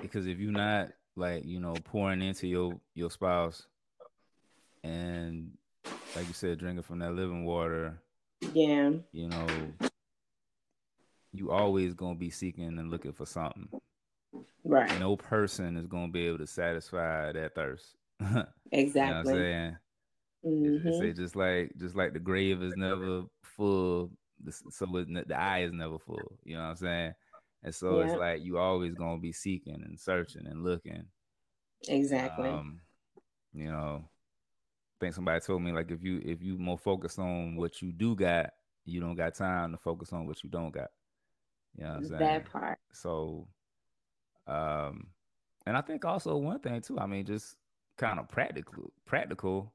because 0.00 0.26
if 0.26 0.38
you're 0.38 0.52
not 0.52 0.90
like, 1.16 1.44
you 1.44 1.60
know, 1.60 1.74
pouring 1.84 2.22
into 2.22 2.46
your 2.46 2.78
your 2.94 3.10
spouse 3.10 3.66
and 4.84 5.52
like 6.14 6.26
you 6.28 6.34
said, 6.34 6.58
drinking 6.58 6.82
from 6.82 7.00
that 7.00 7.12
living 7.14 7.44
water, 7.44 8.00
Yeah. 8.52 8.92
you 9.12 9.28
know, 9.28 9.46
you 11.38 11.50
always 11.50 11.94
gonna 11.94 12.14
be 12.14 12.30
seeking 12.30 12.78
and 12.78 12.90
looking 12.90 13.12
for 13.12 13.26
something. 13.26 13.68
Right. 14.64 14.98
No 14.98 15.16
person 15.16 15.76
is 15.76 15.86
gonna 15.86 16.08
be 16.12 16.26
able 16.26 16.38
to 16.38 16.46
satisfy 16.46 17.32
that 17.32 17.54
thirst. 17.54 17.96
you 18.20 18.26
know 18.26 18.34
what 18.34 18.46
I'm 18.46 18.48
Exactly. 18.72 19.32
saying? 19.34 19.66
It- 19.72 19.76
Mhm. 20.46 20.86
It 20.86 20.94
say 21.00 21.12
just 21.12 21.34
like 21.34 21.72
just 21.76 21.96
like 21.96 22.12
the 22.12 22.20
grave 22.20 22.62
is 22.62 22.76
never 22.76 23.24
full, 23.42 24.12
the- 24.42 24.52
so 24.52 24.96
it, 24.96 25.28
the 25.28 25.36
eye 25.38 25.62
is 25.64 25.72
never 25.72 25.98
full. 25.98 26.38
You 26.44 26.56
know 26.56 26.62
what 26.62 26.68
I'm 26.70 26.76
saying? 26.76 27.14
And 27.64 27.74
so 27.74 28.00
it's 28.00 28.14
like 28.14 28.42
you 28.44 28.58
always 28.58 28.94
gonna 28.94 29.18
be 29.20 29.32
seeking 29.32 29.82
and 29.82 29.98
searching 29.98 30.46
and 30.46 30.62
looking. 30.62 31.04
Exactly. 31.88 32.48
Um, 32.48 32.80
you 33.52 33.70
know, 33.70 34.04
I 34.04 34.96
think 35.00 35.14
somebody 35.14 35.40
told 35.40 35.62
me 35.62 35.72
like 35.72 35.90
if 35.90 36.02
you 36.04 36.20
if 36.24 36.42
you 36.42 36.58
more 36.58 36.78
focus 36.78 37.18
on 37.18 37.56
what 37.56 37.82
you 37.82 37.90
do 37.92 38.14
got, 38.14 38.50
you 38.84 39.00
don't 39.00 39.16
got 39.16 39.34
time 39.34 39.72
to 39.72 39.78
focus 39.78 40.12
on 40.12 40.26
what 40.26 40.44
you 40.44 40.50
don't 40.50 40.70
got. 40.70 40.90
You 41.76 41.84
know 41.84 41.90
what 41.90 41.96
I'm 41.96 42.06
saying? 42.06 42.20
that 42.20 42.50
part. 42.50 42.78
So, 42.92 43.46
um, 44.46 45.08
and 45.66 45.76
I 45.76 45.80
think 45.80 46.04
also 46.04 46.36
one 46.36 46.60
thing 46.60 46.80
too. 46.80 46.98
I 46.98 47.06
mean, 47.06 47.26
just 47.26 47.56
kind 47.96 48.18
of 48.18 48.28
practical. 48.28 48.92
Practical. 49.04 49.72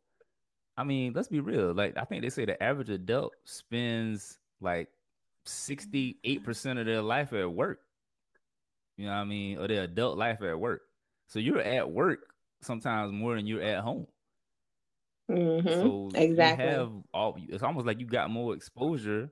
I 0.77 0.83
mean, 0.83 1.13
let's 1.13 1.27
be 1.27 1.39
real. 1.39 1.73
Like 1.73 1.97
I 1.97 2.05
think 2.05 2.23
they 2.23 2.29
say 2.29 2.45
the 2.45 2.61
average 2.61 2.89
adult 2.89 3.33
spends 3.43 4.37
like 4.61 4.89
sixty 5.45 6.17
eight 6.23 6.43
percent 6.43 6.79
of 6.79 6.85
their 6.85 7.01
life 7.01 7.33
at 7.33 7.51
work. 7.51 7.79
You 8.97 9.05
know 9.05 9.13
what 9.13 9.19
I 9.19 9.25
mean? 9.25 9.57
Or 9.57 9.67
their 9.67 9.83
adult 9.83 10.17
life 10.17 10.41
at 10.41 10.59
work. 10.59 10.81
So 11.27 11.39
you're 11.39 11.61
at 11.61 11.89
work 11.89 12.19
sometimes 12.61 13.11
more 13.11 13.35
than 13.35 13.47
you're 13.47 13.61
at 13.63 13.83
home. 13.83 14.07
Mm-hmm. 15.29 15.67
So 15.67 16.09
exactly. 16.13 16.65
you 16.65 16.71
have 16.71 16.91
all. 17.13 17.37
It's 17.49 17.63
almost 17.63 17.85
like 17.85 17.99
you 17.99 18.05
got 18.05 18.29
more 18.29 18.53
exposure 18.53 19.29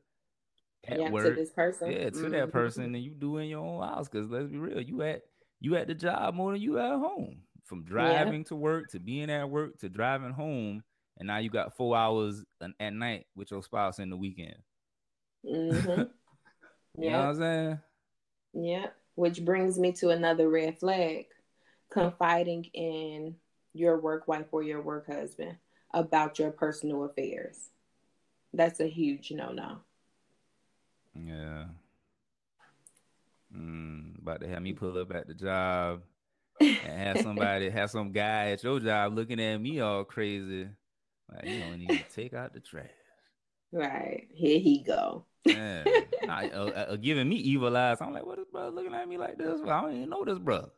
at 0.88 1.00
yeah, 1.00 1.10
work. 1.10 1.36
to 1.36 1.42
this 1.42 1.52
person. 1.52 1.92
Yeah, 1.92 2.10
to 2.10 2.30
Mhm. 2.30 2.32
that 2.32 2.52
person 2.52 2.96
and 2.96 3.04
you 3.04 3.12
do 3.12 3.38
in 3.38 3.48
your 3.50 3.66
own 3.66 3.82
house. 3.82 4.08
Because 4.10 4.30
let's 4.30 4.50
be 4.50 4.58
real, 4.58 4.82
you 4.82 5.02
at 5.02 5.24
you 5.60 5.76
at 5.76 5.88
the 5.88 5.94
job 5.96 6.34
more 6.36 6.52
than 6.54 6.62
you 6.62 6.80
at 6.80 6.92
home. 7.00 7.42
From 7.66 7.84
driving 7.84 8.44
to 8.46 8.56
work 8.56 8.90
to 8.92 9.00
being 9.00 9.30
at 9.30 9.50
work 9.50 9.78
to 9.80 9.90
driving 9.90 10.32
home, 10.32 10.84
and 11.18 11.28
now 11.28 11.38
you 11.38 11.50
got 11.50 11.76
four 11.78 11.96
hours 11.96 12.44
at 12.80 12.94
night 12.94 13.28
with 13.36 13.52
your 13.52 13.64
spouse 13.64 14.00
in 14.00 14.10
the 14.10 14.18
weekend. 14.18 14.58
Mhm. 15.44 16.10
You 16.98 17.12
know 17.12 17.20
what 17.20 17.24
yeah, 17.24 17.30
I'm 17.30 17.36
saying? 17.38 17.80
yeah. 18.54 18.88
Which 19.16 19.44
brings 19.44 19.78
me 19.78 19.92
to 19.94 20.10
another 20.10 20.50
red 20.50 20.80
flag: 20.80 21.28
confiding 21.90 22.66
in 22.74 23.36
your 23.74 24.00
work 24.00 24.28
wife 24.28 24.48
or 24.52 24.64
your 24.64 24.82
work 24.82 25.08
husband 25.08 25.58
about 25.94 26.40
your 26.40 26.52
personal 26.52 27.04
affairs. 27.06 27.70
That's 28.54 28.80
a 28.80 28.88
huge 28.88 29.32
no-no. 29.32 29.80
Yeah. 31.26 31.66
Mm, 33.56 34.22
about 34.22 34.42
to 34.42 34.48
have 34.48 34.62
me 34.62 34.74
pull 34.74 34.98
up 35.00 35.14
at 35.14 35.28
the 35.28 35.34
job 35.34 36.02
and 36.62 36.78
have 36.78 37.22
somebody, 37.24 37.70
have 37.70 37.90
some 37.90 38.12
guy 38.12 38.52
at 38.52 38.64
your 38.64 38.80
job 38.80 39.16
looking 39.16 39.40
at 39.42 39.58
me 39.58 39.80
all 39.80 40.04
crazy. 40.04 40.68
Like, 41.32 41.46
you 41.46 41.60
don't 41.60 41.80
need 41.80 41.90
to 41.90 42.04
take 42.16 42.34
out 42.34 42.54
the 42.54 42.60
trash. 42.60 42.90
right 43.72 44.28
here 44.34 44.60
he 44.60 44.84
go. 44.84 45.26
Yeah. 45.46 45.84
I, 46.28 46.50
uh, 46.54 46.66
uh, 46.92 46.96
giving 46.98 47.28
me 47.30 47.38
evil 47.38 47.76
eyes. 47.76 47.98
I'm 48.02 48.14
like, 48.14 48.26
what 48.26 48.40
is 48.40 48.46
brother 48.52 48.72
looking 48.72 48.94
at 48.94 49.08
me 49.08 49.18
like 49.18 49.38
this? 49.38 49.62
I 49.64 49.82
don't 49.82 49.96
even 49.96 50.10
know 50.10 50.26
this 50.26 50.40
brother. 50.40 50.70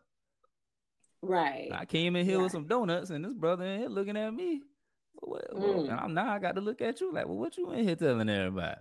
Right. 1.21 1.69
I 1.73 1.85
came 1.85 2.15
in 2.15 2.25
here 2.25 2.39
with 2.41 2.51
some 2.51 2.67
donuts, 2.67 3.09
and 3.11 3.23
this 3.23 3.33
brother 3.33 3.63
in 3.65 3.79
here 3.81 3.89
looking 3.89 4.17
at 4.17 4.33
me. 4.33 4.61
What, 5.13 5.55
what- 5.55 5.61
Mm. 5.77 5.89
And 5.91 5.99
I'm 5.99 6.13
now 6.13 6.31
I 6.33 6.39
got 6.39 6.55
to 6.55 6.61
look 6.61 6.81
at 6.81 6.99
you 7.01 7.13
like, 7.13 7.27
well, 7.27 7.37
what 7.37 7.57
you 7.57 7.71
in 7.71 7.85
here 7.85 7.95
telling 7.95 8.29
everybody? 8.29 8.79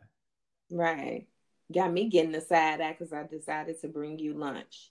Right. 0.71 1.27
Got 1.73 1.93
me 1.93 2.09
getting 2.09 2.33
the 2.33 2.41
side 2.41 2.81
eye 2.81 2.97
because 2.99 3.13
I 3.13 3.25
decided 3.25 3.81
to 3.81 3.89
bring 3.89 4.19
you 4.19 4.35
lunch. 4.35 4.91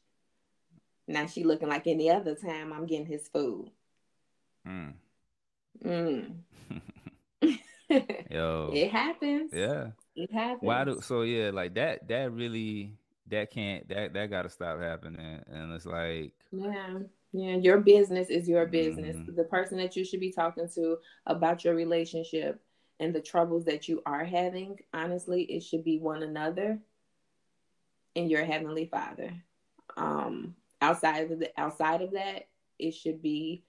Now 1.08 1.26
she 1.26 1.44
looking 1.44 1.68
like 1.68 1.88
any 1.88 2.10
other 2.10 2.36
time 2.36 2.72
I'm 2.72 2.86
getting 2.86 3.06
his 3.08 3.28
food. 3.28 3.72
Mm. 4.68 4.94
Mm. 5.84 6.34
Yo, 8.32 8.72
it 8.74 8.92
happens. 8.92 9.52
yeah. 9.54 9.88
It 10.16 10.32
happens. 10.32 10.62
Why 10.62 10.84
do 10.84 11.00
so? 11.02 11.22
Yeah, 11.24 11.52
like 11.52 11.74
that. 11.76 12.08
That 12.08 12.32
really 12.32 12.94
that 13.28 13.52
can't 13.52 13.88
that 13.90 14.14
that 14.14 14.30
got 14.30 14.44
to 14.44 14.50
stop 14.50 14.80
happening. 14.80 15.42
And 15.50 15.74
it's 15.74 15.86
like, 15.86 16.34
Yeah. 16.52 17.00
Yeah. 17.32 17.56
Your 17.56 17.80
business 17.80 18.30
is 18.30 18.48
your 18.48 18.66
business. 18.68 19.16
Mhm. 19.16 19.36
The 19.36 19.44
person 19.44 19.78
that 19.78 19.96
you 19.96 20.04
should 20.06 20.20
be 20.20 20.32
talking 20.32 20.68
to 20.76 20.98
about 21.26 21.64
your 21.64 21.76
relationship 21.76 22.62
and 23.00 23.14
the 23.14 23.22
troubles 23.22 23.66
that 23.66 23.88
you 23.88 24.02
are 24.06 24.24
having, 24.24 24.78
honestly, 24.94 25.44
it 25.44 25.62
should 25.62 25.84
be 25.84 26.00
one 26.00 26.24
another 26.24 26.80
and 28.16 28.30
your 28.30 28.44
heavenly 28.44 28.86
father. 28.86 29.32
Um, 29.98 30.56
outside 30.82 31.32
of 31.32 31.40
the 31.40 31.52
outside 31.58 32.02
of 32.02 32.12
that, 32.12 32.48
it 32.78 32.92
should 32.92 33.22
be 33.22 33.64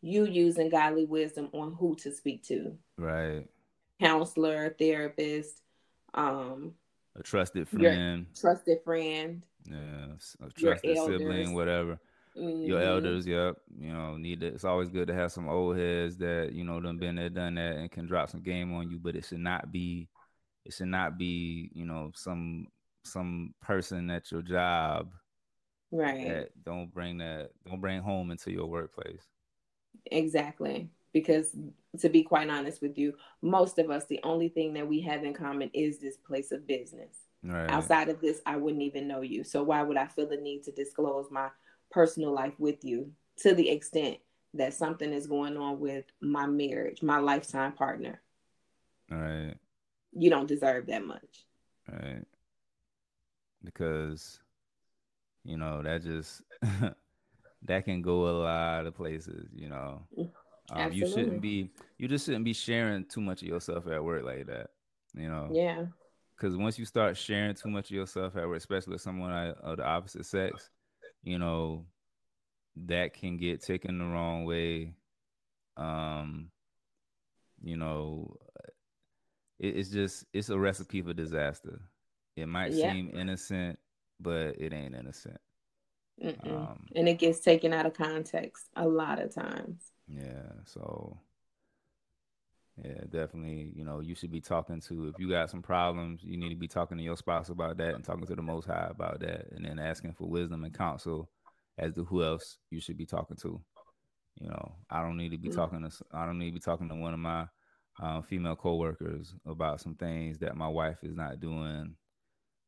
you 0.00 0.26
using 0.26 0.68
godly 0.68 1.04
wisdom 1.04 1.48
on 1.52 1.74
who 1.74 1.96
to 1.96 2.12
speak 2.12 2.44
to. 2.44 2.76
right, 2.96 3.46
Counselor, 4.00 4.74
therapist, 4.78 5.62
um, 6.14 6.74
a 7.16 7.22
trusted 7.22 7.68
friend, 7.68 8.26
trusted 8.38 8.78
friend. 8.84 9.42
yeah, 9.64 10.06
a 10.40 10.50
trusted 10.50 10.96
sibling, 10.96 11.54
whatever. 11.54 11.98
Your 12.38 12.80
Mhm. 12.80 12.86
elders, 12.86 13.26
yep. 13.26 13.56
You 13.78 13.92
know, 13.92 14.16
need 14.16 14.40
to, 14.40 14.46
it's 14.48 14.64
always 14.64 14.88
good 14.88 15.08
to 15.08 15.14
have 15.14 15.32
some 15.32 15.48
old 15.48 15.76
heads 15.76 16.16
that 16.18 16.52
you 16.52 16.64
know 16.64 16.80
done 16.80 16.98
been 16.98 17.16
there, 17.16 17.28
done 17.30 17.54
that, 17.56 17.76
and 17.76 17.90
can 17.90 18.06
drop 18.06 18.30
some 18.30 18.42
game 18.42 18.72
on 18.74 18.90
you. 18.90 18.98
But 18.98 19.16
it 19.16 19.24
should 19.24 19.40
not 19.40 19.72
be, 19.72 20.08
it 20.64 20.74
should 20.74 20.88
not 20.88 21.18
be, 21.18 21.70
you 21.74 21.84
know, 21.84 22.10
some 22.14 22.66
some 23.04 23.54
person 23.62 24.10
at 24.10 24.30
your 24.30 24.42
job 24.42 25.12
Right. 25.90 26.28
that 26.28 26.64
don't 26.64 26.92
bring 26.92 27.18
that, 27.18 27.50
don't 27.66 27.80
bring 27.80 28.02
home 28.02 28.30
into 28.30 28.52
your 28.52 28.66
workplace. 28.66 29.26
Exactly. 30.06 30.90
Because 31.12 31.56
to 32.00 32.08
be 32.08 32.22
quite 32.22 32.50
honest 32.50 32.82
with 32.82 32.98
you, 32.98 33.14
most 33.42 33.78
of 33.78 33.90
us, 33.90 34.06
the 34.06 34.20
only 34.22 34.48
thing 34.48 34.74
that 34.74 34.86
we 34.86 35.00
have 35.00 35.24
in 35.24 35.32
common 35.32 35.70
is 35.72 35.98
this 35.98 36.16
place 36.18 36.52
of 36.52 36.66
business. 36.66 37.16
Right. 37.42 37.70
Outside 37.70 38.08
of 38.08 38.20
this, 38.20 38.40
I 38.44 38.56
wouldn't 38.56 38.82
even 38.82 39.08
know 39.08 39.22
you. 39.22 39.42
So 39.44 39.62
why 39.62 39.82
would 39.82 39.96
I 39.96 40.06
feel 40.06 40.28
the 40.28 40.36
need 40.36 40.64
to 40.64 40.72
disclose 40.72 41.30
my 41.30 41.48
personal 41.90 42.32
life 42.32 42.54
with 42.58 42.84
you 42.84 43.12
to 43.38 43.54
the 43.54 43.68
extent 43.68 44.18
that 44.54 44.74
something 44.74 45.12
is 45.12 45.26
going 45.26 45.56
on 45.56 45.78
with 45.78 46.04
my 46.20 46.46
marriage, 46.46 47.02
my 47.02 47.18
lifetime 47.18 47.72
partner? 47.72 48.20
Right. 49.10 49.54
You 50.12 50.30
don't 50.30 50.48
deserve 50.48 50.86
that 50.86 51.04
much. 51.04 51.46
Right. 51.90 52.24
Because, 53.64 54.40
you 55.44 55.56
know, 55.56 55.82
that 55.82 56.02
just 56.02 56.42
that 57.62 57.84
can 57.84 58.02
go 58.02 58.28
a 58.28 58.34
lot 58.42 58.86
of 58.86 58.94
places, 58.94 59.48
you 59.54 59.68
know. 59.68 60.02
Um, 60.70 60.92
you 60.92 61.08
shouldn't 61.08 61.40
be 61.40 61.70
you 61.96 62.08
just 62.08 62.26
shouldn't 62.26 62.44
be 62.44 62.52
sharing 62.52 63.04
too 63.06 63.20
much 63.20 63.42
of 63.42 63.48
yourself 63.48 63.86
at 63.86 64.02
work 64.02 64.24
like 64.24 64.46
that. 64.46 64.68
You 65.14 65.28
know. 65.28 65.48
Yeah. 65.50 65.86
Because 66.36 66.56
once 66.56 66.78
you 66.78 66.84
start 66.84 67.16
sharing 67.16 67.54
too 67.54 67.68
much 67.68 67.90
of 67.90 67.96
yourself 67.96 68.36
at 68.36 68.46
work, 68.46 68.58
especially 68.58 68.92
with 68.92 69.02
someone 69.02 69.32
of 69.32 69.78
the 69.78 69.84
opposite 69.84 70.24
sex, 70.24 70.70
you 71.22 71.38
know, 71.38 71.86
that 72.86 73.14
can 73.14 73.36
get 73.36 73.62
taken 73.62 73.98
the 73.98 74.04
wrong 74.04 74.44
way. 74.44 74.94
Um, 75.76 76.50
you 77.62 77.76
know, 77.76 78.36
it, 79.58 79.76
it's 79.76 79.90
just 79.90 80.24
it's 80.32 80.48
a 80.50 80.58
recipe 80.58 81.02
for 81.02 81.12
disaster. 81.14 81.80
It 82.36 82.46
might 82.48 82.74
Yeah. 82.74 82.90
seem 82.90 83.10
innocent, 83.14 83.78
but 84.20 84.56
it 84.60 84.72
ain't 84.72 84.94
innocent. 84.94 85.38
Um, 86.44 86.86
and 86.94 87.08
it 87.08 87.18
gets 87.18 87.40
taken 87.40 87.72
out 87.72 87.86
of 87.86 87.94
context 87.94 88.66
a 88.76 88.86
lot 88.86 89.20
of 89.20 89.34
times. 89.34 89.92
Yeah, 90.08 90.52
so 90.64 91.18
yeah, 92.84 93.00
definitely, 93.10 93.72
you 93.74 93.84
know, 93.84 94.00
you 94.00 94.14
should 94.14 94.30
be 94.30 94.40
talking 94.40 94.80
to 94.82 95.08
if 95.08 95.18
you 95.18 95.28
got 95.28 95.50
some 95.50 95.62
problems, 95.62 96.22
you 96.22 96.36
need 96.36 96.50
to 96.50 96.56
be 96.56 96.68
talking 96.68 96.96
to 96.98 97.02
your 97.04 97.16
spouse 97.16 97.48
about 97.48 97.76
that 97.78 97.94
and 97.94 98.04
talking 98.04 98.26
to 98.26 98.36
the 98.36 98.42
most 98.42 98.66
high 98.66 98.88
about 98.90 99.20
that 99.20 99.46
and 99.52 99.64
then 99.64 99.78
asking 99.78 100.12
for 100.12 100.28
wisdom 100.28 100.64
and 100.64 100.76
counsel 100.76 101.30
as 101.78 101.94
to 101.94 102.04
who 102.04 102.22
else 102.22 102.58
you 102.70 102.80
should 102.80 102.96
be 102.96 103.06
talking 103.06 103.36
to. 103.38 103.60
You 104.40 104.48
know, 104.48 104.72
I 104.90 105.02
don't 105.02 105.16
need 105.16 105.30
to 105.30 105.38
be 105.38 105.48
Mm. 105.48 105.54
talking 105.56 105.82
to 105.82 106.04
I 106.12 106.26
don't 106.26 106.38
need 106.38 106.48
to 106.50 106.54
be 106.54 106.60
talking 106.60 106.88
to 106.88 106.94
one 106.94 107.14
of 107.14 107.20
my 107.20 107.46
um, 108.00 108.22
female 108.22 108.56
coworkers 108.56 109.34
about 109.46 109.80
some 109.80 109.94
things 109.96 110.38
that 110.38 110.56
my 110.56 110.68
wife 110.68 110.98
is 111.02 111.16
not 111.16 111.40
doing. 111.40 111.96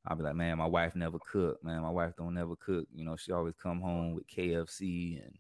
I'll 0.06 0.16
be 0.16 0.22
like, 0.24 0.34
man, 0.34 0.58
my 0.58 0.66
wife 0.66 0.96
never 0.96 1.18
cook. 1.20 1.62
Man, 1.62 1.82
my 1.82 1.90
wife 1.90 2.14
don't 2.16 2.34
never 2.34 2.56
cook. 2.56 2.88
You 2.92 3.04
know, 3.04 3.16
she 3.16 3.32
always 3.32 3.54
come 3.62 3.80
home 3.80 4.14
with 4.14 4.26
KFC 4.28 5.22
and 5.22 5.34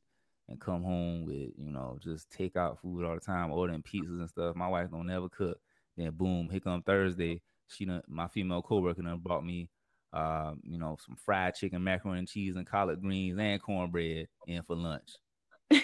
and 0.50 0.60
come 0.60 0.82
home 0.82 1.24
with 1.24 1.50
you 1.56 1.70
know 1.70 1.98
just 2.02 2.30
take 2.30 2.56
out 2.56 2.80
food 2.82 3.04
all 3.04 3.14
the 3.14 3.20
time, 3.20 3.52
ordering 3.52 3.82
pizzas 3.82 4.20
and 4.20 4.28
stuff. 4.28 4.56
My 4.56 4.68
wife 4.68 4.90
don't 4.90 5.06
never 5.06 5.28
cook. 5.28 5.58
Then 5.96 6.10
boom, 6.10 6.48
here 6.50 6.60
come 6.60 6.82
Thursday. 6.82 7.40
She 7.68 7.84
done, 7.84 8.02
my 8.08 8.26
female 8.26 8.62
coworker 8.62 9.00
done 9.00 9.18
brought 9.18 9.44
me, 9.44 9.70
uh, 10.12 10.54
you 10.64 10.78
know, 10.78 10.98
some 11.06 11.16
fried 11.16 11.54
chicken, 11.54 11.84
macaroni 11.84 12.18
and 12.18 12.28
cheese, 12.28 12.56
and 12.56 12.66
collard 12.66 13.00
greens 13.00 13.38
and 13.38 13.62
cornbread 13.62 14.26
in 14.46 14.62
for 14.64 14.74
lunch. 14.74 15.12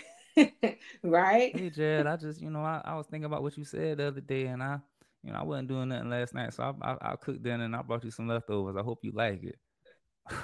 right? 1.02 1.56
Hey, 1.56 1.70
Jed, 1.70 2.06
I 2.06 2.16
just 2.16 2.40
you 2.40 2.50
know 2.50 2.60
I, 2.60 2.82
I 2.84 2.96
was 2.96 3.06
thinking 3.06 3.26
about 3.26 3.42
what 3.42 3.56
you 3.56 3.64
said 3.64 3.98
the 3.98 4.08
other 4.08 4.20
day, 4.20 4.46
and 4.46 4.62
I 4.62 4.80
you 5.22 5.32
know 5.32 5.38
I 5.38 5.44
wasn't 5.44 5.68
doing 5.68 5.88
nothing 5.88 6.10
last 6.10 6.34
night, 6.34 6.52
so 6.54 6.74
I 6.82 6.92
I, 6.92 7.12
I 7.12 7.16
cooked 7.16 7.42
dinner 7.42 7.64
and 7.64 7.76
I 7.76 7.82
brought 7.82 8.04
you 8.04 8.10
some 8.10 8.28
leftovers. 8.28 8.76
I 8.76 8.82
hope 8.82 8.98
you 9.02 9.12
like 9.12 9.44
it. 9.44 9.58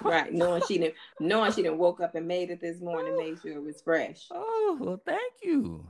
Right. 0.03 0.33
Knowing 0.33 0.63
she 0.69 0.79
didn't 0.79 0.95
knowing 1.19 1.53
she 1.53 1.63
didn't 1.63 1.79
woke 1.79 2.01
up 2.01 2.15
and 2.15 2.27
made 2.29 2.51
it 2.51 2.61
this 2.61 2.81
morning, 2.81 3.17
made 3.17 3.41
sure 3.41 3.53
it 3.53 3.63
was 3.63 3.81
fresh. 3.83 4.27
Oh, 4.31 4.77
well, 4.81 5.01
thank 5.05 5.33
you. 5.43 5.87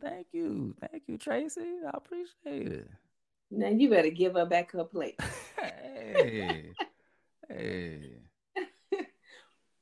Thank 0.00 0.26
you. 0.32 0.74
Thank 0.80 1.04
you, 1.06 1.16
Tracy. 1.16 1.62
I 1.86 1.96
appreciate 1.96 2.72
it. 2.72 2.90
Now 3.50 3.68
you 3.68 3.88
better 3.88 4.10
give 4.10 4.34
her 4.34 4.44
back 4.44 4.72
her 4.72 4.84
plate. 4.84 5.18
hey. 5.60 6.72
hey. 7.48 8.12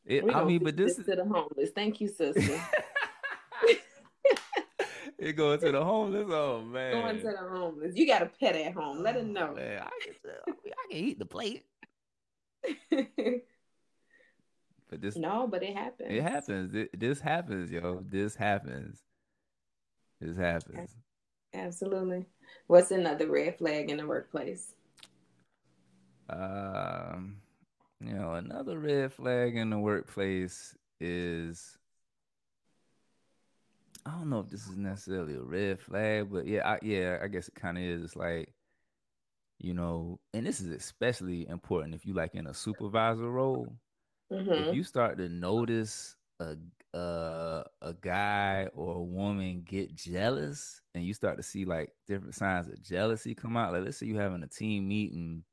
It, 0.06 0.22
I 0.34 0.44
mean, 0.44 0.62
but 0.62 0.76
this 0.76 0.98
is 0.98 1.06
to 1.06 1.16
the 1.16 1.24
homeless. 1.24 1.70
Thank 1.74 1.98
you, 2.00 2.08
sister. 2.08 2.60
it 5.18 5.32
going 5.32 5.58
to 5.60 5.72
the 5.72 5.82
homeless. 5.82 6.26
Oh 6.28 6.60
man. 6.60 6.92
Going 7.02 7.16
to 7.20 7.22
the 7.22 7.48
homeless. 7.48 7.96
You 7.96 8.06
got 8.06 8.20
a 8.22 8.26
pet 8.26 8.54
at 8.54 8.74
home. 8.74 9.02
Let 9.02 9.14
her 9.14 9.22
Oh, 9.22 9.24
know. 9.24 9.54
man, 9.54 9.82
I, 9.82 9.90
can, 10.04 10.14
I 10.46 10.86
can 10.90 10.98
eat 10.98 11.18
the 11.18 11.24
plate. 11.24 11.64
But 14.90 15.00
this 15.00 15.16
no, 15.16 15.48
but 15.48 15.62
it 15.62 15.76
happens. 15.76 16.08
it 16.12 16.22
happens. 16.22 16.72
Th- 16.72 16.90
This 16.96 17.20
happens, 17.20 17.70
yo. 17.70 18.04
This 18.08 18.36
happens. 18.36 19.02
This 20.20 20.36
happens. 20.36 20.94
Absolutely. 21.52 22.26
What's 22.66 22.90
another 22.90 23.28
red 23.28 23.58
flag 23.58 23.90
in 23.90 23.96
the 23.96 24.06
workplace? 24.06 24.72
Um, 26.28 27.36
you 28.00 28.14
know, 28.14 28.34
another 28.34 28.78
red 28.78 29.12
flag 29.12 29.56
in 29.56 29.70
the 29.70 29.78
workplace 29.78 30.76
is 31.00 31.76
I 34.06 34.10
don't 34.10 34.28
know 34.28 34.40
if 34.40 34.50
this 34.50 34.68
is 34.68 34.76
necessarily 34.76 35.34
a 35.34 35.42
red 35.42 35.80
flag, 35.80 36.28
but 36.30 36.46
yeah, 36.46 36.68
I, 36.68 36.78
yeah, 36.82 37.18
I 37.22 37.28
guess 37.28 37.48
it 37.48 37.54
kind 37.54 37.78
of 37.78 37.84
is. 37.84 38.04
It's 38.04 38.16
like, 38.16 38.52
you 39.64 39.74
know, 39.74 40.20
and 40.34 40.46
this 40.46 40.60
is 40.60 40.68
especially 40.70 41.48
important 41.48 41.94
if 41.94 42.06
you 42.06 42.14
like 42.14 42.34
in 42.34 42.46
a 42.48 42.54
supervisor 42.54 43.30
role. 43.30 43.76
hmm 44.30 44.50
If 44.56 44.72
you 44.72 44.84
start 44.84 45.18
to 45.18 45.28
notice 45.28 46.16
a 46.40 46.56
a 46.94 47.64
a 47.82 47.94
guy 48.00 48.68
or 48.74 48.96
a 48.96 49.02
woman 49.02 49.62
get 49.66 49.94
jealous, 49.94 50.80
and 50.94 51.04
you 51.04 51.14
start 51.14 51.36
to 51.38 51.42
see 51.44 51.64
like 51.64 51.90
different 52.08 52.34
signs 52.34 52.68
of 52.68 52.82
jealousy 52.82 53.34
come 53.34 53.56
out. 53.56 53.72
Like, 53.72 53.84
let's 53.84 53.98
say 53.98 54.06
you 54.06 54.18
having 54.18 54.42
a 54.44 54.48
team 54.48 54.88
meeting 54.88 55.44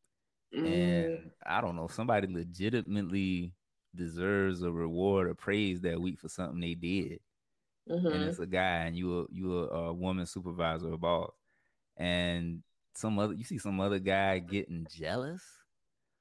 mm 0.51 0.61
and 0.63 1.31
I 1.45 1.61
don't 1.61 1.75
know, 1.75 1.87
somebody 1.87 2.27
legitimately 2.33 3.53
deserves 3.95 4.61
a 4.63 4.71
reward 4.71 5.27
or 5.27 5.35
praise 5.35 5.81
that 5.81 6.01
week 6.01 6.19
for 6.19 6.29
something 6.29 6.59
they 6.61 6.75
did, 6.75 7.19
and 8.09 8.23
hmm 8.23 8.23
it's 8.23 8.39
a 8.39 8.45
guy, 8.47 8.85
and 8.85 8.95
you 8.97 9.21
a 9.21 9.25
you 9.31 9.59
a, 9.59 9.67
a 9.89 9.93
woman 9.93 10.25
supervisor 10.25 10.93
or 10.93 10.97
boss, 10.97 11.31
and 11.97 12.63
some 12.95 13.19
other 13.19 13.33
you 13.33 13.43
see 13.43 13.57
some 13.57 13.79
other 13.79 13.99
guy 13.99 14.39
getting 14.39 14.87
jealous, 14.89 15.43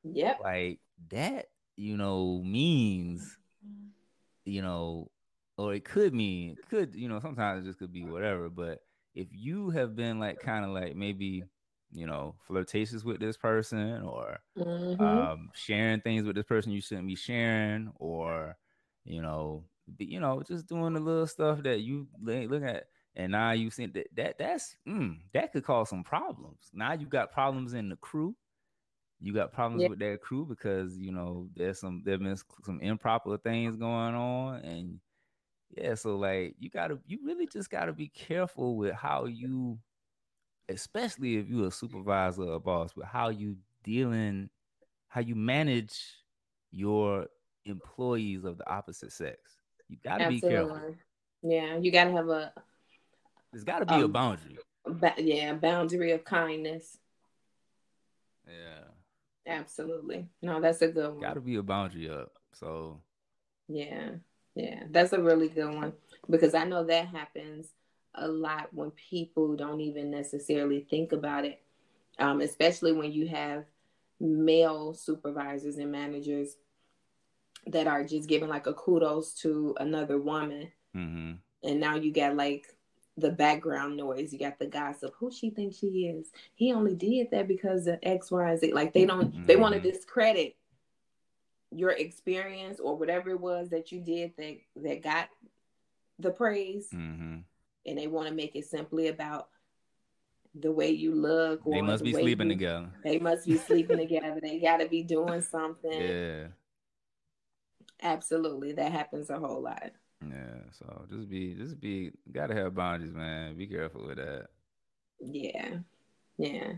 Yep. 0.04 0.40
like 0.40 0.80
that, 1.10 1.46
you 1.76 1.96
know, 1.96 2.42
means 2.44 3.38
you 4.44 4.62
know, 4.62 5.10
or 5.56 5.74
it 5.74 5.84
could 5.84 6.14
mean 6.14 6.56
could 6.68 6.94
you 6.94 7.08
know 7.08 7.20
sometimes 7.20 7.64
it 7.64 7.68
just 7.68 7.78
could 7.78 7.92
be 7.92 8.06
whatever, 8.06 8.48
but 8.48 8.80
if 9.14 9.28
you 9.32 9.70
have 9.70 9.94
been 9.96 10.18
like 10.18 10.38
kind 10.40 10.64
of 10.64 10.70
like 10.70 10.96
maybe 10.96 11.46
you 11.92 12.06
know 12.06 12.34
flirtatious 12.46 13.04
with 13.04 13.20
this 13.20 13.36
person 13.36 14.02
or 14.02 14.38
hmm 14.56 14.94
um, 14.98 15.50
sharing 15.54 16.00
things 16.00 16.24
with 16.24 16.36
this 16.36 16.44
person 16.46 16.72
you 16.72 16.80
shouldn't 16.80 17.08
be 17.08 17.16
sharing, 17.16 17.92
or 17.96 18.56
you 19.04 19.22
know, 19.22 19.64
you 19.98 20.20
know, 20.20 20.42
just 20.46 20.66
doing 20.68 20.94
the 20.94 21.00
little 21.00 21.26
stuff 21.26 21.62
that 21.64 21.80
you 21.80 22.08
look 22.22 22.62
at, 22.62 22.84
and 23.16 23.32
now 23.32 23.52
you 23.52 23.70
think 23.70 23.94
that 23.94 24.08
that 24.16 24.38
that's 24.38 24.76
mm, 24.86 25.16
that 25.34 25.52
could 25.52 25.64
cause 25.64 25.88
some 25.90 26.04
problems. 26.04 26.70
Now 26.72 26.92
you 26.92 27.06
got 27.06 27.32
problems 27.32 27.74
in 27.74 27.88
the 27.88 27.96
crew. 27.96 28.34
You 29.20 29.34
got 29.34 29.52
problems 29.52 29.82
Yeah. 29.82 29.88
with 29.88 29.98
that 30.00 30.20
crew 30.22 30.46
because 30.46 30.96
you 30.98 31.12
know 31.12 31.48
there's 31.56 31.78
some 31.80 32.02
there's 32.04 32.18
been 32.20 32.36
some 32.64 32.80
improper 32.80 33.36
things 33.38 33.76
going 33.76 34.14
on, 34.14 34.56
and 34.60 35.00
yeah, 35.76 35.94
so 35.94 36.16
like 36.16 36.54
you 36.58 36.70
gotta 36.70 36.98
you 37.06 37.18
really 37.24 37.46
just 37.46 37.70
gotta 37.70 37.92
be 37.92 38.08
careful 38.08 38.76
with 38.76 38.94
how 38.94 39.26
you, 39.26 39.78
especially 40.68 41.36
if 41.36 41.48
you're 41.48 41.68
a 41.68 41.70
supervisor 41.70 42.42
or 42.42 42.54
a 42.54 42.60
boss, 42.60 42.96
with 42.96 43.06
how 43.06 43.28
you 43.28 43.56
dealing 43.84 44.50
how 45.08 45.20
you 45.20 45.34
manage 45.34 45.94
your 46.70 47.26
employees 47.64 48.44
of 48.44 48.58
the 48.58 48.68
opposite 48.70 49.12
sex. 49.12 49.38
You 49.88 49.96
got 50.04 50.18
to 50.18 50.26
be 50.26 50.40
careful. 50.40 50.82
Yeah, 51.42 51.76
you 51.78 51.90
got 51.92 52.04
to 52.04 52.12
have 52.12 52.28
a, 52.28 52.52
There's 53.52 53.64
got 53.64 53.80
to 53.80 53.86
be 53.86 54.00
a 54.00 54.04
Um, 54.04 54.12
boundary. 54.12 54.58
ba- 54.86 55.14
yeah 55.18 55.54
boundary 55.54 56.12
of 56.12 56.24
kindness. 56.24 56.98
Yeah, 58.46 58.84
Absolutely. 59.46 60.28
No, 60.42 60.60
that's 60.60 60.82
a 60.82 60.88
good 60.88 61.10
one. 61.12 61.20
got 61.20 61.34
to 61.34 61.40
be 61.40 61.56
a 61.56 61.62
boundary 61.62 62.08
up. 62.10 62.32
So 62.52 63.00
Yeah, 63.68 64.10
yeah, 64.54 64.84
that's 64.90 65.12
a 65.12 65.22
really 65.22 65.48
good 65.48 65.74
one 65.74 65.92
because 66.28 66.54
I 66.54 66.64
know 66.64 66.84
that 66.84 67.08
happens 67.08 67.68
a 68.14 68.26
lot 68.26 68.72
when 68.74 68.90
people 68.92 69.54
don't 69.56 69.80
even 69.80 70.10
necessarily 70.10 70.80
think 70.90 71.12
about 71.12 71.44
it, 71.44 71.62
um, 72.18 72.40
especially 72.40 72.92
when 72.92 73.12
you 73.12 73.28
have 73.28 73.64
male 74.18 74.92
supervisors 74.94 75.78
and 75.78 75.92
managers 75.92 76.56
that 77.66 77.86
are 77.86 78.04
just 78.04 78.28
giving 78.28 78.48
like 78.48 78.66
a 78.66 78.74
kudos 78.74 79.34
to 79.34 79.74
another 79.78 80.18
woman, 80.18 80.72
hmm 80.94 81.32
and 81.62 81.78
now 81.78 81.94
you 81.94 82.12
got 82.12 82.34
like 82.36 82.66
the 83.20 83.30
background 83.30 83.96
noise, 83.96 84.32
you 84.32 84.38
got 84.38 84.58
the 84.58 84.66
gossip. 84.66 85.14
Who 85.18 85.30
she 85.30 85.50
thinks 85.50 85.76
she 85.76 85.86
is? 86.06 86.30
He 86.54 86.72
only 86.72 86.94
did 86.94 87.30
that 87.30 87.46
because 87.48 87.86
of 87.86 87.98
X, 88.02 88.30
Y, 88.30 88.56
Z. 88.56 88.72
Like 88.72 88.92
they 88.92 89.04
don't, 89.04 89.46
they 89.46 89.56
want 89.56 89.74
to 89.74 89.80
discredit 89.80 90.56
your 91.72 91.90
experience 91.90 92.80
or 92.80 92.96
whatever 92.96 93.30
it 93.30 93.40
was 93.40 93.68
that 93.70 93.92
you 93.92 94.00
did 94.00 94.32
that 94.36 94.56
that 94.76 95.02
got 95.02 95.28
the 96.18 96.30
praise 96.30 96.88
hmm 96.90 97.36
and 97.86 97.96
they 97.96 98.08
want 98.08 98.28
to 98.28 98.34
make 98.34 98.54
it 98.56 98.66
simply 98.66 99.06
about 99.08 99.48
the 100.56 100.70
way 100.70 100.90
you 100.90 101.14
look 101.14 101.64
or 101.64 101.76
they 101.76 101.80
must 101.80 102.02
the 102.04 102.12
be 102.12 102.18
sleeping 102.18 102.48
you- 102.48 102.54
together. 102.56 102.88
they 103.04 103.18
must 103.20 103.46
be 103.46 103.56
sleeping 103.56 103.96
together 103.98 104.38
they 104.42 104.58
got 104.58 104.78
to 104.78 104.88
be 104.88 105.02
doing 105.04 105.40
something 105.56 105.92
Yeah, 105.92 106.48
absolutely 108.02 108.72
that 108.72 108.92
happens 108.92 109.30
a 109.30 109.38
whole 109.38 109.62
lot 109.62 109.92
yeah. 110.28 110.58
So 110.72 111.06
just 111.10 111.28
be, 111.28 111.54
just 111.54 111.80
be, 111.80 112.12
got 112.32 112.48
to 112.48 112.54
have 112.54 112.74
boundaries, 112.74 113.12
man. 113.14 113.56
Be 113.56 113.66
careful 113.66 114.06
with 114.06 114.16
that. 114.18 114.46
yeah 115.20 115.78
yeah 116.38 116.72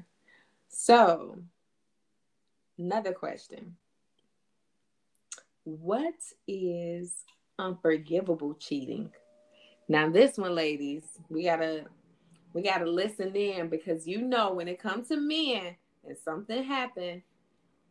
so 0.69 1.37
another 2.79 3.13
question 3.13 3.77
what 5.65 6.15
is 6.49 7.25
unforgivable 7.59 8.55
cheating 8.55 9.09
now 9.89 10.09
this 10.09 10.37
one 10.37 10.55
ladies 10.55 11.05
we 11.29 11.45
gotta 11.45 11.85
we 12.53 12.63
gotta 12.63 12.91
listen 12.91 13.35
in 13.37 13.69
because 13.69 14.07
you 14.09 14.21
know 14.23 14.53
when 14.55 14.67
it 14.67 14.81
comes 14.83 15.09
to 15.09 15.17
men 15.17 15.77
and 16.07 16.17
something 16.25 16.65
happened 16.65 17.23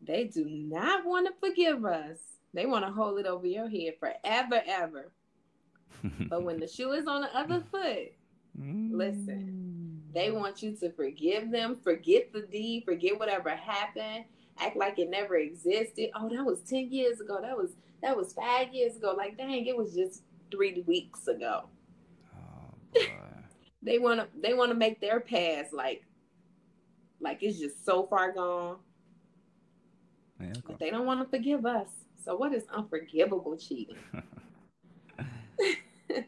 they 0.01 0.25
do 0.25 0.43
not 0.45 1.05
want 1.05 1.25
to 1.25 1.33
forgive 1.39 1.85
us 1.85 2.17
they 2.53 2.65
want 2.65 2.85
to 2.85 2.91
hold 2.91 3.17
it 3.17 3.25
over 3.25 3.47
your 3.47 3.69
head 3.69 3.93
forever 3.99 4.61
ever 4.67 5.11
but 6.29 6.43
when 6.43 6.59
the 6.59 6.67
shoe 6.67 6.91
is 6.91 7.07
on 7.07 7.21
the 7.21 7.37
other 7.37 7.63
foot 7.71 8.13
listen, 8.57 10.01
they 10.13 10.27
mm. 10.27 10.35
want 10.35 10.61
you 10.61 10.75
to 10.75 10.91
forgive 10.91 11.51
them 11.51 11.77
forget 11.83 12.31
the 12.33 12.41
deed 12.41 12.83
forget 12.85 13.17
whatever 13.17 13.49
happened 13.49 14.25
act 14.59 14.75
like 14.75 14.99
it 14.99 15.09
never 15.09 15.35
existed. 15.35 16.09
Oh 16.15 16.29
that 16.29 16.43
was 16.43 16.61
10 16.61 16.91
years 16.91 17.19
ago 17.19 17.39
that 17.41 17.57
was 17.57 17.71
that 18.01 18.15
was 18.15 18.33
five 18.33 18.73
years 18.73 18.95
ago. 18.97 19.13
Like 19.17 19.37
dang 19.37 19.65
it 19.65 19.75
was 19.75 19.93
just 19.93 20.23
three 20.51 20.83
weeks 20.87 21.27
ago. 21.27 21.63
Oh 22.35 22.75
they 23.81 23.99
want 23.99 24.19
to 24.19 24.27
they 24.39 24.53
want 24.53 24.71
to 24.71 24.77
make 24.77 24.99
their 25.01 25.19
past 25.19 25.73
like 25.73 26.03
like 27.19 27.41
it's 27.41 27.59
just 27.59 27.85
so 27.85 28.05
far 28.07 28.31
gone. 28.31 28.77
Yeah, 30.39 30.47
okay. 30.49 30.61
but 30.67 30.79
they 30.79 30.89
don't 30.89 31.05
want 31.05 31.21
to 31.21 31.29
forgive 31.29 31.65
us. 31.65 31.89
So 32.23 32.35
what 32.35 32.53
is 32.53 32.63
unforgivable 32.71 33.57
cheating 33.57 33.97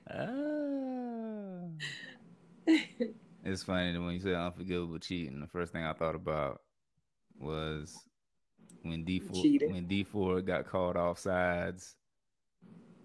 Ah. 0.10 1.68
It's 3.46 3.64
funny 3.64 3.98
when 3.98 4.14
you 4.14 4.20
said 4.22 4.36
unforgivable 4.36 5.00
cheating, 5.00 5.42
the 5.42 5.48
first 5.48 5.74
thing 5.74 5.84
I 5.84 5.94
thought 5.94 6.16
about 6.16 6.62
was 7.38 7.94
when 8.84 9.04
Dee 9.04 9.20
Ford 9.20 9.46
when 9.68 9.86
Dee 9.88 10.04
Ford 10.04 10.46
got 10.46 10.66
called 10.66 10.96
off 10.96 11.20
sides 11.20 11.96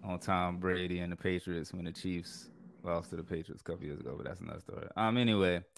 on 0.03 0.19
Tom 0.19 0.57
Brady 0.59 0.99
and 0.99 1.11
the 1.11 1.15
Patriots 1.17 1.73
when 1.73 1.85
the 1.85 1.91
Chiefs 1.91 2.49
lost 2.83 3.09
to 3.09 3.17
the 3.17 3.23
Patriots 3.23 3.61
a 3.61 3.63
couple 3.65 3.85
years 3.85 3.99
ago, 3.99 4.13
but 4.15 4.25
that's 4.27 4.39
another 4.39 4.61
story. 4.61 4.87
Um 4.95 5.17
anyway, 5.17 5.61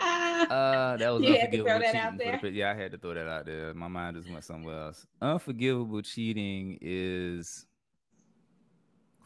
uh 0.00 0.96
that 0.98 1.08
was 1.10 1.22
You 1.22 1.34
unforgivable 1.34 1.80
cheating. 1.90 2.38
the 2.42 2.50
yeah, 2.50 2.70
I 2.70 2.74
had 2.74 2.92
to 2.92 2.98
throw 2.98 3.14
that 3.14 3.26
out 3.28 3.46
there. 3.46 3.72
My 3.72 3.88
mind 3.88 4.16
just 4.16 4.28
went 4.30 4.44
somewhere 4.44 4.78
else. 4.88 5.06
Unforgivable 5.22 6.02
cheating 6.02 6.76
is 6.82 7.64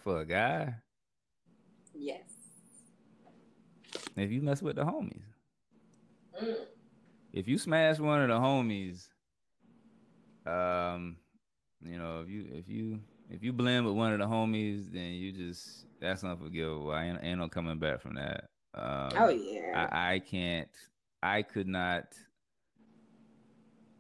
for 0.09 0.21
a 0.21 0.25
guy 0.25 0.75
yes 1.95 2.29
if 4.17 4.31
you 4.31 4.43
mess 4.43 4.63
with 4.63 4.77
the 4.77 4.83
homies. 4.85 5.23
Mm. 6.43 6.57
if 7.33 7.49
you 7.49 7.59
smash 7.59 7.99
one 7.99 8.23
of 8.23 8.29
the 8.29 8.35
homies, 8.35 9.09
um, 10.47 11.17
you 11.85 11.99
know, 11.99 12.23
if 12.23 12.29
you 12.29 12.47
if 12.53 12.69
you 12.69 13.01
if 13.31 13.43
you 13.43 13.53
blend 13.53 13.87
with 13.87 13.95
one 13.95 14.13
of 14.13 14.19
the 14.19 14.27
homies, 14.27 14.93
then 14.93 15.13
you 15.13 15.33
just 15.33 15.87
that's 16.01 16.25
unforgivable. 16.25 16.91
I 16.91 17.07
ain't, 17.07 17.19
ain't 17.23 17.39
no 17.39 17.49
coming 17.49 17.79
back 17.79 18.01
from 18.01 18.15
that. 18.15 18.45
Um, 18.75 19.11
oh 19.17 19.29
yeah 19.29 19.89
I, 19.93 20.15
I 20.15 20.19
can't. 20.21 20.69
I 21.23 21.43
could 21.43 21.67
not. 21.67 22.05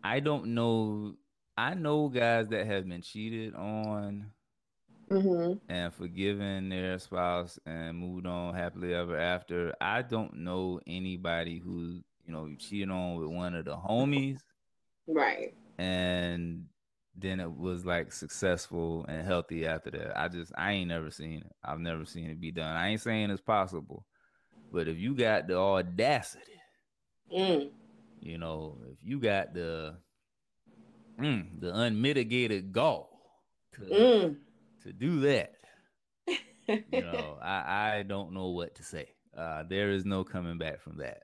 I 0.04 0.20
don't 0.20 0.54
know. 0.54 1.14
I 1.56 1.74
know 1.74 2.08
guys 2.08 2.48
that 2.48 2.66
have 2.66 2.88
been 2.88 3.02
cheated 3.02 3.54
on 3.56 4.30
hmm 5.10 5.54
and 5.70 5.92
forgiven 5.92 6.70
their 6.70 6.98
spouse 6.98 7.58
and 7.66 7.98
moved 7.98 8.26
on 8.26 8.54
happily 8.54 8.94
ever 8.94 9.18
after. 9.18 9.74
I 9.80 10.02
don't 10.02 10.34
know 10.38 10.80
anybody 10.86 11.58
who 11.58 12.00
you 12.24 12.32
know 12.32 12.48
cheated 12.58 12.90
on 12.90 13.16
with 13.16 13.28
one 13.28 13.54
of 13.54 13.64
the 13.64 13.76
homies 13.76 14.38
right 15.06 15.54
and 15.78 16.64
then 17.16 17.40
it 17.40 17.50
was 17.50 17.84
like 17.84 18.12
successful 18.12 19.04
and 19.08 19.26
healthy 19.26 19.66
after 19.66 19.90
that. 19.90 20.18
I 20.18 20.28
just 20.28 20.52
I 20.56 20.72
ain't 20.72 20.88
never 20.88 21.10
seen 21.10 21.38
it. 21.38 21.52
I've 21.64 21.80
never 21.80 22.04
seen 22.04 22.30
it 22.30 22.40
be 22.40 22.52
done. 22.52 22.76
I 22.76 22.88
ain't 22.88 23.00
saying 23.00 23.30
it's 23.30 23.40
possible, 23.40 24.06
but 24.72 24.88
if 24.88 24.98
you 24.98 25.14
got 25.14 25.48
the 25.48 25.56
audacity, 25.56 26.60
mm. 27.34 27.70
you 28.20 28.38
know, 28.38 28.78
if 28.92 28.98
you 29.02 29.18
got 29.18 29.52
the 29.52 29.96
mm, 31.20 31.60
the 31.60 31.74
unmitigated 31.74 32.72
gall 32.72 33.10
to, 33.74 33.80
Mm. 33.80 34.36
To 34.88 34.92
do 34.94 35.20
that. 35.20 35.52
You 36.66 36.82
know, 36.92 37.38
I, 37.42 37.98
I 37.98 38.04
don't 38.06 38.32
know 38.32 38.48
what 38.48 38.74
to 38.76 38.82
say. 38.82 39.08
Uh, 39.36 39.62
there 39.68 39.90
is 39.92 40.04
no 40.04 40.24
coming 40.24 40.58
back 40.58 40.80
from 40.80 40.96
that. 40.98 41.22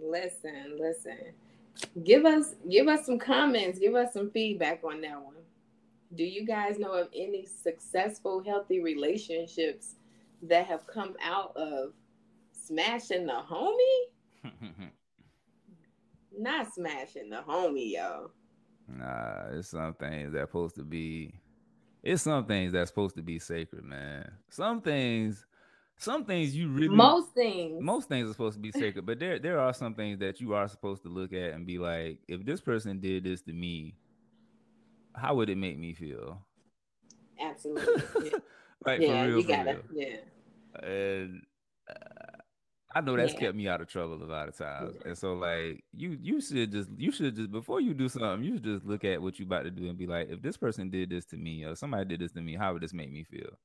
listen, 0.00 0.78
listen. 0.78 1.18
Give 2.04 2.24
us 2.24 2.54
give 2.70 2.88
us 2.88 3.04
some 3.04 3.18
comments. 3.18 3.78
Give 3.78 3.94
us 3.94 4.12
some 4.14 4.30
feedback 4.30 4.80
on 4.82 5.02
that 5.02 5.22
one. 5.22 5.34
Do 6.14 6.24
you 6.24 6.46
guys 6.46 6.78
know 6.78 6.92
of 6.92 7.08
any 7.14 7.44
successful, 7.44 8.42
healthy 8.42 8.80
relationships 8.80 9.96
that 10.42 10.66
have 10.66 10.86
come 10.86 11.14
out 11.22 11.54
of 11.56 11.92
smashing 12.52 13.26
the 13.26 13.42
homie? 13.50 14.50
Not 16.38 16.72
smashing 16.72 17.28
the 17.28 17.42
homie, 17.46 17.92
y'all. 17.94 18.30
nah, 18.88 19.48
it's 19.52 19.68
some 19.70 19.94
things 19.94 20.32
that's 20.32 20.48
supposed 20.48 20.76
to 20.76 20.84
be. 20.84 21.34
It's 22.06 22.22
some 22.22 22.46
things 22.46 22.72
that's 22.72 22.90
supposed 22.90 23.16
to 23.16 23.22
be 23.22 23.38
sacred, 23.38 23.84
man. 23.84 24.30
Some 24.48 24.80
things, 24.80 25.44
some 25.96 26.24
things 26.24 26.54
you 26.56 26.68
really 26.68 26.88
Most 26.96 27.34
things. 27.34 27.82
most 27.82 28.08
things 28.08 28.28
are 28.28 28.32
supposed 28.32 28.54
to 28.56 28.60
be 28.60 28.72
sacred, 28.72 29.06
but 29.06 29.18
there 29.18 29.38
there 29.38 29.58
are 29.58 29.72
some 29.74 29.94
things 29.94 30.18
that 30.20 30.40
you 30.40 30.54
are 30.54 30.68
supposed 30.68 31.02
to 31.02 31.08
look 31.08 31.32
at 31.32 31.52
and 31.54 31.66
be 31.66 31.78
like, 31.78 32.20
if 32.28 32.44
this 32.44 32.60
person 32.60 33.00
did 33.00 33.24
this 33.24 33.42
to 33.42 33.52
me, 33.52 33.96
how 35.14 35.34
would 35.34 35.50
it 35.50 35.56
make 35.58 35.78
me 35.78 35.94
feel? 35.94 36.46
Absolutely. 37.40 38.02
Yeah, 38.30 38.38
like 38.84 39.00
yeah 39.00 39.06
for 39.06 39.16
real, 39.28 39.38
you 39.38 39.42
for 39.42 39.48
gotta. 39.48 39.70
real. 39.72 39.82
Yeah. 39.90 40.16
And 40.82 41.42
uh, 41.88 42.15
I 42.94 43.00
know 43.00 43.16
that's 43.16 43.34
Yeah. 43.34 43.40
kept 43.40 43.56
me 43.56 43.68
out 43.68 43.80
of 43.80 43.88
trouble 43.88 44.22
a 44.22 44.24
lot 44.24 44.48
of 44.48 44.56
times. 44.56 44.96
And 45.04 45.18
so 45.18 45.34
like 45.34 45.84
you 45.92 46.16
you 46.20 46.40
should 46.40 46.72
just 46.72 46.88
you 46.96 47.10
should 47.10 47.36
just 47.36 47.50
before 47.50 47.80
you 47.80 47.94
do 47.94 48.08
something, 48.08 48.44
you 48.44 48.54
should 48.54 48.64
just 48.64 48.84
look 48.86 49.04
at 49.04 49.20
what 49.20 49.38
you 49.38 49.46
about 49.46 49.64
to 49.64 49.70
do 49.70 49.88
and 49.88 49.98
be 49.98 50.06
like, 50.06 50.30
if 50.30 50.40
this 50.40 50.56
person 50.56 50.88
did 50.90 51.10
this 51.10 51.26
to 51.26 51.36
me 51.36 51.64
or 51.64 51.74
somebody 51.74 52.04
did 52.06 52.20
this 52.20 52.32
to 52.32 52.40
me, 52.40 52.54
how 52.54 52.72
would 52.72 52.82
this 52.82 52.94
make 52.94 53.12
me 53.12 53.24
feel? 53.24 53.58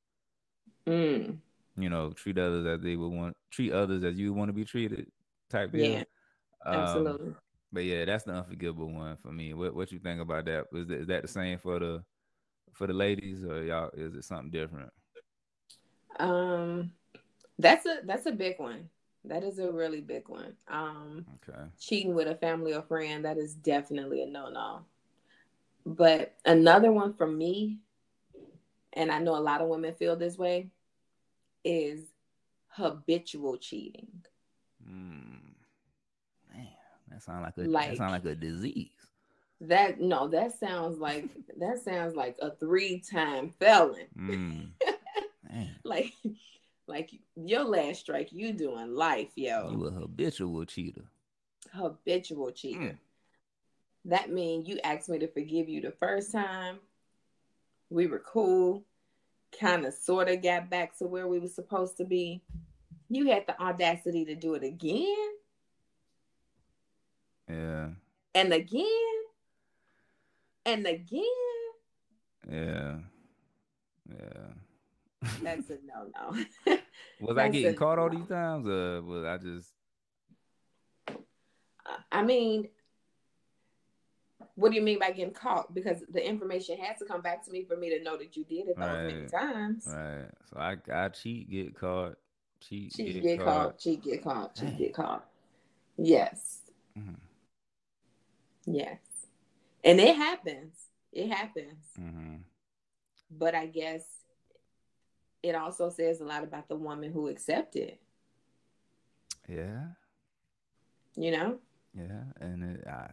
Mm. 0.88 1.38
You 1.78 1.90
know, 1.90 2.12
treat 2.12 2.38
others 2.38 2.66
as 2.66 2.82
they 2.82 2.96
would 2.96 3.08
want 3.12 3.38
treat 3.52 3.72
others 3.72 4.04
as 4.04 4.18
you 4.18 4.34
want 4.34 4.50
to 4.50 4.54
be 4.54 4.66
treated 4.66 5.08
type 5.50 5.72
deal. 5.72 5.92
Yeah. 5.92 6.04
Um, 6.66 6.76
Absolutely. 6.76 7.34
But 7.72 7.84
yeah, 7.86 8.06
that's 8.06 8.26
the 8.26 8.34
unforgivable 8.34 8.92
one 8.92 9.18
for 9.22 9.32
me. 9.32 9.54
What 9.54 9.76
what 9.76 9.92
you 9.92 10.00
think 10.00 10.20
about 10.20 10.46
that? 10.46 10.66
Is 10.74 10.88
that, 10.88 11.00
is 11.02 11.08
that 11.08 11.22
the 11.22 11.28
same 11.28 11.58
for 11.60 11.80
the 11.80 12.04
for 12.74 12.88
the 12.88 12.94
ladies 12.94 13.46
or 13.46 13.64
y'all? 13.64 13.92
Is 13.94 14.16
it 14.16 14.26
something 14.26 14.52
different? 14.52 14.92
Um, 16.20 16.92
that's 17.58 17.86
a 17.86 18.00
that's 18.04 18.26
a 18.26 18.32
big 18.32 18.60
one. 18.60 18.90
That 19.26 19.44
is 19.44 19.60
a 19.60 19.72
really 19.72 20.02
big 20.02 20.28
one. 20.30 20.56
Um, 20.68 21.26
Okay. 21.48 21.60
cheating 21.80 22.16
with 22.16 22.28
a 22.28 22.36
family 22.36 22.74
or 22.74 22.82
friend 22.82 23.24
that 23.26 23.38
is 23.38 23.54
definitely 23.54 24.24
a 24.24 24.28
no 24.28 24.50
no. 24.50 24.86
But 25.86 26.36
another 26.46 26.92
one 26.92 27.14
for 27.14 27.28
me, 27.28 27.80
and 28.94 29.12
I 29.12 29.20
know 29.20 29.36
a 29.36 29.40
lot 29.42 29.62
of 29.62 29.68
women 29.68 29.94
feel 29.94 30.16
this 30.16 30.38
way, 30.38 30.70
is 31.64 32.02
habitual 32.70 33.58
cheating. 33.58 34.08
Mm. 34.88 35.54
Man, 36.54 36.68
that 37.10 37.22
sounds 37.22 37.44
like 37.44 37.58
a 37.58 37.70
Like- 37.70 37.90
that 37.92 37.98
sound 37.98 38.12
like 38.12 38.26
a 38.26 38.36
disease. 38.36 38.90
That 39.62 40.02
no, 40.02 40.28
that 40.30 40.58
sounds 40.58 40.98
like 40.98 41.26
that 41.58 41.84
sounds 41.84 42.16
like 42.16 42.36
a 42.42 42.50
three 42.56 43.00
time 43.00 43.52
felon. 43.60 44.08
Mm. 45.54 45.68
Like, 45.84 46.14
like 46.88 47.12
your 47.36 47.64
last 47.64 48.02
strike, 48.02 48.32
you 48.32 48.54
doing 48.54 48.94
life, 48.96 49.32
yo. 49.36 49.70
you 49.72 49.86
a 49.86 49.92
habitual 49.92 50.66
cheater. 50.66 51.04
habitual 51.74 52.52
cheater. 52.52 52.80
Mm. 52.80 52.98
That 54.06 54.32
means 54.32 54.68
you 54.68 54.80
asked 54.84 55.10
me 55.10 55.20
to 55.20 55.28
forgive 55.28 55.70
you 55.70 55.80
the 55.82 55.92
first 55.92 56.32
time. 56.32 56.80
We 57.90 58.08
were 58.08 58.20
cool, 58.26 58.84
kind 59.60 59.86
of 59.86 59.94
sort 59.94 60.30
of 60.30 60.42
got 60.42 60.70
back 60.70 60.98
to 60.98 61.06
where 61.06 61.28
we 61.28 61.40
were 61.40 61.48
supposed 61.48 61.98
to 61.98 62.06
be. 62.06 62.42
You 63.10 63.30
had 63.30 63.46
the 63.46 63.60
audacity 63.62 64.26
to 64.26 64.36
do 64.36 64.54
it 64.56 64.64
again 64.64 65.16
Yeah, 67.50 67.90
and 68.34 68.54
again 68.54 68.86
and 70.66 70.88
again. 70.88 71.24
yeah, 72.50 72.98
yeah. 74.10 74.48
That's 75.44 75.70
a 75.70 75.78
no 75.86 76.10
no. 76.16 76.76
was 77.20 77.38
I 77.38 77.50
getting 77.50 77.76
caught 77.76 78.00
all 78.00 78.10
these 78.10 78.28
times, 78.28 78.68
or 78.68 79.02
was 79.02 79.24
I 79.26 79.38
just? 79.38 79.70
I 82.12 82.24
mean, 82.24 82.70
what 84.56 84.70
do 84.70 84.76
you 84.76 84.82
mean 84.82 85.00
by 85.00 85.12
getting 85.12 85.34
caught? 85.34 85.74
Because 85.74 86.04
the 86.12 86.26
information 86.28 86.78
has 86.78 87.00
to 87.00 87.06
come 87.06 87.22
back 87.22 87.44
to 87.46 87.52
me 87.52 87.64
for 87.66 87.76
me 87.76 87.90
to 87.98 88.04
know 88.04 88.18
that 88.18 88.36
you 88.36 88.44
did 88.46 88.68
it 88.70 88.78
those 88.78 88.88
many 88.88 89.28
times. 89.28 89.86
Right. 89.88 90.28
So 90.50 90.58
I 90.60 90.78
I 90.92 91.10
cheat, 91.10 91.50
get 91.50 91.76
caught, 91.78 92.16
cheat, 92.60 92.94
Cheat, 92.94 93.14
get, 93.14 93.24
get 93.24 93.38
caught. 93.40 93.46
caught. 93.46 93.80
Cheat, 93.80 94.04
get 94.04 94.24
caught. 94.24 94.56
Cheat, 94.56 94.78
get 94.78 94.94
caught. 94.94 95.26
Yes. 95.98 96.62
Mhm, 96.98 97.16
Yes. 98.66 99.00
And 99.84 100.00
it 100.00 100.16
happens. 100.16 100.74
It 101.12 101.30
happens. 101.30 101.86
mhm. 102.00 102.40
But 103.30 103.56
I 103.56 103.66
guess 103.68 104.04
it 105.44 105.56
also 105.56 105.90
says 105.90 106.22
a 106.22 106.26
lot 106.26 106.44
about 106.44 106.68
the 106.70 106.76
woman 106.76 107.12
who 107.12 107.28
accepted, 107.28 107.98
Yeah, 109.48 109.88
you 111.16 111.32
know? 111.32 111.60
yeah, 111.94 112.24
and 112.40 112.64
it, 112.78 112.88
I, 112.88 113.10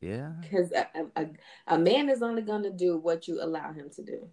yeah, 0.00 0.32
Because 0.40 0.72
a, 0.72 0.86
a, 1.16 1.26
a 1.68 1.78
man 1.78 2.08
is 2.08 2.22
only 2.22 2.42
going 2.42 2.62
to 2.64 2.70
do 2.70 2.98
what 2.98 3.28
you 3.28 3.42
allow 3.42 3.72
him 3.72 3.90
to 3.96 4.02
do. 4.02 4.28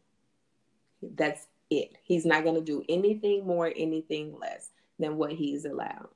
That's 1.02 1.48
it. 1.70 1.98
He's 2.04 2.26
not 2.26 2.44
going 2.44 2.56
to 2.56 2.62
do 2.62 2.84
anything 2.90 3.46
more, 3.46 3.72
anything 3.76 4.36
less 4.40 4.70
than 5.00 5.18
what 5.18 5.32
he's 5.32 5.66
allowed. 5.66 6.10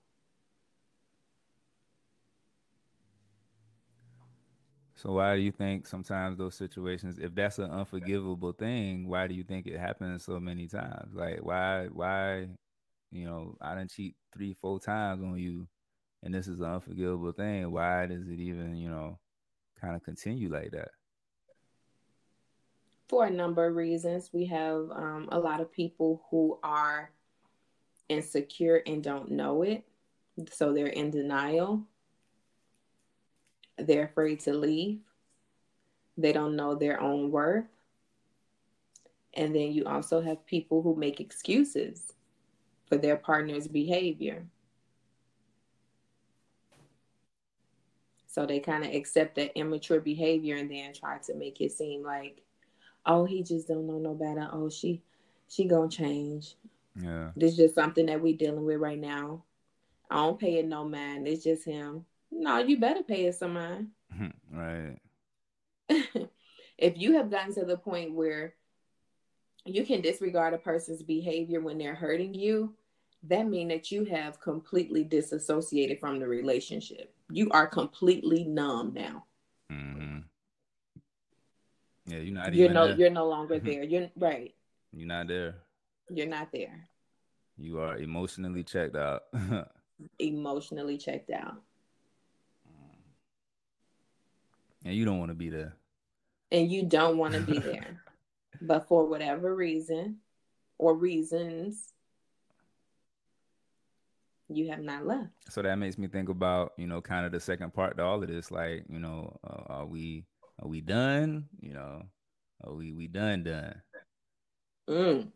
So 5.06 5.12
why 5.12 5.36
do 5.36 5.42
you 5.42 5.52
think 5.52 5.86
sometimes 5.86 6.36
those 6.36 6.56
situations, 6.56 7.20
if 7.20 7.36
that's 7.36 7.60
an 7.60 7.70
unforgivable 7.70 8.54
thing, 8.54 9.08
why 9.08 9.28
do 9.28 9.36
you 9.36 9.44
think 9.44 9.68
it 9.68 9.78
happens 9.78 10.24
so 10.24 10.40
many 10.40 10.68
times? 10.68 11.14
Like 11.14 11.40
why 11.44 11.86
why 11.94 12.48
you 13.12 13.26
know, 13.26 13.56
I 13.62 13.76
didn't 13.76 13.92
cheat 13.92 14.16
three, 14.34 14.56
four 14.60 14.80
times 14.80 15.24
on 15.24 15.38
you 15.38 15.68
and 16.24 16.34
this 16.34 16.48
is 16.48 16.60
an 16.60 16.66
unforgivable 16.66 17.34
thing. 17.34 17.72
Why 17.72 18.08
does 18.08 18.28
it 18.28 18.40
even, 18.40 18.76
you 18.78 18.90
know, 18.90 19.20
kind 19.80 19.96
of 19.96 20.04
continue 20.04 20.50
like 20.52 20.72
that? 20.72 20.90
for 23.08 23.28
a 23.28 23.30
number 23.30 23.68
of 23.68 23.76
reasons. 23.76 24.32
We 24.34 24.46
have 24.48 24.90
um, 24.92 25.30
a 25.32 25.38
lot 25.38 25.62
of 25.62 25.72
people 25.72 26.24
who 26.32 26.58
are 26.64 27.12
insecure 28.10 28.82
and 28.88 29.04
don't 29.04 29.30
know 29.30 29.62
it. 29.62 29.84
So 30.52 30.74
they're 30.74 30.88
in 30.88 31.12
denial. 31.12 31.84
They're 33.78 34.06
afraid 34.06 34.40
to 34.42 34.54
leave. 34.54 35.00
They 36.18 36.32
don't 36.32 36.56
know 36.56 36.76
their 36.76 37.02
own 37.02 37.32
worth. 37.32 37.66
And 39.34 39.54
then 39.54 39.74
you 39.74 39.86
also 39.86 40.22
have 40.22 40.46
people 40.46 40.82
who 40.82 40.96
make 40.96 41.20
excuses 41.20 42.14
for 42.88 42.98
their 42.98 43.18
partner's 43.18 43.68
behavior. 43.68 44.46
So 48.28 48.46
they 48.46 48.60
kind 48.60 48.84
of 48.84 48.94
accept 48.94 49.36
that 49.36 49.58
immature 49.58 50.00
behavior 50.00 50.58
and 50.58 50.70
then 50.70 50.94
try 50.94 51.18
to 51.20 51.34
make 51.36 51.62
it 51.62 51.72
seem 51.72 52.04
like 52.04 52.42
oh 53.06 53.26
he 53.26 53.44
just 53.44 53.68
don't 53.68 53.88
know 53.88 54.00
no 54.00 54.14
better 54.14 54.48
oh 54.52 54.70
she 54.70 55.02
she 55.48 55.66
gonna 55.66 55.90
change 55.90 56.56
Yeah. 57.00 57.32
this 57.36 57.52
is 57.52 57.58
just 57.58 57.76
something 57.76 58.08
that 58.08 58.22
we 58.22 58.34
dealing 58.34 58.66
with 58.66 58.80
right 58.80 59.00
now 59.00 59.44
i 60.10 60.16
don't 60.16 60.40
pay 60.40 60.58
it 60.58 60.66
no 60.68 60.84
mind 60.88 61.28
it's 61.28 61.44
just 61.44 61.66
him 61.66 62.06
no 62.36 62.58
you 62.60 62.78
better 62.80 63.02
pay 63.04 63.26
it 63.26 63.34
some 63.36 63.54
mind 63.54 63.88
right. 64.52 64.98
if 66.78 66.98
you 66.98 67.14
have 67.14 67.32
gotten 67.32 67.54
to 67.54 67.66
the 67.66 67.78
point 67.78 68.14
where 68.14 68.54
you 69.66 69.86
can 69.86 70.02
disregard 70.02 70.54
a 70.54 70.58
person's 70.58 71.02
behavior 71.02 71.60
when 71.62 71.78
they're 71.78 71.96
hurting 71.96 72.34
you 72.34 72.74
that 73.24 73.48
means 73.48 73.70
that 73.72 73.90
you 73.92 74.06
have 74.06 74.40
completely 74.40 75.04
disassociated 75.04 76.00
from 76.00 76.20
the 76.20 76.28
relationship 76.28 77.14
you 77.32 77.50
are 77.52 77.68
completely 77.68 78.44
numb 78.44 78.94
now 78.94 79.24
hmm 79.70 80.20
Yeah, 82.06 82.18
you're 82.20 82.34
not 82.36 82.54
you're 82.54 82.66
even 82.66 82.74
no 82.74 82.88
there. 82.88 82.96
you're 82.98 83.10
no 83.10 83.28
longer 83.28 83.60
there 83.64 83.84
you're 83.84 84.10
right 84.18 84.54
You're 84.92 85.08
not 85.08 85.28
there. 85.28 85.56
you're 86.10 86.28
not 86.28 86.52
there 86.52 86.88
You 87.58 87.80
are 87.80 87.98
emotionally 87.98 88.64
checked 88.64 88.96
out. 88.98 89.24
emotionally 90.20 90.98
checked 90.98 91.32
out 91.32 91.62
and 94.86 94.96
you 94.96 95.04
don't 95.06 95.20
want 95.20 95.30
to 95.32 95.36
be 95.36 95.50
there. 95.50 95.76
and 96.52 96.72
you 96.72 96.84
don't 96.86 97.18
want 97.18 97.34
to 97.34 97.42
be 97.42 97.60
there. 97.72 98.02
but 98.62 98.88
for 98.88 99.06
whatever 99.08 99.54
reason 99.56 100.18
or 100.78 100.96
reasons, 100.96 101.92
you 104.48 104.70
have 104.70 104.82
not 104.82 105.06
left. 105.06 105.30
So 105.50 105.62
that 105.62 105.78
makes 105.78 105.98
me 105.98 106.08
think 106.08 106.30
about, 106.30 106.74
you 106.78 106.88
know, 106.88 107.02
kind 107.02 107.26
of 107.26 107.32
the 107.32 107.40
second 107.40 107.74
part 107.74 107.98
to 107.98 108.04
all 108.04 108.22
of 108.22 108.30
this. 108.30 108.52
Like, 108.52 108.86
you 108.90 109.00
know, 109.00 109.36
uh, 109.44 109.64
are 109.74 109.86
we 109.86 110.26
Are 110.62 110.68
we 110.68 110.82
done? 110.82 111.46
You 111.60 111.74
know, 111.74 112.04
are 112.64 112.74
we 112.74 112.94
we 112.94 113.08
done 113.08 113.44
done? 113.44 113.82
Mm. 114.90 115.32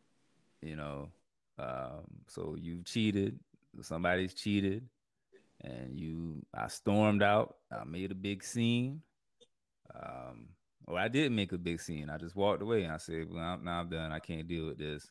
You 0.61 0.75
know, 0.75 1.09
um, 1.57 2.03
so 2.27 2.55
you 2.59 2.83
cheated. 2.83 3.39
Somebody's 3.81 4.33
cheated, 4.33 4.87
and 5.61 5.99
you. 5.99 6.45
I 6.53 6.67
stormed 6.67 7.23
out. 7.23 7.55
I 7.71 7.83
made 7.85 8.11
a 8.11 8.15
big 8.15 8.43
scene. 8.43 9.01
Um, 9.93 10.49
or 10.87 10.97
I 10.97 11.07
did 11.07 11.31
make 11.31 11.51
a 11.51 11.57
big 11.57 11.81
scene. 11.81 12.09
I 12.09 12.17
just 12.17 12.35
walked 12.35 12.61
away 12.61 12.83
and 12.83 12.93
I 12.93 12.97
said, 12.97 13.27
"Well, 13.31 13.43
I'm, 13.43 13.63
now 13.63 13.81
I'm 13.81 13.89
done. 13.89 14.11
I 14.11 14.19
can't 14.19 14.47
deal 14.47 14.65
with 14.65 14.77
this." 14.77 15.09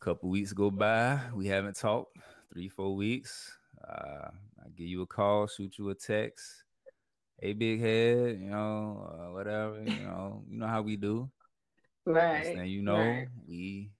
A 0.00 0.04
couple 0.04 0.28
weeks 0.28 0.52
go 0.52 0.70
by. 0.70 1.18
We 1.34 1.46
haven't 1.46 1.76
talked. 1.76 2.16
Three, 2.52 2.68
four 2.68 2.94
weeks. 2.94 3.50
Uh, 3.82 4.28
I 4.64 4.68
give 4.76 4.86
you 4.86 5.02
a 5.02 5.06
call, 5.06 5.46
shoot 5.46 5.78
you 5.78 5.90
a 5.90 5.94
text. 5.94 6.64
Hey, 7.40 7.54
big 7.54 7.80
head, 7.80 8.38
you 8.40 8.50
know, 8.50 9.10
uh, 9.10 9.32
whatever, 9.32 9.82
you 9.82 10.02
know, 10.04 10.44
you 10.48 10.58
know 10.58 10.66
how 10.66 10.82
we 10.82 10.96
do. 10.96 11.30
Right. 12.04 12.44
Thing 12.44 12.66
you 12.66 12.82
know, 12.82 12.96
right. 12.96 13.28
we 13.48 13.90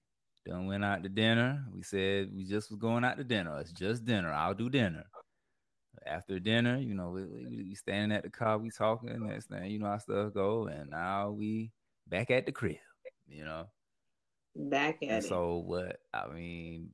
done 0.45 0.67
went 0.67 0.83
out 0.83 1.03
to 1.03 1.09
dinner. 1.09 1.63
We 1.73 1.83
said 1.83 2.29
we 2.35 2.45
just 2.45 2.69
was 2.69 2.79
going 2.79 3.03
out 3.03 3.17
to 3.17 3.23
dinner. 3.23 3.59
It's 3.59 3.71
just 3.71 4.05
dinner. 4.05 4.31
I'll 4.31 4.53
do 4.53 4.69
dinner. 4.69 5.05
After 6.05 6.39
dinner, 6.39 6.77
you 6.77 6.93
know, 6.93 7.09
we, 7.09 7.23
we, 7.25 7.63
we 7.69 7.75
standing 7.75 8.15
at 8.15 8.23
the 8.23 8.29
car, 8.29 8.57
we 8.57 8.69
talking. 8.71 9.27
Next 9.27 9.47
thing 9.47 9.69
you 9.71 9.79
know, 9.79 9.87
how 9.87 9.97
stuff 9.99 10.33
go, 10.33 10.67
and 10.67 10.89
now 10.89 11.31
we 11.31 11.71
back 12.07 12.31
at 12.31 12.45
the 12.45 12.51
crib. 12.51 12.77
You 13.27 13.45
know, 13.45 13.67
Back 14.55 14.97
at 15.03 15.09
and 15.09 15.23
it. 15.23 15.27
so 15.27 15.57
what? 15.65 15.99
I 16.13 16.27
mean, 16.27 16.89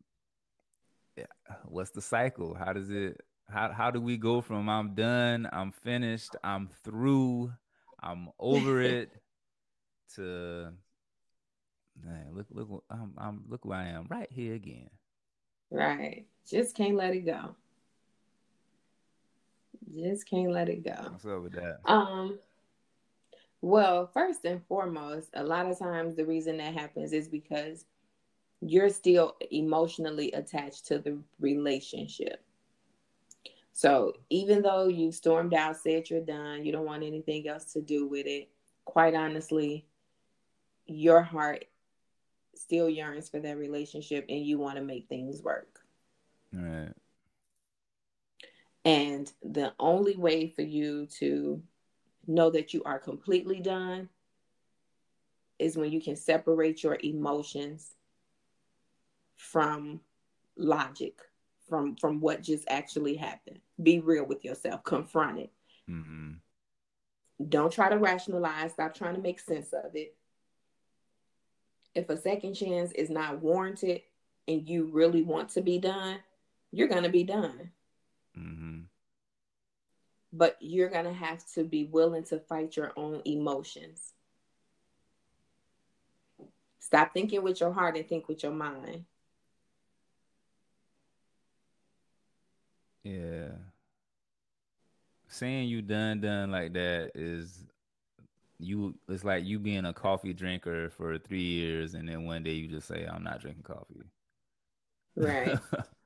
yeah, 1.17 1.25
what's 1.65 1.91
the 1.91 2.01
cycle? 2.01 2.53
How 2.53 2.73
does 2.73 2.89
it? 2.89 3.21
How 3.49 3.71
how 3.71 3.89
do 3.91 3.99
we 3.99 4.17
go 4.17 4.41
from 4.41 4.69
I'm 4.69 4.93
done, 4.93 5.49
I'm 5.51 5.71
finished, 5.71 6.35
I'm 6.43 6.69
through, 6.83 7.51
I'm 8.01 8.29
over 8.39 8.79
it, 8.81 9.11
to 10.15 10.71
man, 12.03 12.27
look 12.33 12.47
look 12.51 12.83
I'm 12.89 13.13
I'm 13.17 13.43
look 13.47 13.65
where 13.65 13.79
I 13.79 13.87
am 13.89 14.07
right 14.09 14.31
here 14.31 14.53
again. 14.53 14.89
Right. 15.71 16.25
Just 16.49 16.75
can't 16.75 16.95
let 16.95 17.13
it 17.13 17.25
go. 17.25 17.55
Just 20.03 20.29
can't 20.29 20.51
let 20.51 20.69
it 20.69 20.83
go. 20.83 21.11
What's 21.11 21.25
up 21.25 21.43
with 21.43 21.53
that? 21.53 21.79
Um, 21.85 22.39
well, 23.61 24.09
first 24.13 24.45
and 24.45 24.65
foremost, 24.67 25.29
a 25.33 25.43
lot 25.43 25.69
of 25.69 25.77
times 25.77 26.15
the 26.15 26.25
reason 26.25 26.57
that 26.57 26.73
happens 26.73 27.13
is 27.13 27.27
because 27.27 27.85
you're 28.61 28.89
still 28.89 29.35
emotionally 29.51 30.31
attached 30.31 30.87
to 30.87 30.99
the 30.99 31.17
relationship. 31.39 32.43
So 33.71 34.13
even 34.29 34.61
though 34.61 34.87
you 34.87 35.11
stormed 35.11 35.53
out, 35.53 35.77
said 35.77 36.09
you're 36.09 36.21
done, 36.21 36.65
you 36.65 36.71
don't 36.71 36.85
want 36.85 37.03
anything 37.03 37.47
else 37.47 37.71
to 37.73 37.81
do 37.81 38.07
with 38.07 38.25
it, 38.27 38.49
quite 38.85 39.15
honestly, 39.15 39.85
your 40.85 41.21
heart 41.21 41.65
still 42.55 42.89
yearns 42.89 43.29
for 43.29 43.39
that 43.39 43.57
relationship 43.57 44.25
and 44.27 44.45
you 44.45 44.57
want 44.57 44.75
to 44.75 44.83
make 44.83 45.07
things 45.07 45.41
work. 45.41 45.79
All 46.53 46.61
right. 46.61 46.93
And 48.89 49.31
the 49.43 49.71
only 49.79 50.15
way 50.15 50.47
for 50.47 50.63
you 50.63 51.05
to 51.19 51.61
know 52.25 52.49
that 52.49 52.73
you 52.73 52.81
are 52.85 52.97
completely 52.97 53.59
done 53.59 54.09
is 55.59 55.77
when 55.77 55.91
you 55.91 56.01
can 56.01 56.15
separate 56.15 56.81
your 56.81 56.97
emotions 57.03 57.91
from 59.35 59.99
logic, 60.57 61.19
from 61.67 61.97
from 61.97 62.19
what 62.19 62.41
just 62.41 62.65
actually 62.67 63.15
happened. 63.15 63.59
Be 63.81 63.99
real 63.99 64.25
with 64.25 64.43
yourself, 64.43 64.83
confront 64.83 65.37
it. 65.37 65.51
Mm-hmm. 65.87 66.31
Don't 67.47 67.71
try 67.71 67.89
to 67.89 67.97
rationalize, 67.99 68.71
stop 68.71 68.95
trying 68.95 69.13
to 69.13 69.21
make 69.21 69.39
sense 69.39 69.71
of 69.71 69.95
it. 69.95 70.15
If 71.93 72.09
a 72.09 72.17
second 72.17 72.55
chance 72.55 72.91
is 72.93 73.11
not 73.11 73.39
warranted 73.39 74.01
and 74.47 74.67
you 74.67 74.85
really 74.85 75.21
want 75.21 75.49
to 75.49 75.61
be 75.61 75.77
done, 75.77 76.17
you're 76.71 76.87
going 76.87 77.03
to 77.03 77.09
be 77.09 77.23
done. 77.23 77.69
Mm-hmm. 78.39 78.79
but 80.31 80.55
you're 80.61 80.89
going 80.89 81.05
to 81.05 81.13
have 81.13 81.45
to 81.55 81.63
be 81.63 81.85
willing 81.85 82.23
to 82.25 82.39
fight 82.39 82.77
your 82.77 82.93
own 82.95 83.21
emotions. 83.25 84.13
Stop 86.79 87.13
thinking 87.13 87.43
with 87.43 87.59
your 87.59 87.73
heart 87.73 87.97
and 87.97 88.07
think 88.07 88.27
with 88.27 88.43
your 88.43 88.53
mind. 88.53 89.05
Yeah. 93.03 93.49
Saying 95.27 95.67
you 95.69 95.81
done 95.81 96.21
done 96.21 96.51
like 96.51 96.73
that 96.73 97.11
is 97.15 97.65
you 98.59 98.95
it's 99.07 99.23
like 99.23 99.45
you 99.45 99.59
being 99.59 99.85
a 99.85 99.93
coffee 99.93 100.33
drinker 100.33 100.89
for 100.89 101.17
three 101.17 101.41
years 101.41 101.93
and 101.93 102.07
then 102.09 102.25
one 102.25 102.43
day 102.43 102.53
you 102.53 102.67
just 102.67 102.87
say, 102.87 103.05
I'm 103.05 103.23
not 103.23 103.41
drinking 103.41 103.63
coffee. 103.63 104.03
Right. 105.15 105.57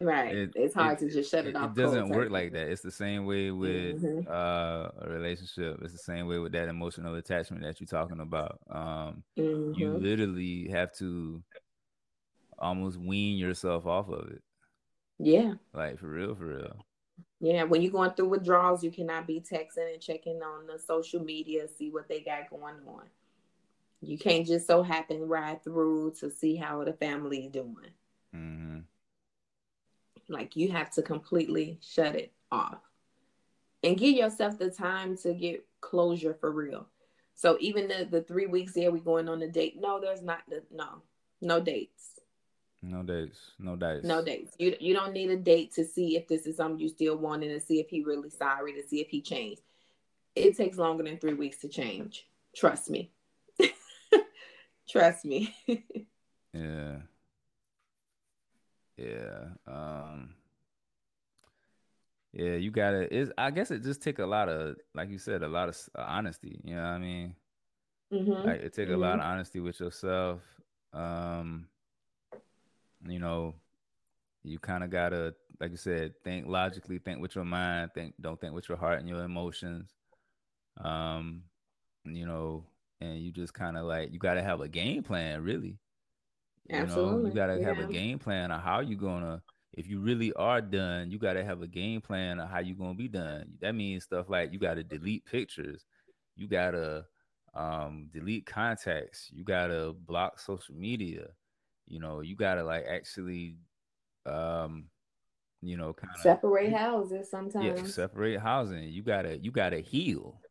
right. 0.00 0.34
It- 0.34 0.52
it's 0.54 0.74
hard 0.74 1.00
it- 1.02 1.06
to 1.06 1.12
just 1.12 1.30
shut 1.30 1.46
it, 1.46 1.50
it, 1.50 1.56
off. 1.56 1.70
it 1.76 1.80
doesn't 1.80 2.08
work 2.08 2.30
like 2.30 2.52
that. 2.52 2.68
It's 2.70 2.82
the 2.82 2.90
same 2.90 3.26
way 3.26 3.50
with 3.50 4.02
Mhm. 4.02 4.26
uh, 4.28 4.90
a 4.98 5.08
relationship. 5.10 5.80
It's 5.82 5.92
the 5.92 5.98
same 5.98 6.26
way 6.26 6.38
with 6.38 6.52
that 6.52 6.68
emotional 6.68 7.14
attachment 7.16 7.62
that 7.62 7.80
you're 7.80 7.86
talking 7.86 8.20
about. 8.20 8.58
Um, 8.70 9.24
You 9.36 9.74
Mhm. 9.76 10.00
literally 10.02 10.68
have 10.68 10.92
to 10.98 11.42
almost 12.58 12.96
wean 12.98 13.36
yourself 13.38 13.86
off 13.86 14.08
of 14.08 14.30
it. 14.30 14.42
Yeah. 15.18 15.54
Like 15.72 15.98
for 15.98 16.08
real, 16.08 16.34
for 16.34 16.46
real. 16.46 16.86
Yeah. 17.40 17.64
When 17.64 17.82
you're 17.82 17.92
going 17.92 18.12
through 18.12 18.28
withdrawals, 18.28 18.82
you 18.84 18.90
cannot 18.90 19.26
be 19.26 19.40
texting 19.40 19.92
and 19.92 20.00
checking 20.00 20.42
on 20.42 20.66
the 20.66 20.78
social 20.78 21.22
media, 21.22 21.68
see 21.68 21.90
what 21.90 22.08
they 22.08 22.20
got 22.20 22.48
going 22.50 22.76
on. 22.86 23.04
You 24.00 24.18
can't 24.18 24.46
just 24.46 24.66
so 24.66 24.82
happen 24.82 25.28
ride 25.28 25.62
through 25.62 26.12
to 26.20 26.30
see 26.30 26.56
how 26.56 26.82
the 26.84 26.92
family 26.92 27.46
is 27.46 27.52
doing. 27.52 27.90
hmm 28.32 28.78
Like 30.32 30.56
you 30.56 30.70
have 30.72 30.90
to 30.92 31.02
completely 31.02 31.78
shut 31.82 32.16
it 32.16 32.32
off 32.50 32.78
and 33.84 33.96
give 33.96 34.16
yourself 34.16 34.58
the 34.58 34.70
time 34.70 35.16
to 35.18 35.34
get 35.34 35.64
closure 35.80 36.34
for 36.40 36.50
real. 36.50 36.86
So 37.34 37.56
even 37.60 37.88
the, 37.88 38.06
the 38.10 38.22
three 38.22 38.46
weeks 38.46 38.72
there, 38.72 38.90
we 38.90 39.00
going 39.00 39.28
on 39.28 39.42
a 39.42 39.48
date. 39.48 39.76
No, 39.80 40.00
there's 40.00 40.22
not 40.22 40.40
the 40.48 40.62
no, 40.70 41.02
no 41.40 41.60
dates, 41.60 42.20
No 42.82 43.02
dates, 43.02 43.38
no 43.58 43.76
dates. 43.76 44.04
no 44.04 44.24
dates. 44.24 44.54
You 44.58 44.76
you 44.80 44.94
don't 44.94 45.12
need 45.12 45.30
a 45.30 45.36
date 45.36 45.72
to 45.74 45.84
see 45.84 46.16
if 46.16 46.28
this 46.28 46.46
is 46.46 46.56
something 46.56 46.78
you 46.80 46.88
still 46.88 47.16
wanting 47.16 47.50
to 47.50 47.60
see 47.60 47.80
if 47.80 47.88
he 47.88 48.02
really 48.02 48.30
sorry 48.30 48.72
to 48.74 48.86
see 48.86 49.00
if 49.00 49.08
he 49.08 49.20
changed. 49.20 49.62
It 50.34 50.56
takes 50.56 50.78
longer 50.78 51.02
than 51.04 51.18
three 51.18 51.34
weeks 51.34 51.58
to 51.58 51.68
change. 51.68 52.26
Trust 52.56 52.88
me. 52.90 53.10
Trust 54.88 55.24
me. 55.24 55.54
Yeah. 56.54 56.98
Yeah. 59.02 59.48
Um 59.66 60.34
Yeah, 62.32 62.54
you 62.54 62.70
gotta 62.70 63.14
it's 63.14 63.30
I 63.36 63.50
guess 63.50 63.70
it 63.70 63.82
just 63.82 64.02
take 64.02 64.18
a 64.18 64.26
lot 64.26 64.48
of 64.48 64.76
like 64.94 65.10
you 65.10 65.18
said, 65.18 65.42
a 65.42 65.48
lot 65.48 65.68
of 65.68 65.76
uh, 65.98 66.04
honesty. 66.06 66.60
You 66.64 66.76
know 66.76 66.82
what 66.82 66.88
I 66.88 66.98
mean? 66.98 67.34
Mhm. 68.12 68.44
Like 68.46 68.62
it 68.62 68.72
take 68.72 68.88
a 68.88 68.96
lot 68.96 69.18
of 69.18 69.24
honesty 69.24 69.60
with 69.60 69.80
yourself. 69.80 70.40
Um 70.92 71.68
you 73.06 73.18
know, 73.18 73.54
you 74.44 74.58
kind 74.58 74.84
of 74.84 74.90
gotta, 74.90 75.34
like 75.60 75.70
you 75.72 75.76
said, 75.76 76.14
think 76.24 76.46
logically, 76.46 76.98
think 76.98 77.20
with 77.20 77.34
your 77.34 77.44
mind, 77.44 77.90
think 77.94 78.14
don't 78.20 78.40
think 78.40 78.54
with 78.54 78.68
your 78.68 78.78
heart 78.78 79.00
and 79.00 79.08
your 79.08 79.24
emotions. 79.24 79.90
Um, 80.82 81.44
you 82.04 82.26
know, 82.26 82.64
and 83.00 83.20
you 83.20 83.32
just 83.32 83.54
kind 83.54 83.76
of 83.76 83.84
like 83.84 84.12
you 84.12 84.18
gotta 84.18 84.42
have 84.42 84.60
a 84.60 84.68
game 84.68 85.02
plan, 85.02 85.42
really. 85.42 85.78
You 86.68 86.86
know, 86.86 87.18
you 87.18 87.32
gotta 87.32 87.58
have 87.60 87.78
Yeah. 87.78 87.84
a 87.84 87.86
game 87.86 88.18
plan 88.18 88.50
of 88.50 88.62
how 88.62 88.80
you 88.80 88.96
gonna 88.96 89.42
if 89.74 89.86
you 89.88 90.00
really 90.00 90.32
are 90.34 90.60
done, 90.60 91.10
you 91.10 91.18
gotta 91.18 91.44
have 91.44 91.62
a 91.62 91.68
game 91.68 92.00
plan 92.00 92.38
of 92.40 92.48
how 92.48 92.60
you're 92.60 92.76
gonna 92.76 92.94
be 92.94 93.08
done. 93.08 93.56
That 93.60 93.74
means 93.74 94.04
stuff 94.04 94.28
like 94.30 94.52
you 94.52 94.58
gotta 94.58 94.84
delete 94.84 95.24
pictures, 95.26 95.86
you 96.36 96.48
gotta 96.48 97.06
um 97.54 98.08
delete 98.12 98.46
contacts, 98.46 99.30
you 99.32 99.44
gotta 99.44 99.92
block 99.94 100.38
social 100.40 100.74
media, 100.74 101.28
you 101.86 101.98
know, 102.00 102.20
you 102.20 102.36
gotta 102.36 102.62
like 102.64 102.84
actually 102.86 103.58
um 104.26 104.90
you 105.62 105.76
know 105.78 105.92
kind 105.94 106.22
of 106.22 106.38
Separate 106.38 106.72
houses 106.72 107.28
sometimes. 107.28 107.58
yeah, 107.58 107.82
separate 107.82 108.40
housing. 108.40 108.88
You 108.88 109.02
gotta 109.02 109.38
you 109.38 109.50
gotta 109.50 109.78
heal 109.78 110.41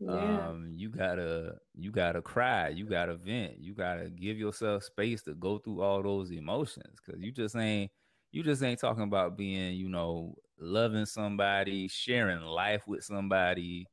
yeah. 0.00 0.50
um 0.52 0.72
you 0.76 0.88
gotta 0.90 1.54
you 1.74 1.90
gotta 1.90 2.22
cry 2.22 2.68
you 2.68 2.86
gotta 2.86 3.14
vent 3.16 3.58
you 3.58 3.74
gotta 3.74 4.10
give 4.10 4.38
yourself 4.38 4.84
space 4.84 5.22
to 5.22 5.34
go 5.34 5.58
through 5.58 5.82
all 5.82 6.02
those 6.02 6.30
emotions 6.30 6.98
because 7.04 7.20
you 7.20 7.30
just 7.32 7.56
ain't 7.56 7.90
you 8.32 8.42
just 8.42 8.62
ain't 8.62 8.80
talking 8.80 9.04
about 9.04 9.36
being 9.36 9.74
you 9.74 9.88
know 9.88 10.34
loving 10.58 11.06
somebody 11.06 11.88
sharing 11.88 12.42
life 12.42 12.86
with 12.86 13.04
somebody 13.04 13.88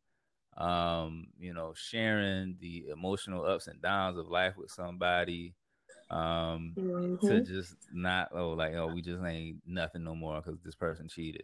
um 0.57 1.27
you 1.39 1.53
know 1.53 1.73
sharing 1.75 2.55
the 2.59 2.87
emotional 2.89 3.45
ups 3.45 3.67
and 3.67 3.81
downs 3.81 4.17
of 4.17 4.27
life 4.29 4.55
with 4.57 4.71
somebody 4.71 5.53
um 6.09 6.77
to 7.23 7.41
Mhm. 7.41 7.45
just 7.45 7.75
not 7.91 8.29
oh 8.33 8.49
like 8.51 8.73
oh 8.75 8.87
we 8.87 9.01
just 9.01 9.23
ain't 9.23 9.57
nothing 9.65 10.03
no 10.03 10.15
more 10.15 10.41
because 10.41 10.59
this 10.63 10.75
person 10.75 11.07
cheated 11.07 11.43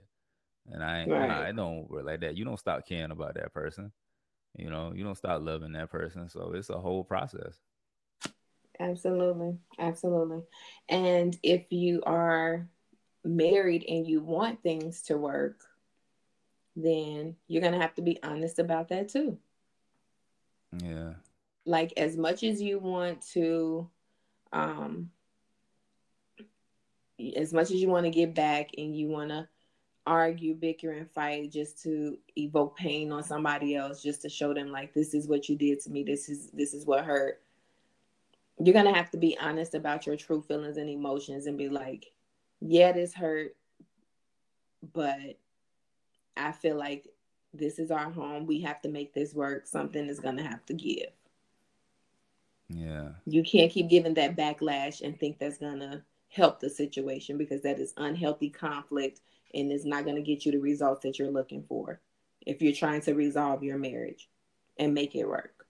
and 0.72 0.84
i 0.84 1.02
ain't 1.02 1.12
Right. 1.12 1.28
nah, 1.28 1.46
it 1.48 1.56
don't 1.56 1.90
like 2.06 2.22
that 2.22 2.36
you 2.38 2.46
don't 2.46 2.60
stop 2.60 2.86
caring 2.88 3.12
about 3.12 3.36
that 3.36 3.54
person 3.54 3.92
you 4.56 4.70
know, 4.70 4.94
you 4.96 5.04
don't 5.04 5.18
stop 5.18 5.42
loving 5.42 5.74
that 5.74 5.92
person. 5.92 6.30
So 6.30 6.54
it's 6.54 6.70
a 6.70 6.80
whole 6.80 7.04
process. 7.04 7.60
Absolutely. 8.80 9.58
Absolutely. 9.80 10.42
And 10.90 11.38
if 11.44 11.72
you 11.72 12.02
are 12.06 12.68
married 13.24 13.86
and 13.88 14.08
you 14.08 14.22
want 14.22 14.62
things 14.62 15.02
to 15.04 15.18
work, 15.18 15.60
then 16.76 17.36
you're 17.48 17.62
going 17.62 17.74
to 17.74 17.80
have 17.80 17.96
to 17.96 18.02
be 18.02 18.22
honest 18.24 18.60
about 18.60 18.90
that 18.90 19.10
too. 19.10 19.38
Yeah. 20.78 21.14
Like 21.66 21.94
as 21.98 22.18
much 22.18 22.44
as 22.44 22.62
you 22.62 22.80
want 22.80 23.22
to 23.34 23.90
um 24.52 25.10
as 27.38 27.54
much 27.54 27.72
as 27.72 27.76
you 27.76 27.88
want 27.88 28.06
to 28.06 28.12
get 28.12 28.34
back 28.34 28.72
and 28.78 28.96
you 28.96 29.08
want 29.08 29.30
to 29.30 29.48
argue, 30.06 30.54
bicker, 30.54 30.92
and 30.92 31.10
fight 31.10 31.52
just 31.52 31.82
to 31.84 32.18
evoke 32.38 32.78
pain 32.78 33.12
on 33.12 33.24
somebody 33.24 33.76
else, 33.76 34.02
just 34.02 34.22
to 34.24 34.30
show 34.30 34.54
them 34.54 34.72
like 34.72 34.94
this 34.94 35.14
is 35.14 35.28
what 35.28 35.48
you 35.48 35.56
did 35.56 35.82
to 35.82 35.90
me. 35.90 36.04
This 36.04 36.30
is 36.30 36.50
this 36.52 36.74
is 36.74 36.86
what 36.86 37.06
hurt. 37.06 37.42
You're 38.60 38.74
gonna 38.74 38.94
have 38.94 39.10
to 39.12 39.18
be 39.18 39.38
honest 39.40 39.76
about 39.76 40.06
your 40.06 40.16
true 40.16 40.42
feelings 40.42 40.78
and 40.78 40.90
emotions 40.90 41.48
and 41.48 41.58
be 41.58 41.70
like, 41.70 42.12
yeah, 42.60 42.92
this 42.92 43.14
hurt, 43.14 43.56
but 44.94 45.38
I 46.38 46.52
feel 46.52 46.78
like 46.78 47.08
this 47.54 47.80
is 47.80 47.92
our 47.92 48.10
home. 48.12 48.46
We 48.46 48.62
have 48.62 48.82
to 48.82 48.90
make 48.90 49.14
this 49.14 49.34
work. 49.34 49.68
Something 49.68 50.08
is 50.08 50.20
gonna 50.20 50.44
have 50.44 50.66
to 50.66 50.74
give. 50.74 51.12
Yeah. 52.70 53.10
You 53.26 53.44
can't 53.44 53.72
keep 53.72 53.90
giving 53.90 54.16
that 54.16 54.36
backlash 54.36 55.02
and 55.02 55.20
think 55.20 55.40
that's 55.40 55.58
gonna 55.58 56.04
help 56.30 56.60
the 56.60 56.70
situation 56.70 57.38
because 57.38 57.62
that 57.62 57.80
is 57.80 57.94
unhealthy 57.98 58.50
conflict 58.50 59.22
and 59.54 59.72
it's 59.72 59.86
not 59.86 60.04
going 60.04 60.16
to 60.16 60.22
get 60.22 60.46
you 60.46 60.52
the 60.52 60.60
results 60.60 61.04
that 61.04 61.20
you're 61.20 61.32
looking 61.32 61.64
for 61.68 62.00
if 62.46 62.62
you're 62.62 62.74
trying 62.74 63.02
to 63.02 63.14
resolve 63.14 63.64
your 63.64 63.78
marriage 63.78 64.30
and 64.78 64.94
make 64.94 65.16
it 65.16 65.28
work. 65.28 65.66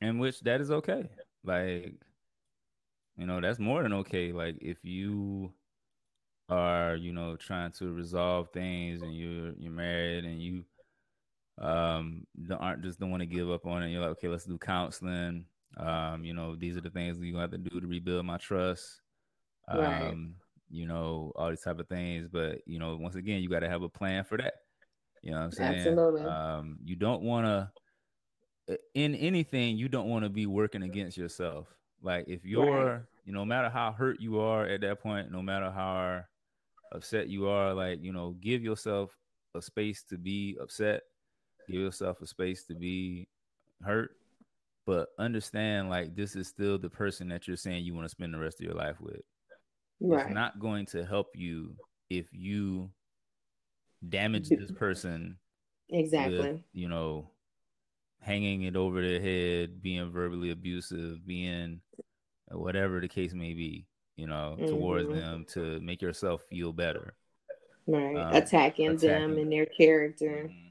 And 0.00 0.20
which 0.20 0.40
that 0.40 0.60
is 0.60 0.70
okay. 0.70 1.08
Like, 1.44 1.94
you 3.16 3.26
know, 3.26 3.40
that's 3.40 3.58
more 3.58 3.82
than 3.82 3.92
okay. 3.94 4.32
Like, 4.32 4.56
if 4.60 4.78
you 4.82 5.52
are, 6.48 6.96
you 6.96 7.12
know, 7.12 7.36
trying 7.36 7.72
to 7.72 7.92
resolve 7.92 8.50
things 8.52 9.02
and 9.02 9.16
you're 9.16 9.52
you're 9.58 9.72
married 9.72 10.24
and 10.24 10.40
you 10.40 10.64
um 11.58 12.26
aren't 12.60 12.82
just 12.82 13.00
don't 13.00 13.10
want 13.10 13.22
to 13.22 13.26
give 13.26 13.50
up 13.50 13.66
on 13.66 13.82
it. 13.82 13.90
You're 13.90 14.02
like, 14.02 14.10
okay, 14.10 14.28
let's 14.28 14.44
do 14.44 14.58
counseling. 14.58 15.46
Um, 15.76 16.24
you 16.24 16.34
know, 16.34 16.56
these 16.56 16.76
are 16.76 16.82
the 16.82 16.90
things 16.90 17.18
you're 17.18 17.32
gonna 17.32 17.42
have 17.42 17.50
to 17.52 17.58
do 17.58 17.80
to 17.80 17.86
rebuild 17.86 18.26
my 18.26 18.36
trust. 18.36 19.00
Um, 19.68 19.80
right. 19.80 20.14
You 20.70 20.86
know, 20.86 21.32
all 21.36 21.50
these 21.50 21.62
type 21.62 21.78
of 21.78 21.88
things. 21.88 22.28
But 22.30 22.58
you 22.66 22.78
know, 22.78 22.96
once 22.96 23.14
again, 23.14 23.42
you 23.42 23.48
gotta 23.48 23.68
have 23.68 23.82
a 23.82 23.88
plan 23.88 24.24
for 24.24 24.38
that. 24.38 24.54
You 25.22 25.32
know 25.32 25.38
what 25.38 25.44
I'm 25.44 25.52
saying? 25.52 25.74
Absolutely. 25.74 26.22
Um, 26.22 26.78
you 26.84 26.96
don't 26.96 27.22
wanna 27.22 27.72
in 28.94 29.14
anything, 29.14 29.76
you 29.76 29.88
don't 29.88 30.08
want 30.08 30.24
to 30.24 30.28
be 30.28 30.46
working 30.46 30.82
against 30.82 31.16
yourself. 31.16 31.68
Like 32.02 32.24
if 32.26 32.44
you're, 32.44 32.86
right. 32.94 33.00
you 33.24 33.32
know, 33.32 33.40
no 33.40 33.44
matter 33.44 33.68
how 33.68 33.92
hurt 33.92 34.20
you 34.20 34.40
are 34.40 34.66
at 34.66 34.80
that 34.80 35.00
point, 35.00 35.30
no 35.30 35.40
matter 35.40 35.70
how 35.70 36.22
upset 36.92 37.28
you 37.28 37.48
are, 37.48 37.72
like, 37.74 38.02
you 38.02 38.12
know, 38.12 38.34
give 38.40 38.64
yourself 38.64 39.16
a 39.54 39.62
space 39.62 40.02
to 40.10 40.18
be 40.18 40.56
upset, 40.60 41.02
give 41.68 41.80
yourself 41.80 42.20
a 42.22 42.26
space 42.26 42.64
to 42.64 42.74
be 42.74 43.28
hurt 43.82 44.10
but 44.86 45.08
understand 45.18 45.90
like 45.90 46.14
this 46.14 46.36
is 46.36 46.46
still 46.46 46.78
the 46.78 46.88
person 46.88 47.28
that 47.28 47.46
you're 47.46 47.56
saying 47.56 47.84
you 47.84 47.92
want 47.92 48.06
to 48.06 48.10
spend 48.10 48.32
the 48.32 48.38
rest 48.38 48.60
of 48.60 48.66
your 48.66 48.74
life 48.74 49.00
with. 49.00 49.20
Right. 50.00 50.26
It's 50.26 50.34
not 50.34 50.58
going 50.58 50.86
to 50.86 51.04
help 51.04 51.28
you 51.34 51.76
if 52.10 52.26
you 52.32 52.90
damage 54.06 54.48
this 54.48 54.70
person. 54.70 55.38
Exactly. 55.90 56.38
With, 56.38 56.60
you 56.72 56.88
know, 56.88 57.30
hanging 58.20 58.62
it 58.62 58.76
over 58.76 59.00
their 59.00 59.20
head, 59.20 59.82
being 59.82 60.10
verbally 60.10 60.50
abusive, 60.50 61.26
being 61.26 61.80
whatever 62.50 63.00
the 63.00 63.08
case 63.08 63.32
may 63.32 63.54
be, 63.54 63.86
you 64.16 64.26
know, 64.26 64.56
mm-hmm. 64.58 64.66
towards 64.66 65.08
them 65.08 65.46
to 65.50 65.80
make 65.80 66.02
yourself 66.02 66.42
feel 66.50 66.72
better. 66.72 67.14
Right. 67.86 68.16
Um, 68.16 68.34
attacking, 68.34 68.88
attacking, 68.88 68.98
them 68.98 69.38
and 69.38 69.52
their 69.52 69.66
character. 69.66 70.48
Mm-hmm 70.48 70.66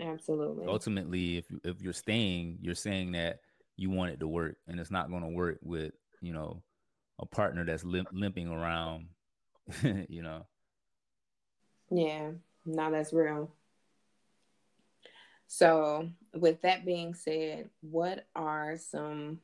Absolutely. 0.00 0.66
Ultimately, 0.66 1.38
if 1.38 1.46
if 1.64 1.80
you're 1.80 1.92
staying, 1.92 2.58
you're 2.60 2.74
saying 2.74 3.12
that 3.12 3.40
you 3.76 3.90
want 3.90 4.12
it 4.12 4.20
to 4.20 4.28
work, 4.28 4.56
and 4.66 4.78
it's 4.78 4.90
not 4.90 5.10
going 5.10 5.22
to 5.22 5.28
work 5.28 5.58
with 5.62 5.92
you 6.20 6.32
know 6.32 6.62
a 7.18 7.26
partner 7.26 7.64
that's 7.64 7.84
limp, 7.84 8.08
limping 8.12 8.48
around. 8.48 9.08
you 10.08 10.22
know. 10.22 10.46
Yeah, 11.90 12.32
no, 12.64 12.90
that's 12.90 13.12
real. 13.12 13.50
So, 15.46 16.10
with 16.34 16.60
that 16.62 16.84
being 16.84 17.14
said, 17.14 17.70
what 17.80 18.26
are 18.36 18.76
some 18.76 19.40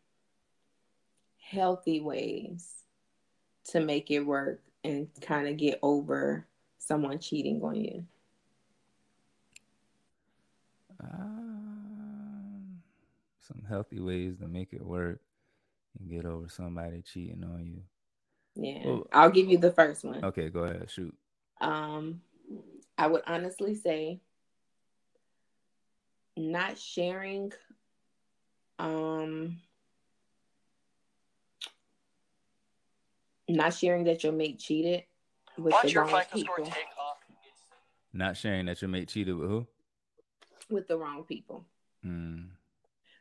healthy 1.39 2.01
ways 2.01 2.71
to 3.71 3.81
make 3.81 4.11
it 4.11 4.21
work 4.21 4.61
and 4.83 5.09
kind 5.23 5.49
of 5.49 5.57
get 5.57 5.79
over 5.83 6.47
someone 6.79 7.19
cheating 7.19 7.63
on 7.63 7.77
you? 7.77 8.05
Um, 11.01 12.83
some 13.41 13.63
healthy 13.67 14.01
ways 14.01 14.37
to 14.41 14.49
make 14.49 14.75
it 14.75 14.85
work 14.85 15.21
and 15.99 16.11
get 16.11 16.27
over 16.27 16.49
somebody 16.49 17.03
cheating 17.03 17.45
on 17.45 17.65
you. 17.67 17.83
Yeah, 18.57 18.87
well, 18.87 19.07
I'll 19.13 19.31
give 19.31 19.49
you 19.49 19.59
the 19.59 19.73
first 19.73 20.05
one. 20.05 20.25
Okay, 20.25 20.49
go 20.49 20.61
ahead, 20.61 20.89
shoot. 20.91 21.15
Um, 21.61 22.21
I 22.97 23.07
would 23.07 23.23
honestly 23.27 23.75
say 23.75 24.21
not 26.37 26.79
sharing 26.79 27.53
um 28.79 29.59
not 33.49 33.73
sharing 33.73 34.05
that 34.05 34.25
your 34.25 34.33
mate 34.33 34.59
cheated 34.59 35.05
with 35.57 35.73
Watch 35.73 35.93
the 35.93 36.01
wrong 36.01 36.23
people. 36.33 36.73
Not 38.13 38.37
sharing 38.37 38.67
that 38.67 38.81
your 38.83 38.89
mate 38.89 39.09
cheated 39.09 39.37
with 39.37 39.49
who? 39.49 39.67
with 40.71 40.89
the 40.89 40.97
wrong 40.97 41.25
people. 41.25 41.65
Mm. 42.05 42.49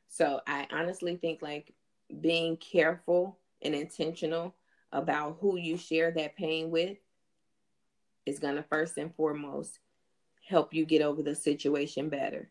So 0.08 0.42
I 0.48 0.68
honestly 0.72 1.16
think 1.16 1.42
like 1.42 1.74
being 2.22 2.58
careful 2.58 3.40
and 3.62 3.74
intentional 3.74 4.56
about 4.92 5.38
who 5.40 5.58
you 5.58 5.78
share 5.78 6.12
that 6.12 6.36
pain 6.36 6.70
with 6.70 6.98
is 8.26 8.40
going 8.40 8.56
to 8.56 8.64
first 8.64 8.98
and 8.98 9.14
foremost 9.16 9.80
help 10.48 10.74
you 10.74 10.86
get 10.86 11.02
over 11.02 11.22
the 11.22 11.36
situation 11.36 12.10
better. 12.10 12.50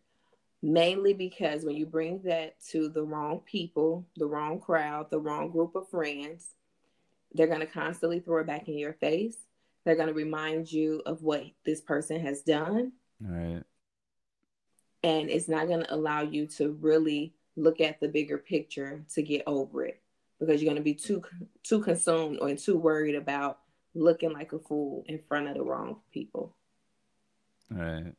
Mainly 0.63 1.13
because 1.13 1.65
when 1.65 1.77
you 1.77 1.87
bring 1.87 2.23
that 2.23 2.55
to 2.71 2.89
the 2.89 3.03
wrong 3.03 3.41
people, 3.45 4.07
the 4.17 4.27
wrong 4.27 4.61
crowd, 4.61 5.11
the 5.11 5.19
wrong 5.19 5.51
group 5.51 5.75
of 5.75 5.89
friends, 5.89 6.55
they're 7.33 7.49
going 7.49 7.61
to 7.61 7.67
constantly 7.67 8.21
throw 8.21 8.41
it 8.41 8.47
back 8.47 8.69
in 8.69 8.79
your 8.79 8.93
face. 8.93 9.37
They're 9.85 9.97
going 9.97 10.09
to 10.09 10.15
remind 10.15 10.71
you 10.71 11.03
of 11.07 11.23
what 11.23 11.45
this 11.65 11.81
person 11.81 12.21
has 12.21 12.43
done. 12.43 12.93
Right 13.21 13.63
and 15.03 15.29
it's 15.29 15.49
not 15.49 15.69
going 15.69 15.83
to 15.85 15.95
allow 15.95 16.23
you 16.23 16.47
to 16.47 16.73
really 16.81 17.35
look 17.57 17.81
at 17.81 18.01
the 18.01 18.09
bigger 18.09 18.39
picture 18.39 19.05
to 19.15 19.23
get 19.23 19.43
over 19.47 19.85
it 19.85 20.01
because 20.41 20.61
you're 20.61 20.73
going 20.73 20.81
to 20.81 20.85
be 20.85 20.95
too 20.95 21.23
too 21.63 21.81
consumed 21.81 22.39
or 22.41 22.55
too 22.55 22.79
worried 22.79 23.15
about 23.15 23.59
looking 23.95 24.33
like 24.33 24.53
a 24.53 24.59
fool 24.59 25.05
in 25.07 25.21
front 25.29 25.49
of 25.49 25.55
the 25.55 25.63
wrong 25.63 25.97
people. 26.13 26.57
Right. 27.71 28.13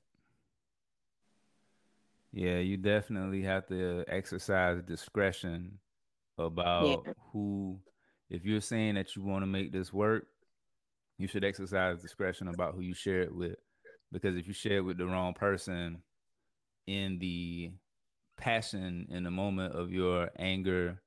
Yeah, 2.31 2.57
you 2.57 2.77
definitely 2.77 3.43
have 3.43 3.67
to 3.67 4.03
exercise 4.07 4.81
discretion 4.83 5.79
about 6.37 7.03
yeah. 7.05 7.13
who 7.31 7.79
if 8.29 8.43
you're 8.45 8.61
saying 8.61 8.95
that 8.95 9.15
you 9.15 9.23
want 9.23 9.43
to 9.43 9.47
make 9.47 9.71
this 9.71 9.93
work, 9.93 10.25
you 11.19 11.27
should 11.27 11.43
exercise 11.43 12.01
discretion 12.01 12.47
about 12.47 12.73
who 12.73 12.81
you 12.81 12.95
share 12.95 13.21
it 13.21 13.33
with. 13.33 13.55
Because 14.11 14.35
if 14.35 14.47
you 14.47 14.53
share 14.53 14.77
it 14.77 14.85
with 14.85 14.97
the 14.97 15.05
wrong 15.05 15.33
person, 15.33 16.01
in 16.87 17.19
the 17.19 17.71
passion 18.37 19.07
in 19.09 19.23
the 19.23 19.31
moment 19.31 19.73
of 19.75 19.91
your 19.91 20.29
anger 20.37 21.01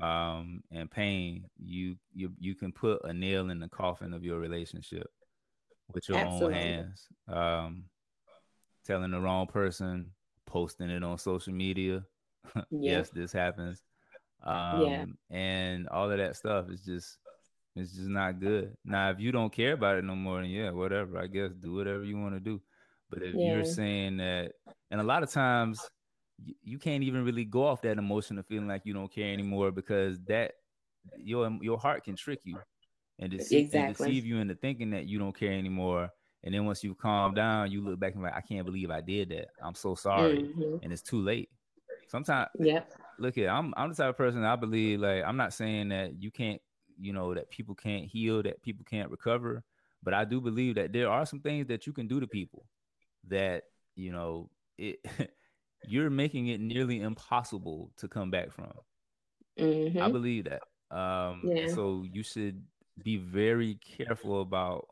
um, 0.00 0.62
and 0.70 0.90
pain, 0.90 1.44
you 1.58 1.96
you 2.14 2.32
you 2.38 2.54
can 2.54 2.72
put 2.72 3.04
a 3.04 3.12
nail 3.12 3.50
in 3.50 3.58
the 3.58 3.68
coffin 3.68 4.12
of 4.12 4.24
your 4.24 4.38
relationship 4.38 5.06
with 5.92 6.08
your 6.08 6.18
Absolutely. 6.18 6.46
own 6.46 6.52
hands. 6.52 7.06
Um, 7.28 7.84
telling 8.86 9.10
the 9.10 9.20
wrong 9.20 9.46
person, 9.46 10.12
posting 10.46 10.90
it 10.90 11.02
on 11.04 11.18
social 11.18 11.52
media. 11.52 12.04
Yeah. 12.70 12.98
yes, 12.98 13.10
this 13.10 13.30
happens. 13.30 13.82
Um, 14.42 14.86
yeah. 14.86 15.04
and 15.30 15.88
all 15.88 16.10
of 16.10 16.16
that 16.16 16.34
stuff 16.36 16.70
is 16.70 16.82
just 16.82 17.18
it's 17.76 17.92
just 17.92 18.08
not 18.08 18.40
good. 18.40 18.74
Now, 18.84 19.10
if 19.10 19.20
you 19.20 19.32
don't 19.32 19.52
care 19.52 19.74
about 19.74 19.98
it 19.98 20.04
no 20.04 20.16
more, 20.16 20.40
then 20.40 20.50
yeah, 20.50 20.70
whatever. 20.70 21.18
I 21.18 21.26
guess 21.26 21.52
do 21.52 21.74
whatever 21.74 22.04
you 22.04 22.18
want 22.18 22.34
to 22.34 22.40
do. 22.40 22.60
But 23.10 23.22
if 23.22 23.34
yeah. 23.34 23.54
you're 23.54 23.64
saying 23.64 24.16
that, 24.18 24.52
and 24.90 25.00
a 25.00 25.04
lot 25.04 25.22
of 25.22 25.30
times 25.30 25.80
you 26.62 26.78
can't 26.78 27.02
even 27.02 27.24
really 27.24 27.44
go 27.44 27.66
off 27.66 27.82
that 27.82 27.98
emotion 27.98 28.38
of 28.38 28.46
feeling 28.46 28.68
like 28.68 28.82
you 28.84 28.94
don't 28.94 29.12
care 29.12 29.32
anymore 29.32 29.70
because 29.70 30.18
that 30.28 30.52
your 31.16 31.50
your 31.60 31.78
heart 31.78 32.04
can 32.04 32.16
trick 32.16 32.40
you 32.44 32.58
and 33.18 33.30
deceive, 33.30 33.66
exactly. 33.66 33.80
and 33.80 33.96
deceive 33.96 34.26
you 34.26 34.38
into 34.38 34.54
thinking 34.54 34.90
that 34.90 35.06
you 35.06 35.18
don't 35.18 35.36
care 35.36 35.52
anymore. 35.52 36.10
And 36.44 36.54
then 36.54 36.64
once 36.66 36.84
you 36.84 36.94
calm 36.94 37.34
down, 37.34 37.72
you 37.72 37.82
look 37.82 37.98
back 37.98 38.14
and 38.14 38.22
like, 38.22 38.34
I 38.34 38.40
can't 38.40 38.64
believe 38.64 38.90
I 38.90 39.00
did 39.00 39.30
that. 39.30 39.48
I'm 39.62 39.74
so 39.74 39.96
sorry. 39.96 40.38
Mm-hmm. 40.38 40.76
And 40.82 40.92
it's 40.92 41.02
too 41.02 41.20
late. 41.20 41.50
Sometimes 42.06 42.48
Yep. 42.58 42.92
look 43.18 43.34
here, 43.34 43.50
I'm 43.50 43.74
I'm 43.76 43.90
the 43.90 43.96
type 43.96 44.10
of 44.10 44.16
person 44.16 44.44
I 44.44 44.56
believe 44.56 45.00
like 45.00 45.24
I'm 45.24 45.36
not 45.36 45.52
saying 45.52 45.88
that 45.88 46.22
you 46.22 46.30
can't, 46.30 46.60
you 46.98 47.12
know, 47.12 47.34
that 47.34 47.50
people 47.50 47.74
can't 47.74 48.06
heal, 48.06 48.42
that 48.44 48.62
people 48.62 48.84
can't 48.88 49.10
recover, 49.10 49.64
but 50.02 50.14
I 50.14 50.24
do 50.24 50.40
believe 50.40 50.76
that 50.76 50.92
there 50.92 51.10
are 51.10 51.26
some 51.26 51.40
things 51.40 51.66
that 51.66 51.86
you 51.86 51.92
can 51.92 52.06
do 52.06 52.20
to 52.20 52.26
people 52.26 52.64
that, 53.26 53.64
you 53.96 54.12
know, 54.12 54.48
it 54.78 55.00
you're 55.86 56.10
making 56.10 56.48
it 56.48 56.60
nearly 56.60 57.00
impossible 57.00 57.90
to 57.98 58.08
come 58.08 58.30
back 58.30 58.52
from. 58.52 58.72
Mm-hmm. 59.58 60.02
I 60.02 60.08
believe 60.08 60.44
that. 60.44 60.62
Um 60.90 61.42
Yeah. 61.44 61.66
so 61.74 62.04
you 62.10 62.22
should 62.22 62.62
be 63.02 63.16
very 63.16 63.76
careful 63.76 64.40
about 64.40 64.88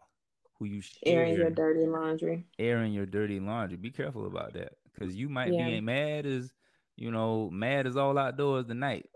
who 0.58 0.66
you 0.66 0.80
share 0.80 1.20
Airing 1.20 1.34
your 1.36 1.50
dirty 1.50 1.86
laundry. 1.86 2.46
airing 2.58 2.92
your 2.92 3.06
dirty 3.06 3.40
laundry. 3.40 3.76
Be 3.76 3.90
careful 3.90 4.26
about 4.26 4.54
that 4.54 4.72
because 4.92 5.14
you 5.14 5.28
might 5.28 5.52
Yeah. 5.52 5.66
be 5.66 5.80
mad 5.80 6.26
as 6.26 6.52
you 6.96 7.10
know, 7.10 7.50
mad 7.50 7.86
as 7.86 7.96
all 7.98 8.16
outdoors 8.16 8.64
tonight, 8.66 9.10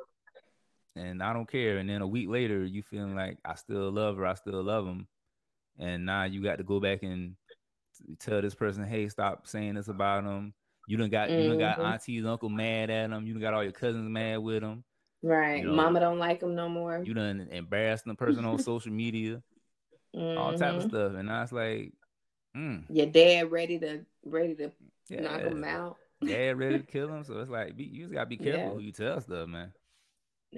and 0.97 1.23
I 1.23 1.33
don't 1.33 1.51
care. 1.51 1.79
And 1.79 1.89
then 1.89 2.03
a 2.03 2.07
week 2.07 2.29
later, 2.29 2.63
you 2.63 2.83
feeling 2.83 3.15
like 3.15 3.39
I 3.43 3.55
still 3.55 3.91
love 3.91 4.19
her, 4.19 4.27
I 4.27 4.35
still 4.35 4.63
love 4.63 4.87
him, 4.87 5.09
and 5.79 6.05
now 6.05 6.25
you 6.25 6.43
got 6.43 6.59
to 6.59 6.63
go 6.63 6.79
back 6.79 7.03
and 7.03 7.37
tell 8.19 8.43
this 8.43 8.55
person, 8.55 8.85
hey, 8.85 9.09
stop 9.09 9.47
saying 9.47 9.77
this 9.77 9.89
about 9.89 10.25
him. 10.25 10.53
You 10.91 10.97
done 10.97 11.09
got 11.09 11.31
you 11.31 11.47
done 11.49 11.59
got 11.61 11.79
aunties, 11.79 12.25
uncle 12.27 12.49
mad 12.49 12.91
at 12.91 13.11
him. 13.11 13.25
You 13.25 13.35
done 13.35 13.41
got 13.43 13.55
all 13.55 13.63
your 13.63 13.71
cousins 13.71 14.11
mad 14.11 14.39
with 14.39 14.61
him. 14.61 14.83
Right. 15.23 15.61
You 15.63 15.67
know, 15.69 15.75
Mama 15.75 16.01
don't 16.01 16.19
like 16.19 16.43
him 16.43 16.57
no 16.57 16.69
more. 16.69 17.01
You 17.05 17.15
done 17.15 17.47
embarrassed 17.53 18.07
the 18.07 18.15
person 18.17 18.45
on 18.45 18.59
social 18.63 18.91
media, 18.91 19.41
all 20.13 20.53
type 20.53 20.75
of 20.75 20.83
Mhm. 20.83 20.89
stuff. 20.89 21.13
And 21.15 21.31
I 21.31 21.43
was 21.43 21.53
like, 21.53 21.93
mm, 22.57 22.83
Your 22.89 23.07
dad 23.07 23.53
ready 23.53 23.79
to 23.79 24.05
ready 24.25 24.57
to 24.57 24.73
yeah, 25.09 25.21
knock 25.21 25.43
him 25.43 25.63
out. 25.63 25.97
dad 26.27 26.59
ready 26.59 26.79
to 26.81 26.85
kill 26.93 27.09
him. 27.15 27.23
So 27.23 27.39
it's 27.39 27.51
like 27.51 27.77
be, 27.77 27.85
you 27.85 28.03
just 28.03 28.13
gotta 28.13 28.27
be 28.27 28.37
careful 28.37 28.61
Yeah. 28.71 28.71
who 28.71 28.81
you 28.81 28.91
tell 28.91 29.21
stuff, 29.21 29.47
man. 29.47 29.73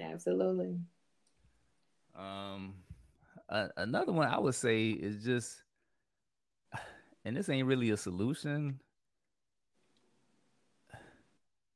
Absolutely. 0.01 0.79
Um, 2.15 2.73
another 3.77 4.11
one 4.11 4.27
I 4.27 4.39
would 4.39 4.55
say 4.55 4.89
is 4.89 5.23
just, 5.23 5.61
and 7.23 7.37
this 7.37 7.49
ain't 7.49 7.67
really 7.67 7.91
a 7.91 7.97
solution. 7.97 8.79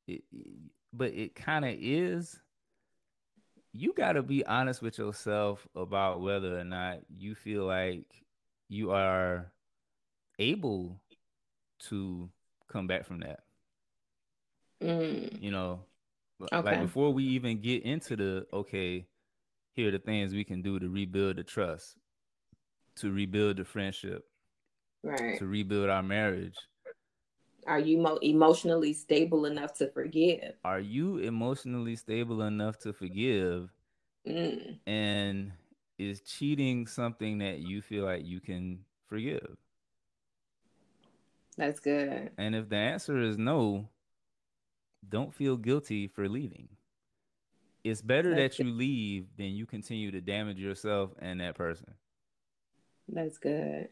It, 0.08 0.24
it- 0.32 0.48
but 0.94 1.14
it 1.14 1.36
kind 1.36 1.66
of 1.66 1.76
is. 1.78 2.40
You 3.74 3.94
got 3.94 4.14
to 4.14 4.24
be 4.24 4.44
honest 4.46 4.82
with 4.82 4.98
yourself 4.98 5.68
about 5.76 6.22
whether 6.22 6.58
or 6.58 6.64
not 6.64 7.00
you 7.16 7.36
feel 7.36 7.66
like 7.66 8.06
you 8.70 8.92
are 8.92 9.52
able 10.40 11.00
to 11.90 12.30
come 12.72 12.88
back 12.88 13.06
from 13.06 13.20
that. 13.20 13.42
Mm. 14.82 15.42
you 15.42 15.50
know 15.52 15.80
Okay. 16.40 16.62
like 16.64 16.82
before 16.82 17.12
we 17.12 17.24
even 17.24 17.60
get 17.62 17.82
into 17.84 18.16
the 18.16 18.46
okay 18.54 19.08
here 19.74 19.88
are 19.88 19.92
the 19.92 19.98
things 19.98 20.34
we 20.34 20.44
can 20.44 20.62
do 20.62 20.78
to 20.80 20.88
rebuild 20.88 21.38
the 21.38 21.44
trust 21.44 21.96
to 22.98 23.12
rebuild 23.12 23.58
the 23.58 23.66
friendship 23.66 24.24
Right. 25.04 25.40
to 25.40 25.48
rebuild 25.48 25.90
our 25.90 26.04
marriage 26.04 26.56
Are 27.68 27.80
you 27.80 27.98
mo- 27.98 28.18
emotionally 28.22 28.94
stable 28.94 29.46
enough 29.46 29.74
to 29.76 29.90
forgive? 29.90 30.56
are 30.64 30.80
you 30.80 31.18
emotionally 31.18 31.96
stable 31.96 32.42
enough 32.44 32.78
to 32.80 32.94
forgive 32.94 33.70
Mm. 34.26 34.78
and 34.86 35.52
is 35.98 36.22
cheating 36.22 36.86
something 36.88 37.38
that 37.40 37.60
you 37.60 37.82
feel 37.82 38.04
like 38.06 38.26
you 38.26 38.40
can 38.42 38.80
forgive 39.08 39.58
That's 41.58 41.80
good. 41.80 42.32
and 42.38 42.56
if 42.56 42.70
the 42.70 42.76
answer 42.76 43.18
is 43.20 43.38
no 43.38 43.90
don't 45.08 45.34
feel 45.34 45.56
guilty 45.58 46.08
for 46.08 46.28
leaving 46.28 46.68
it's 47.84 48.02
better 48.02 48.36
That's 48.36 48.58
that 48.58 48.64
you 48.66 48.72
leave 48.72 49.28
than 49.38 49.48
you 49.48 49.66
continue 49.66 50.12
to 50.12 50.20
damage 50.22 50.58
yourself 50.60 51.12
and 51.20 51.40
that 51.40 51.56
person 51.56 51.94
That's 53.08 53.38
good. 53.38 53.88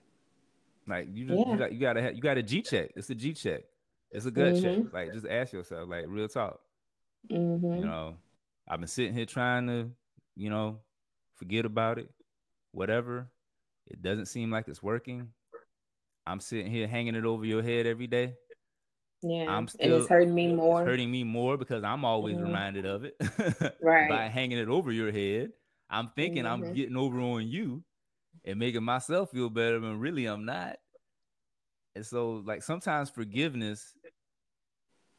Like 0.88 1.08
you 1.12 1.26
just 1.28 1.40
Yeah. 1.40 1.52
you 1.54 1.58
got 1.58 1.74
you 1.74 1.80
gotta 1.80 2.02
have, 2.02 2.16
you 2.16 2.22
got 2.22 2.38
a 2.38 2.44
G 2.44 2.62
check. 2.62 2.92
It's 2.96 3.10
a 3.10 3.16
G 3.16 3.34
check. 3.34 3.64
It's 4.12 4.26
a 4.26 4.32
gut 4.32 4.56
check. 4.62 4.78
Mhm. 4.78 4.94
Like 4.94 5.14
just 5.14 5.26
ask 5.26 5.52
yourself, 5.54 5.90
like 5.90 6.06
real 6.08 6.28
talk. 6.28 6.60
hmm 7.30 7.36
You 7.64 7.86
know, 7.86 8.18
I've 8.68 8.80
been 8.80 8.88
sitting 8.88 9.14
here 9.14 9.26
trying 9.26 9.68
to, 9.68 9.92
you 10.36 10.50
know, 10.50 10.80
forget 11.34 11.66
about 11.66 11.98
it, 12.00 12.10
whatever. 12.72 13.28
It 13.88 14.02
doesn't 14.02 14.28
seem 14.28 14.52
like 14.52 14.68
it's 14.68 14.82
working. 14.84 15.30
I'm 16.28 16.40
sitting 16.40 16.72
here 16.72 16.88
hanging 16.88 17.16
it 17.16 17.26
over 17.26 17.46
your 17.46 17.62
head 17.62 17.86
every 17.86 18.08
day. 18.08 18.36
Yeah. 19.22 19.46
I'm 19.50 19.60
and 19.60 19.70
still- 19.70 19.98
it's 20.02 20.08
hurting 20.10 20.34
me 20.34 20.54
more. 20.54 20.84
Hurting 20.86 21.12
me 21.12 21.24
more 21.24 21.58
because 21.58 21.84
I'm 21.84 22.06
always 22.06 22.38
Mhm. 22.38 22.44
reminded 22.44 22.86
of 22.86 23.04
it. 23.06 23.16
Right. 23.82 24.10
By 24.10 24.28
hanging 24.28 24.58
it 24.60 24.68
over 24.70 24.92
your 24.92 25.12
head. 25.12 25.52
I'm 25.90 26.10
thinking 26.16 26.46
I'm 26.46 26.62
Mhm. 26.64 26.76
getting 26.76 26.96
over 26.98 27.20
on 27.20 27.48
you 27.48 27.84
and 28.44 28.60
making 28.60 28.84
myself 28.84 29.32
feel 29.32 29.50
better 29.50 29.80
when 29.80 30.00
really 30.00 30.26
I'm 30.26 30.46
not. 30.46 30.78
And 31.96 32.06
so 32.06 32.44
like 32.46 32.64
sometimes 32.64 33.10
forgiveness 33.10 33.94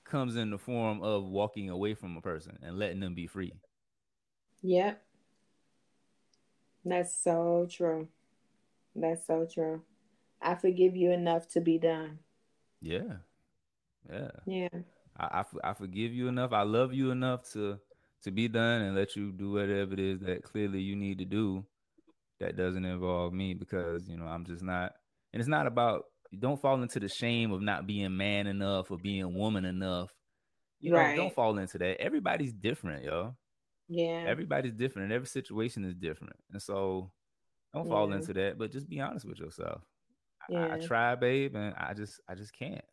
comes 0.04 0.36
in 0.36 0.50
the 0.50 0.58
form 0.58 1.02
of 1.02 1.24
walking 1.24 1.70
away 1.70 1.94
from 1.94 2.16
a 2.16 2.20
person 2.20 2.58
and 2.62 2.78
letting 2.78 3.00
them 3.00 3.14
be 3.14 3.26
free. 3.26 3.52
Yep. 4.62 5.02
That's 6.84 7.14
so 7.14 7.66
true. 7.70 8.08
That's 8.94 9.26
so 9.26 9.46
true. 9.52 9.82
I 10.40 10.54
forgive 10.54 10.96
you 10.96 11.10
enough 11.10 11.48
to 11.48 11.60
be 11.60 11.78
done. 11.78 12.18
Yeah. 12.80 13.16
Yeah. 14.10 14.30
Yeah. 14.46 14.68
I 15.18 15.44
I 15.64 15.72
forgive 15.74 16.12
you 16.12 16.28
enough. 16.28 16.52
I 16.52 16.62
love 16.62 16.92
you 16.92 17.10
enough 17.10 17.50
to 17.52 17.78
to 18.22 18.30
be 18.30 18.48
done 18.48 18.82
and 18.82 18.94
let 18.94 19.16
you 19.16 19.32
do 19.32 19.52
whatever 19.52 19.94
it 19.94 20.00
is 20.00 20.20
that 20.20 20.42
clearly 20.42 20.80
you 20.80 20.96
need 20.96 21.18
to 21.18 21.24
do 21.24 21.64
that 22.40 22.56
doesn't 22.56 22.84
involve 22.84 23.32
me 23.32 23.54
because 23.54 24.08
you 24.08 24.16
know 24.16 24.26
I'm 24.26 24.44
just 24.44 24.62
not 24.62 24.92
and 25.32 25.40
it's 25.40 25.48
not 25.48 25.66
about 25.66 26.04
don't 26.38 26.60
fall 26.60 26.82
into 26.82 27.00
the 27.00 27.08
shame 27.08 27.52
of 27.52 27.62
not 27.62 27.86
being 27.86 28.16
man 28.16 28.46
enough 28.46 28.90
or 28.90 28.98
being 28.98 29.34
woman 29.34 29.64
enough. 29.64 30.10
You 30.80 30.90
know, 30.90 30.98
Right. 30.98 31.16
don't 31.16 31.32
fall 31.34 31.56
into 31.58 31.78
that. 31.78 32.00
Everybody's 32.00 32.52
different, 32.52 33.04
yo. 33.04 33.34
Yeah. 33.88 34.24
Everybody's 34.26 34.74
different 34.74 35.04
and 35.04 35.12
every 35.12 35.28
situation 35.28 35.84
is 35.84 35.94
different. 35.94 36.36
And 36.52 36.60
so 36.60 37.10
don't 37.72 37.88
fall 37.88 38.10
Yeah. 38.10 38.16
into 38.16 38.32
that, 38.34 38.58
but 38.58 38.72
just 38.72 38.88
be 38.88 39.00
honest 39.00 39.24
with 39.26 39.38
yourself. 39.38 39.82
I, 40.54 40.74
I 40.74 40.78
try, 40.78 41.14
babe, 41.14 41.54
and 41.56 41.74
I 41.76 41.94
just 41.94 42.20
I 42.28 42.34
just 42.34 42.52
can't. 42.52 42.84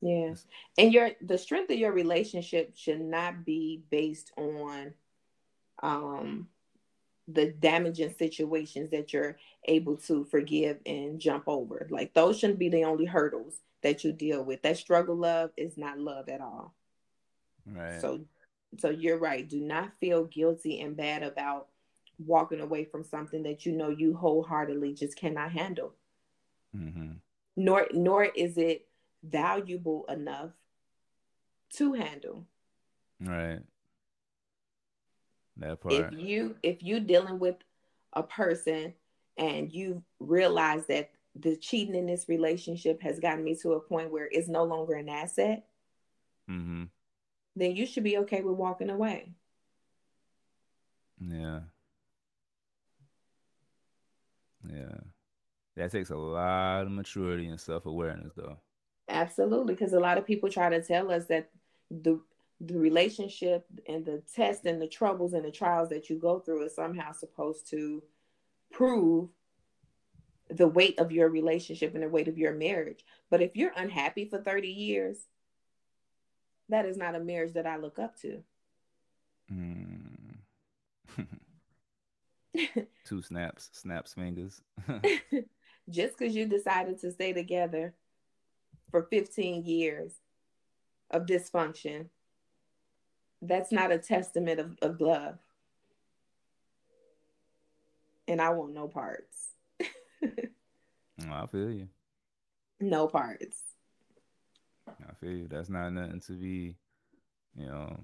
Yeah. 0.00 0.34
And 0.78 0.92
your 0.92 1.10
the 1.20 1.36
strength 1.38 1.70
of 1.70 1.78
your 1.78 1.92
relationship 1.92 2.76
should 2.76 3.00
not 3.00 3.44
be 3.44 3.82
based 3.90 4.32
on 4.36 4.94
um 5.82 6.48
the 7.28 7.50
damaging 7.52 8.14
situations 8.18 8.90
that 8.90 9.12
you're 9.12 9.36
able 9.66 9.96
to 9.98 10.24
forgive 10.24 10.78
and 10.86 11.20
jump 11.20 11.44
over. 11.46 11.86
Like 11.90 12.14
those 12.14 12.38
shouldn't 12.38 12.58
be 12.58 12.70
the 12.70 12.84
only 12.84 13.04
hurdles 13.04 13.60
that 13.82 14.02
you 14.04 14.12
deal 14.12 14.42
with. 14.44 14.62
That 14.62 14.78
struggle 14.78 15.16
love 15.16 15.50
is 15.56 15.76
not 15.76 15.98
love 15.98 16.28
at 16.28 16.40
all. 16.40 16.74
Right. 17.66 18.00
So 18.00 18.20
so 18.78 18.90
you're 18.90 19.18
right. 19.18 19.48
Do 19.48 19.60
not 19.60 19.92
feel 20.00 20.24
guilty 20.24 20.80
and 20.80 20.96
bad 20.96 21.22
about 21.22 21.68
walking 22.18 22.60
away 22.60 22.84
from 22.84 23.04
something 23.04 23.42
that 23.44 23.64
you 23.66 23.72
know 23.72 23.90
you 23.90 24.14
wholeheartedly 24.16 24.94
just 24.94 25.16
cannot 25.16 25.52
handle. 25.52 25.94
mm-hmm. 26.76 27.12
Nor 27.56 27.88
nor 27.92 28.24
is 28.24 28.56
it 28.58 28.86
valuable 29.22 30.06
enough 30.08 30.50
to 31.74 31.92
handle. 31.94 32.46
Right. 33.20 33.60
That 35.58 35.80
part. 35.80 35.94
If 35.94 36.12
you 36.12 36.56
if 36.62 36.82
you 36.82 37.00
dealing 37.00 37.38
with 37.38 37.56
a 38.12 38.22
person 38.22 38.94
and 39.36 39.72
you 39.72 40.02
realize 40.20 40.86
that 40.86 41.10
the 41.34 41.56
cheating 41.56 41.94
in 41.94 42.06
this 42.06 42.28
relationship 42.28 43.02
has 43.02 43.20
gotten 43.20 43.44
me 43.44 43.54
to 43.56 43.72
a 43.72 43.80
point 43.80 44.10
where 44.10 44.28
it's 44.30 44.48
no 44.48 44.64
longer 44.64 44.94
an 44.94 45.08
asset, 45.08 45.66
mm-hmm. 46.50 46.84
then 47.56 47.76
you 47.76 47.86
should 47.86 48.04
be 48.04 48.18
okay 48.18 48.40
with 48.40 48.56
walking 48.56 48.90
away. 48.90 49.32
Yeah. 51.20 51.60
Yeah. 54.68 54.96
That 55.76 55.92
takes 55.92 56.10
a 56.10 56.16
lot 56.16 56.82
of 56.82 56.90
maturity 56.90 57.46
and 57.46 57.60
self 57.60 57.86
awareness 57.86 58.32
though. 58.36 58.58
Absolutely, 59.08 59.74
because 59.74 59.92
a 59.92 60.00
lot 60.00 60.18
of 60.18 60.26
people 60.26 60.50
try 60.50 60.68
to 60.68 60.82
tell 60.82 61.10
us 61.10 61.26
that 61.26 61.50
the 61.90 62.20
the 62.60 62.78
relationship 62.78 63.66
and 63.88 64.04
the 64.04 64.22
test 64.34 64.66
and 64.66 64.82
the 64.82 64.88
troubles 64.88 65.32
and 65.32 65.44
the 65.44 65.50
trials 65.50 65.88
that 65.90 66.10
you 66.10 66.16
go 66.16 66.40
through 66.40 66.64
is 66.64 66.74
somehow 66.74 67.12
supposed 67.12 67.70
to 67.70 68.02
prove 68.72 69.28
the 70.50 70.66
weight 70.66 70.98
of 70.98 71.12
your 71.12 71.28
relationship 71.28 71.94
and 71.94 72.02
the 72.02 72.08
weight 72.08 72.28
of 72.28 72.38
your 72.38 72.54
marriage. 72.54 73.04
But 73.30 73.42
if 73.42 73.54
you're 73.54 73.72
unhappy 73.76 74.24
for 74.24 74.38
30 74.38 74.68
years, 74.68 75.18
that 76.68 76.86
is 76.86 76.96
not 76.96 77.14
a 77.14 77.20
marriage 77.20 77.54
that 77.54 77.66
I 77.66 77.76
look 77.76 77.98
up 77.98 78.18
to. 78.20 78.42
Mm. 79.52 80.38
Two 83.04 83.22
snaps, 83.22 83.70
snaps 83.72 84.14
fingers. 84.14 84.60
just 85.88 86.18
because 86.18 86.34
you 86.34 86.46
decided 86.46 87.00
to 87.00 87.12
stay 87.12 87.32
together 87.32 87.94
for 88.90 89.02
15 89.10 89.64
years 89.64 90.14
of 91.10 91.26
dysfunction, 91.26 92.06
that's 93.42 93.72
not 93.72 93.92
a 93.92 93.98
testament 93.98 94.60
of, 94.60 94.76
of 94.82 95.00
love. 95.00 95.38
And 98.26 98.40
I 98.40 98.50
want 98.50 98.74
no 98.74 98.88
parts. 98.88 99.48
I 100.22 101.46
feel 101.46 101.70
you. 101.70 101.88
No 102.80 103.06
parts. 103.08 103.58
I 104.88 105.14
feel 105.20 105.32
you. 105.32 105.48
That's 105.48 105.68
not 105.70 105.90
nothing 105.90 106.20
to 106.26 106.32
be, 106.32 106.76
you 107.56 107.66
know, 107.66 108.00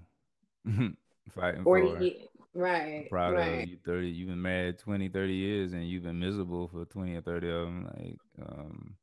fighting 1.31 1.63
Or 1.65 1.79
for. 1.79 2.03
you, 2.03 2.15
right. 2.55 3.09
proud 3.11 3.35
right. 3.35 3.63
of 3.63 3.69
you 3.69 3.79
30 3.85 4.09
you've 4.09 4.29
been 4.29 4.41
married 4.41 4.79
20 4.79 5.09
30 5.09 5.33
years 5.35 5.73
and 5.73 5.87
you've 5.89 6.03
been 6.05 6.19
miserable 6.19 6.69
for 6.69 6.85
20 6.87 7.15
or 7.17 7.21
30 7.21 7.49
of 7.51 7.61
them 7.67 7.91
like 7.97 8.19
um 8.49 8.95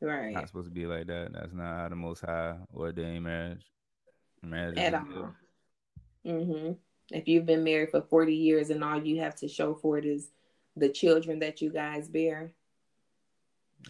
Right. 0.00 0.32
not 0.34 0.46
supposed 0.48 0.68
to 0.68 0.74
be 0.74 0.86
like 0.86 1.06
that 1.06 1.32
that's 1.32 1.52
not 1.54 1.76
how 1.76 1.88
the 1.88 1.96
most 1.96 2.20
high 2.20 2.56
ordained 2.74 3.24
marriage 3.24 3.64
marriage 4.46 4.78
At 4.78 4.94
all. 4.94 5.34
hmm 6.24 6.72
If 7.10 7.28
you've 7.28 7.46
been 7.46 7.64
married 7.64 7.90
for 7.90 8.02
40 8.02 8.34
years 8.34 8.70
and 8.70 8.82
all 8.84 9.02
you 9.02 9.20
have 9.20 9.34
to 9.36 9.48
show 9.48 9.74
for 9.74 9.98
it 9.98 10.04
is 10.04 10.28
the 10.76 10.88
children 10.88 11.38
that 11.40 11.60
you 11.60 11.70
guys 11.70 12.08
bear, 12.08 12.52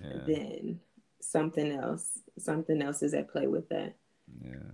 yeah 0.03 0.23
then 0.27 0.81
something 1.21 1.71
else, 1.73 2.21
something 2.39 2.81
else 2.83 3.03
is 3.03 3.15
at 3.15 3.29
play 3.29 3.47
with 3.47 3.69
that. 3.71 3.95
yeah 4.43 4.73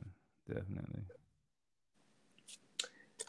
definitely 0.48 1.02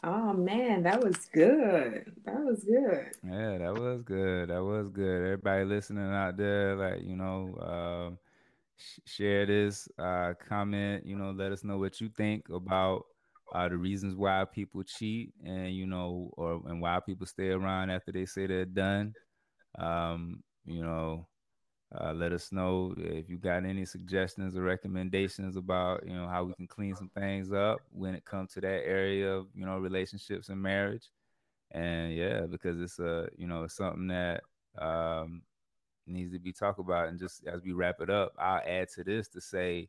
Oh 0.02 0.34
man, 0.34 0.82
that 0.82 1.02
was 1.02 1.16
good. 1.32 2.12
That 2.26 2.40
was 2.44 2.62
good. 2.64 3.06
yeah 3.26 3.56
that 3.58 3.72
was 3.74 4.02
good 4.02 4.50
that 4.50 4.62
was 4.62 4.88
good 4.90 5.22
everybody 5.22 5.64
listening 5.64 6.12
out 6.12 6.36
there 6.36 6.74
like 6.76 7.02
you 7.02 7.16
know 7.16 7.56
um 7.62 8.18
share 9.06 9.46
this 9.46 9.88
uh 9.98 10.32
comment 10.48 11.06
you 11.06 11.16
know 11.16 11.30
let 11.30 11.52
us 11.52 11.64
know 11.64 11.78
what 11.78 12.00
you 12.00 12.08
think 12.08 12.48
about 12.48 13.04
uh 13.54 13.68
the 13.68 13.76
reasons 13.76 14.14
why 14.16 14.44
people 14.44 14.82
cheat 14.82 15.32
and 15.44 15.74
you 15.74 15.86
know 15.86 16.30
or 16.36 16.60
and 16.66 16.80
why 16.80 16.98
people 17.00 17.26
stay 17.26 17.50
around 17.50 17.90
after 17.90 18.12
they 18.12 18.26
say 18.26 18.46
they're 18.46 18.64
done. 18.64 19.14
Um 19.78 20.42
you 20.64 20.82
know 20.82 21.26
uh, 21.94 22.12
let 22.12 22.32
us 22.32 22.50
know 22.50 22.92
if 22.98 23.28
you 23.28 23.38
got 23.38 23.64
any 23.64 23.84
suggestions 23.84 24.56
or 24.56 24.62
recommendations 24.62 25.56
about 25.56 26.04
you 26.06 26.14
know 26.14 26.26
how 26.26 26.42
we 26.44 26.52
can 26.54 26.66
clean 26.66 26.94
some 26.94 27.10
things 27.10 27.52
up 27.52 27.80
when 27.92 28.14
it 28.14 28.24
comes 28.24 28.52
to 28.52 28.60
that 28.60 28.84
area 28.86 29.32
of 29.32 29.46
you 29.54 29.64
know 29.64 29.78
relationships 29.78 30.48
and 30.48 30.60
marriage. 30.60 31.10
And 31.72 32.14
yeah 32.14 32.42
because 32.42 32.80
it's 32.80 32.98
a 32.98 33.28
you 33.36 33.46
know 33.46 33.64
it's 33.64 33.76
something 33.76 34.08
that 34.08 34.42
um 34.80 35.42
needs 36.06 36.32
to 36.32 36.38
be 36.38 36.52
talked 36.52 36.78
about 36.78 37.08
and 37.08 37.18
just 37.18 37.46
as 37.46 37.62
we 37.62 37.72
wrap 37.72 38.00
it 38.00 38.10
up 38.10 38.32
i'll 38.38 38.62
add 38.66 38.88
to 38.88 39.02
this 39.04 39.28
to 39.28 39.40
say 39.40 39.88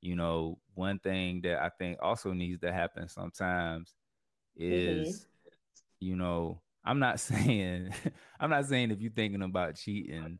you 0.00 0.14
know 0.14 0.58
one 0.74 0.98
thing 0.98 1.40
that 1.40 1.62
i 1.62 1.68
think 1.68 1.98
also 2.02 2.32
needs 2.32 2.60
to 2.60 2.72
happen 2.72 3.08
sometimes 3.08 3.94
is 4.56 5.26
you 6.00 6.16
know 6.16 6.60
i'm 6.84 6.98
not 6.98 7.18
saying 7.20 7.92
i'm 8.40 8.50
not 8.50 8.66
saying 8.66 8.90
if 8.90 9.00
you're 9.00 9.10
thinking 9.12 9.42
about 9.42 9.74
cheating 9.74 10.38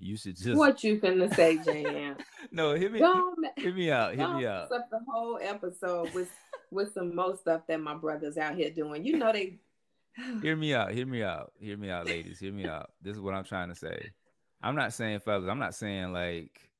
you 0.00 0.16
should 0.16 0.36
just 0.36 0.56
what 0.56 0.84
you 0.84 1.00
finna 1.00 1.34
say, 1.34 1.58
Jan? 1.58 2.16
no 2.52 2.74
hit 2.74 2.92
me 2.92 3.00
Don't, 3.00 3.46
hit 3.56 3.74
me 3.74 3.90
out 3.90 4.10
hit 4.10 4.18
don't 4.18 4.38
me 4.38 4.46
out 4.46 4.70
up 4.70 4.88
the 4.90 5.00
whole 5.08 5.38
episode 5.42 6.12
with 6.14 6.30
with 6.70 6.92
some 6.94 7.14
more 7.14 7.36
stuff 7.36 7.62
that 7.66 7.80
my 7.80 7.94
brothers 7.94 8.36
out 8.36 8.54
here 8.54 8.70
doing. 8.70 9.04
You 9.04 9.16
know 9.16 9.32
they 9.32 9.58
hear 10.42 10.56
me 10.56 10.74
out 10.74 10.92
hear 10.92 11.06
me 11.06 11.22
out 11.22 11.52
hear 11.60 11.76
me 11.76 11.90
out 11.90 12.06
ladies 12.06 12.38
hear 12.38 12.52
me 12.52 12.66
out 12.66 12.90
this 13.00 13.14
is 13.14 13.20
what 13.20 13.34
i'm 13.34 13.44
trying 13.44 13.68
to 13.68 13.74
say 13.74 14.10
i'm 14.62 14.74
not 14.74 14.92
saying 14.92 15.20
fellas 15.20 15.48
i'm 15.48 15.58
not 15.58 15.74
saying 15.74 16.12
like 16.12 16.70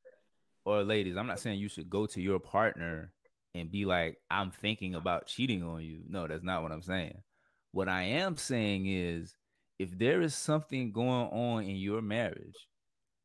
or 0.64 0.82
ladies 0.82 1.16
i'm 1.16 1.26
not 1.26 1.38
saying 1.40 1.58
you 1.58 1.68
should 1.68 1.88
go 1.88 2.06
to 2.06 2.20
your 2.20 2.38
partner 2.38 3.12
and 3.54 3.70
be 3.70 3.84
like 3.84 4.18
i'm 4.30 4.50
thinking 4.50 4.94
about 4.94 5.26
cheating 5.26 5.62
on 5.62 5.82
you 5.82 6.00
no 6.08 6.26
that's 6.26 6.42
not 6.42 6.62
what 6.62 6.72
i'm 6.72 6.82
saying 6.82 7.22
what 7.72 7.88
i 7.88 8.02
am 8.02 8.36
saying 8.36 8.86
is 8.86 9.34
if 9.78 9.96
there 9.98 10.22
is 10.22 10.34
something 10.34 10.90
going 10.92 11.28
on 11.28 11.62
in 11.64 11.76
your 11.76 12.02
marriage 12.02 12.66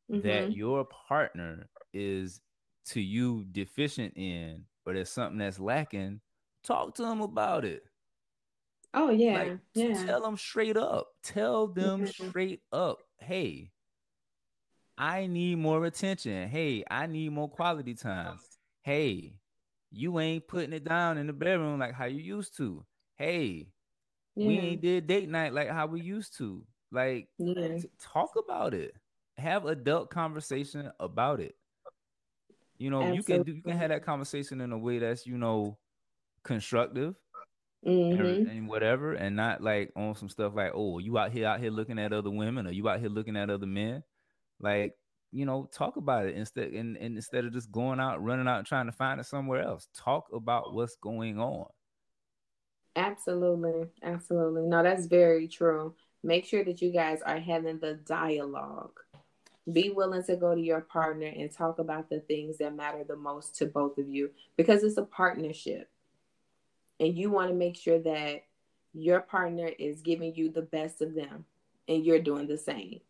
that 0.08 0.50
Mhm. 0.50 0.56
your 0.56 0.84
partner 0.84 1.68
is 1.92 2.40
to 2.86 3.00
you 3.00 3.44
deficient 3.50 4.12
in 4.16 4.64
or 4.86 4.92
there's 4.94 5.08
something 5.10 5.38
that's 5.38 5.58
lacking 5.58 6.20
talk 6.62 6.94
to 6.94 7.02
them 7.02 7.20
about 7.20 7.64
it 7.64 7.82
Oh 8.96 9.10
yeah, 9.10 9.34
like, 9.34 9.58
yeah. 9.74 10.04
tell 10.06 10.22
them 10.22 10.36
straight 10.36 10.76
up. 10.76 11.08
Tell 11.24 11.66
them 11.66 12.04
Mhm. 12.04 12.30
straight 12.30 12.62
up. 12.70 13.00
Hey, 13.18 13.72
I 14.96 15.26
need 15.26 15.58
more 15.58 15.84
attention. 15.86 16.48
Hey, 16.48 16.84
I 16.90 17.06
need 17.06 17.32
more 17.32 17.48
quality 17.48 17.94
time. 17.94 18.38
Hey, 18.82 19.34
you 19.90 20.20
ain't 20.20 20.46
putting 20.46 20.72
it 20.72 20.84
down 20.84 21.18
in 21.18 21.26
the 21.26 21.32
bedroom 21.32 21.78
like 21.78 21.94
how 21.94 22.04
you 22.04 22.20
used 22.20 22.56
to. 22.58 22.84
Hey, 23.16 23.68
we 24.36 24.58
ain't 24.58 24.82
did 24.82 25.06
date 25.06 25.28
night 25.28 25.52
like 25.52 25.68
how 25.68 25.86
we 25.86 26.00
used 26.00 26.36
to. 26.38 26.64
Like, 26.92 27.28
yeah. 27.38 27.78
talk 28.00 28.30
about 28.36 28.74
it. 28.74 28.94
Have 29.36 29.66
adult 29.66 30.10
conversation 30.10 30.92
about 31.00 31.40
it. 31.40 31.56
You 32.78 32.90
know, 32.90 33.12
you 33.12 33.22
can 33.22 33.42
do 33.42 33.52
you 33.52 33.62
can 33.62 33.76
have 33.76 33.88
that 33.88 34.04
conversation 34.04 34.60
in 34.60 34.72
a 34.72 34.78
way 34.78 34.98
that's 34.98 35.26
you 35.26 35.38
know 35.38 35.78
constructive 36.42 37.14
and, 37.84 38.16
hmm 38.16 38.48
and 38.48 38.68
whatever, 38.68 39.14
and 39.14 39.36
not 39.36 39.60
like 39.60 39.92
on 39.96 40.14
some 40.14 40.28
stuff 40.28 40.54
like, 40.54 40.72
oh, 40.74 40.98
you 40.98 41.18
out 41.18 41.32
here 41.32 41.46
out 41.46 41.60
here 41.60 41.70
looking 41.70 41.98
at 41.98 42.12
other 42.12 42.30
women, 42.30 42.66
or 42.66 42.70
you 42.70 42.88
out 42.88 43.00
here 43.00 43.08
looking 43.08 43.36
at 43.36 43.50
other 43.50 43.66
men. 43.66 44.02
Like, 44.60 44.94
you 45.32 45.44
know, 45.46 45.68
talk 45.72 45.96
about 45.96 46.26
it 46.26 46.36
instead, 46.36 46.68
and, 46.72 46.96
and 46.96 47.16
instead 47.16 47.44
of 47.44 47.52
just 47.52 47.72
going 47.72 48.00
out, 48.00 48.22
running 48.22 48.46
out, 48.46 48.66
trying 48.66 48.86
to 48.86 48.92
find 48.92 49.20
it 49.20 49.26
somewhere 49.26 49.62
else. 49.62 49.88
Talk 49.96 50.26
about 50.32 50.74
what's 50.74 50.96
going 50.96 51.38
on. 51.40 51.66
Absolutely. 52.96 53.88
Absolutely. 54.02 54.62
No, 54.62 54.82
that's 54.82 55.06
very 55.06 55.48
true. 55.48 55.94
Make 56.22 56.46
sure 56.46 56.64
that 56.64 56.80
you 56.80 56.92
guys 56.92 57.20
are 57.26 57.40
having 57.40 57.78
the 57.78 57.94
dialogue. 57.94 59.00
Be 59.70 59.90
willing 59.90 60.22
to 60.24 60.36
go 60.36 60.54
to 60.54 60.60
your 60.60 60.82
partner 60.82 61.26
and 61.26 61.50
talk 61.50 61.78
about 61.78 62.08
the 62.08 62.20
things 62.20 62.58
that 62.58 62.76
matter 62.76 63.02
the 63.06 63.16
most 63.16 63.56
to 63.56 63.66
both 63.66 63.98
of 63.98 64.08
you 64.08 64.30
because 64.56 64.84
it's 64.84 64.98
a 64.98 65.04
partnership. 65.04 65.90
And 67.00 67.16
you 67.16 67.30
want 67.30 67.48
to 67.48 67.54
make 67.54 67.76
sure 67.76 67.98
that 67.98 68.44
your 68.92 69.20
partner 69.20 69.70
is 69.78 70.00
giving 70.00 70.34
you 70.34 70.50
the 70.50 70.62
best 70.62 71.02
of 71.02 71.14
them 71.14 71.44
and 71.88 72.04
you're 72.04 72.20
doing 72.20 72.46
the 72.46 72.58
same. 72.58 73.00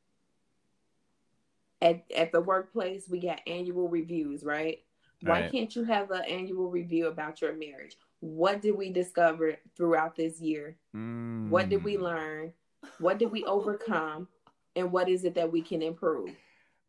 At, 1.83 2.05
at 2.17 2.33
the 2.33 2.41
workplace, 2.41 3.09
we 3.09 3.21
got 3.21 3.41
annual 3.47 3.89
reviews, 3.89 4.43
right? 4.45 4.83
Why 5.21 5.41
Right. 5.41 5.51
can't 5.51 5.75
you 5.75 5.85
have 5.85 6.11
an 6.11 6.25
annual 6.25 6.71
review 6.71 7.09
about 7.09 7.41
your 7.41 7.53
marriage? 7.55 7.97
What 8.21 8.63
did 8.63 8.77
we 8.77 8.91
discover 8.91 9.57
throughout 9.77 10.17
this 10.17 10.41
year? 10.41 10.77
What 10.93 11.69
did 11.69 11.85
we 11.85 11.97
Mm. 11.97 12.03
learn? 12.03 12.55
What 12.99 13.19
did 13.19 13.31
we 13.31 13.45
overcome? 13.45 14.29
And 14.77 14.93
what 14.93 15.09
is 15.09 15.25
it 15.25 15.35
that 15.35 15.53
we 15.53 15.63
can 15.63 15.83
improve? 15.83 16.35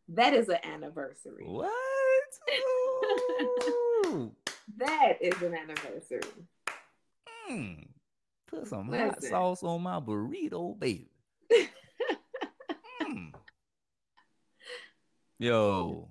That 0.09 0.33
is 0.33 0.49
an 0.49 0.59
anniversary. 0.63 1.45
What? 1.45 1.71
That 4.77 5.17
is 5.21 5.41
an 5.41 5.53
anniversary. 5.53 6.21
Mm. 7.49 7.87
Put 8.47 8.67
some 8.67 8.89
hot 8.89 9.23
sauce 9.23 9.63
on 9.63 9.81
my 9.83 9.99
burrito, 9.99 10.77
baby. 10.77 11.09
Mm. 13.01 13.33
Yo, 15.39 16.09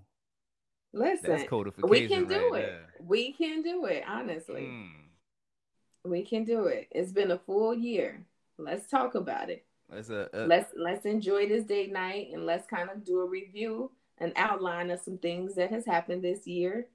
Listen, 0.92 1.30
that's 1.30 1.48
codification. 1.48 1.88
we 1.88 2.06
can 2.06 2.28
do 2.28 2.50
right 2.52 2.62
it. 2.62 2.66
there. 2.66 2.86
We 3.00 3.32
can 3.32 3.62
do 3.62 3.86
it, 3.86 4.04
honestly. 4.06 4.62
Mm. 4.62 4.90
We 6.04 6.22
can 6.22 6.44
do 6.44 6.66
it. 6.66 6.88
It's 6.90 7.12
been 7.12 7.30
a 7.30 7.38
full 7.38 7.74
year. 7.74 8.24
Let's 8.58 8.86
talk 8.86 9.14
about 9.14 9.50
it. 9.50 9.64
That's 9.90 10.10
a, 10.10 10.28
a 10.32 10.46
let's 10.46 10.72
let's 10.76 11.06
enjoy 11.06 11.48
this 11.48 11.64
date 11.64 11.92
night 11.92 12.28
and 12.32 12.46
let's 12.46 12.66
kind 12.66 12.90
of 12.90 13.04
do 13.04 13.20
a 13.20 13.26
review 13.28 13.90
an 14.18 14.32
outline 14.36 14.90
of 14.90 15.00
some 15.00 15.18
things 15.18 15.54
that 15.56 15.70
has 15.70 15.84
happened 15.84 16.22
this 16.22 16.46
year 16.46 16.86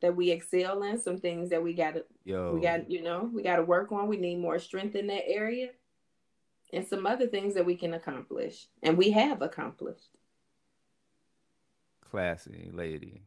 that 0.00 0.14
we 0.14 0.30
excel 0.30 0.82
in 0.82 1.00
some 1.00 1.18
things 1.18 1.50
that 1.50 1.62
we 1.62 1.72
got 1.72 1.94
to 1.94 2.04
we 2.52 2.60
got 2.60 2.90
you 2.90 3.02
know 3.02 3.30
we 3.32 3.42
got 3.42 3.56
to 3.56 3.62
work 3.62 3.90
on 3.92 4.08
we 4.08 4.16
need 4.16 4.36
more 4.36 4.58
strength 4.58 4.94
in 4.94 5.06
that 5.06 5.28
area 5.28 5.70
and 6.72 6.86
some 6.86 7.06
other 7.06 7.26
things 7.26 7.54
that 7.54 7.66
we 7.66 7.76
can 7.76 7.94
accomplish 7.94 8.66
and 8.82 8.96
we 8.96 9.10
have 9.10 9.42
accomplished 9.42 10.10
Klassi 12.14 12.70
Ladi. 12.72 13.22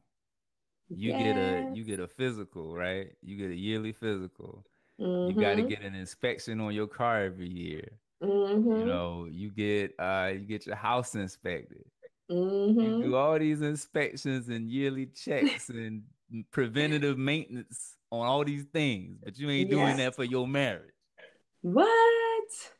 You 0.89 1.11
get 1.11 1.35
a 1.37 1.65
you 1.73 1.83
get 1.83 1.99
a 1.99 2.07
physical, 2.07 2.73
right? 2.73 3.11
You 3.21 3.35
get 3.35 3.51
a 3.51 3.55
yearly 3.55 3.91
physical. 3.91 4.65
You 4.97 5.33
got 5.33 5.55
to 5.55 5.61
Mhm. 5.63 5.69
get 5.69 5.81
an 5.81 5.93
inspection 5.95 6.61
on 6.61 6.73
your 6.73 6.87
car 6.87 7.23
every 7.23 7.49
year. 7.49 7.99
Mhm. 8.23 8.79
You 8.79 8.85
know, 8.85 9.27
you 9.29 9.51
get 9.51 9.93
uh 9.99 10.31
you 10.33 10.39
get 10.45 10.65
your 10.65 10.77
house 10.77 11.15
inspected. 11.15 11.83
You 12.29 12.35
Mhm. 12.35 13.01
do 13.01 13.15
all 13.15 13.37
these 13.37 13.61
inspections 13.61 14.47
and 14.47 14.69
yearly 14.69 15.07
checks 15.07 15.69
and 15.69 16.03
preventative 16.51 17.17
maintenance 17.17 17.97
on 18.11 18.25
all 18.25 18.45
these 18.45 18.65
things, 18.65 19.17
but 19.23 19.37
you 19.37 19.49
ain't 19.49 19.69
doing 19.69 19.97
that 19.97 20.15
for 20.15 20.23
your 20.23 20.47
marriage. 20.47 20.93
what 21.61 22.71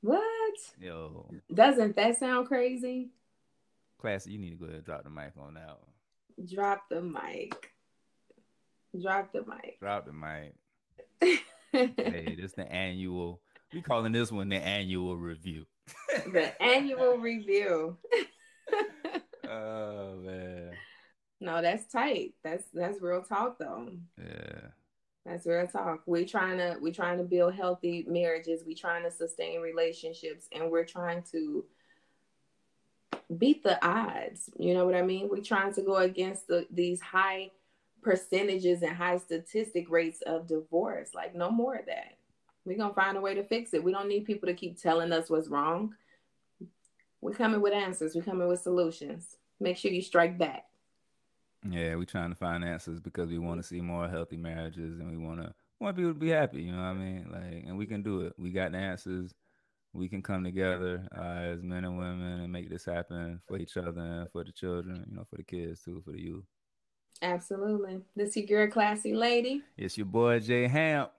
what 0.00 0.74
Yo, 0.78 1.30
doesn't 1.52 1.96
that 1.96 2.16
sound 2.18 2.46
crazy 2.46 3.10
You 4.04 4.38
need 4.38 4.50
to 4.50 4.56
go 4.56 4.64
ahead 4.66 4.76
and 4.76 4.84
drop 4.84 5.04
the 5.04 5.10
mic 5.10 5.32
on 5.38 5.54
that 5.54 5.78
one. 5.80 6.46
Drop 6.46 6.88
the 6.90 7.00
mic. 7.00 7.70
Drop 9.00 9.32
the 9.32 9.44
mic. 9.46 9.78
Drop 9.80 10.06
the 10.06 10.12
mic. 10.12 10.54
hey, 11.72 12.36
this 12.38 12.52
the 12.52 12.70
annual. 12.70 13.40
We 13.72 13.82
calling 13.82 14.12
this 14.12 14.30
one 14.30 14.50
the 14.50 14.56
annual 14.56 15.16
review. 15.16 15.64
the 16.32 16.62
annual 16.62 17.16
review. 17.18 17.96
oh 19.48 20.16
man. 20.16 20.72
No, 21.40 21.62
that's 21.62 21.86
tight. 21.90 22.34
That's 22.44 22.64
that's 22.72 23.00
real 23.00 23.22
talk 23.22 23.58
though. 23.58 23.88
Yeah. 24.18 24.68
That's 25.26 25.46
real 25.46 25.66
talk. 25.66 26.02
We 26.06 26.26
trying 26.26 26.58
to 26.58 26.76
we 26.80 26.92
trying 26.92 27.18
to 27.18 27.24
build 27.24 27.54
healthy 27.54 28.04
marriages. 28.06 28.64
We 28.66 28.74
trying 28.74 29.04
to 29.04 29.10
sustain 29.10 29.60
relationships, 29.60 30.46
and 30.52 30.70
we're 30.70 30.84
trying 30.84 31.22
to 31.32 31.64
beat 33.38 33.62
the 33.62 33.84
odds. 33.86 34.50
You 34.58 34.74
know 34.74 34.84
what 34.84 34.94
I 34.94 35.02
mean? 35.02 35.28
We're 35.28 35.42
trying 35.42 35.72
to 35.74 35.82
go 35.82 35.96
against 35.96 36.46
the, 36.46 36.66
these 36.70 37.00
high 37.00 37.50
percentages 38.02 38.82
and 38.82 38.94
high 38.94 39.18
statistic 39.18 39.90
rates 39.90 40.22
of 40.22 40.46
divorce. 40.46 41.14
Like 41.14 41.34
no 41.34 41.50
more 41.50 41.76
of 41.76 41.86
that. 41.86 42.16
We're 42.64 42.78
gonna 42.78 42.94
find 42.94 43.16
a 43.16 43.20
way 43.20 43.34
to 43.34 43.44
fix 43.44 43.74
it. 43.74 43.82
We 43.84 43.92
don't 43.92 44.08
need 44.08 44.24
people 44.24 44.48
to 44.48 44.54
keep 44.54 44.80
telling 44.80 45.12
us 45.12 45.28
what's 45.28 45.48
wrong. 45.48 45.94
We're 47.20 47.32
coming 47.32 47.60
with 47.60 47.72
answers. 47.72 48.14
We're 48.14 48.22
coming 48.22 48.48
with 48.48 48.60
solutions. 48.60 49.36
Make 49.60 49.76
sure 49.76 49.90
you 49.90 50.02
strike 50.02 50.38
back. 50.38 50.64
Yeah, 51.68 51.94
we're 51.94 52.04
trying 52.04 52.30
to 52.30 52.36
find 52.36 52.64
answers 52.64 53.00
because 53.00 53.30
we 53.30 53.38
want 53.38 53.60
to 53.60 53.66
see 53.66 53.80
more 53.80 54.08
healthy 54.08 54.36
marriages 54.36 54.98
and 55.00 55.10
we 55.10 55.16
want 55.16 55.40
to 55.40 55.54
want 55.80 55.96
people 55.96 56.12
to 56.12 56.18
be 56.18 56.28
happy. 56.30 56.62
You 56.62 56.72
know 56.72 56.78
what 56.78 56.88
I 56.88 56.94
mean? 56.94 57.28
Like, 57.30 57.64
and 57.66 57.78
we 57.78 57.86
can 57.86 58.02
do 58.02 58.20
it. 58.20 58.34
We 58.38 58.50
got 58.50 58.72
the 58.72 58.78
answers. 58.78 59.34
We 59.94 60.08
can 60.08 60.22
come 60.22 60.42
together 60.42 61.06
uh, 61.16 61.54
as 61.54 61.62
men 61.62 61.84
and 61.84 61.96
women 61.96 62.40
and 62.40 62.52
make 62.52 62.68
this 62.68 62.84
happen 62.84 63.40
for 63.46 63.58
each 63.58 63.76
other 63.76 64.00
and 64.00 64.28
for 64.32 64.42
the 64.42 64.52
children. 64.52 65.04
You 65.08 65.16
know, 65.16 65.26
for 65.30 65.36
the 65.36 65.44
kids 65.44 65.82
too, 65.82 66.02
for 66.04 66.10
the 66.12 66.20
youth. 66.20 66.44
Absolutely. 67.22 68.00
This 68.16 68.30
is 68.30 68.36
your 68.48 68.66
girl, 68.66 68.74
Klassi 68.74 69.14
Ladi. 69.14 69.62
It's 69.76 69.96
your 69.96 70.06
boy 70.06 70.40
JHamp. 70.40 71.10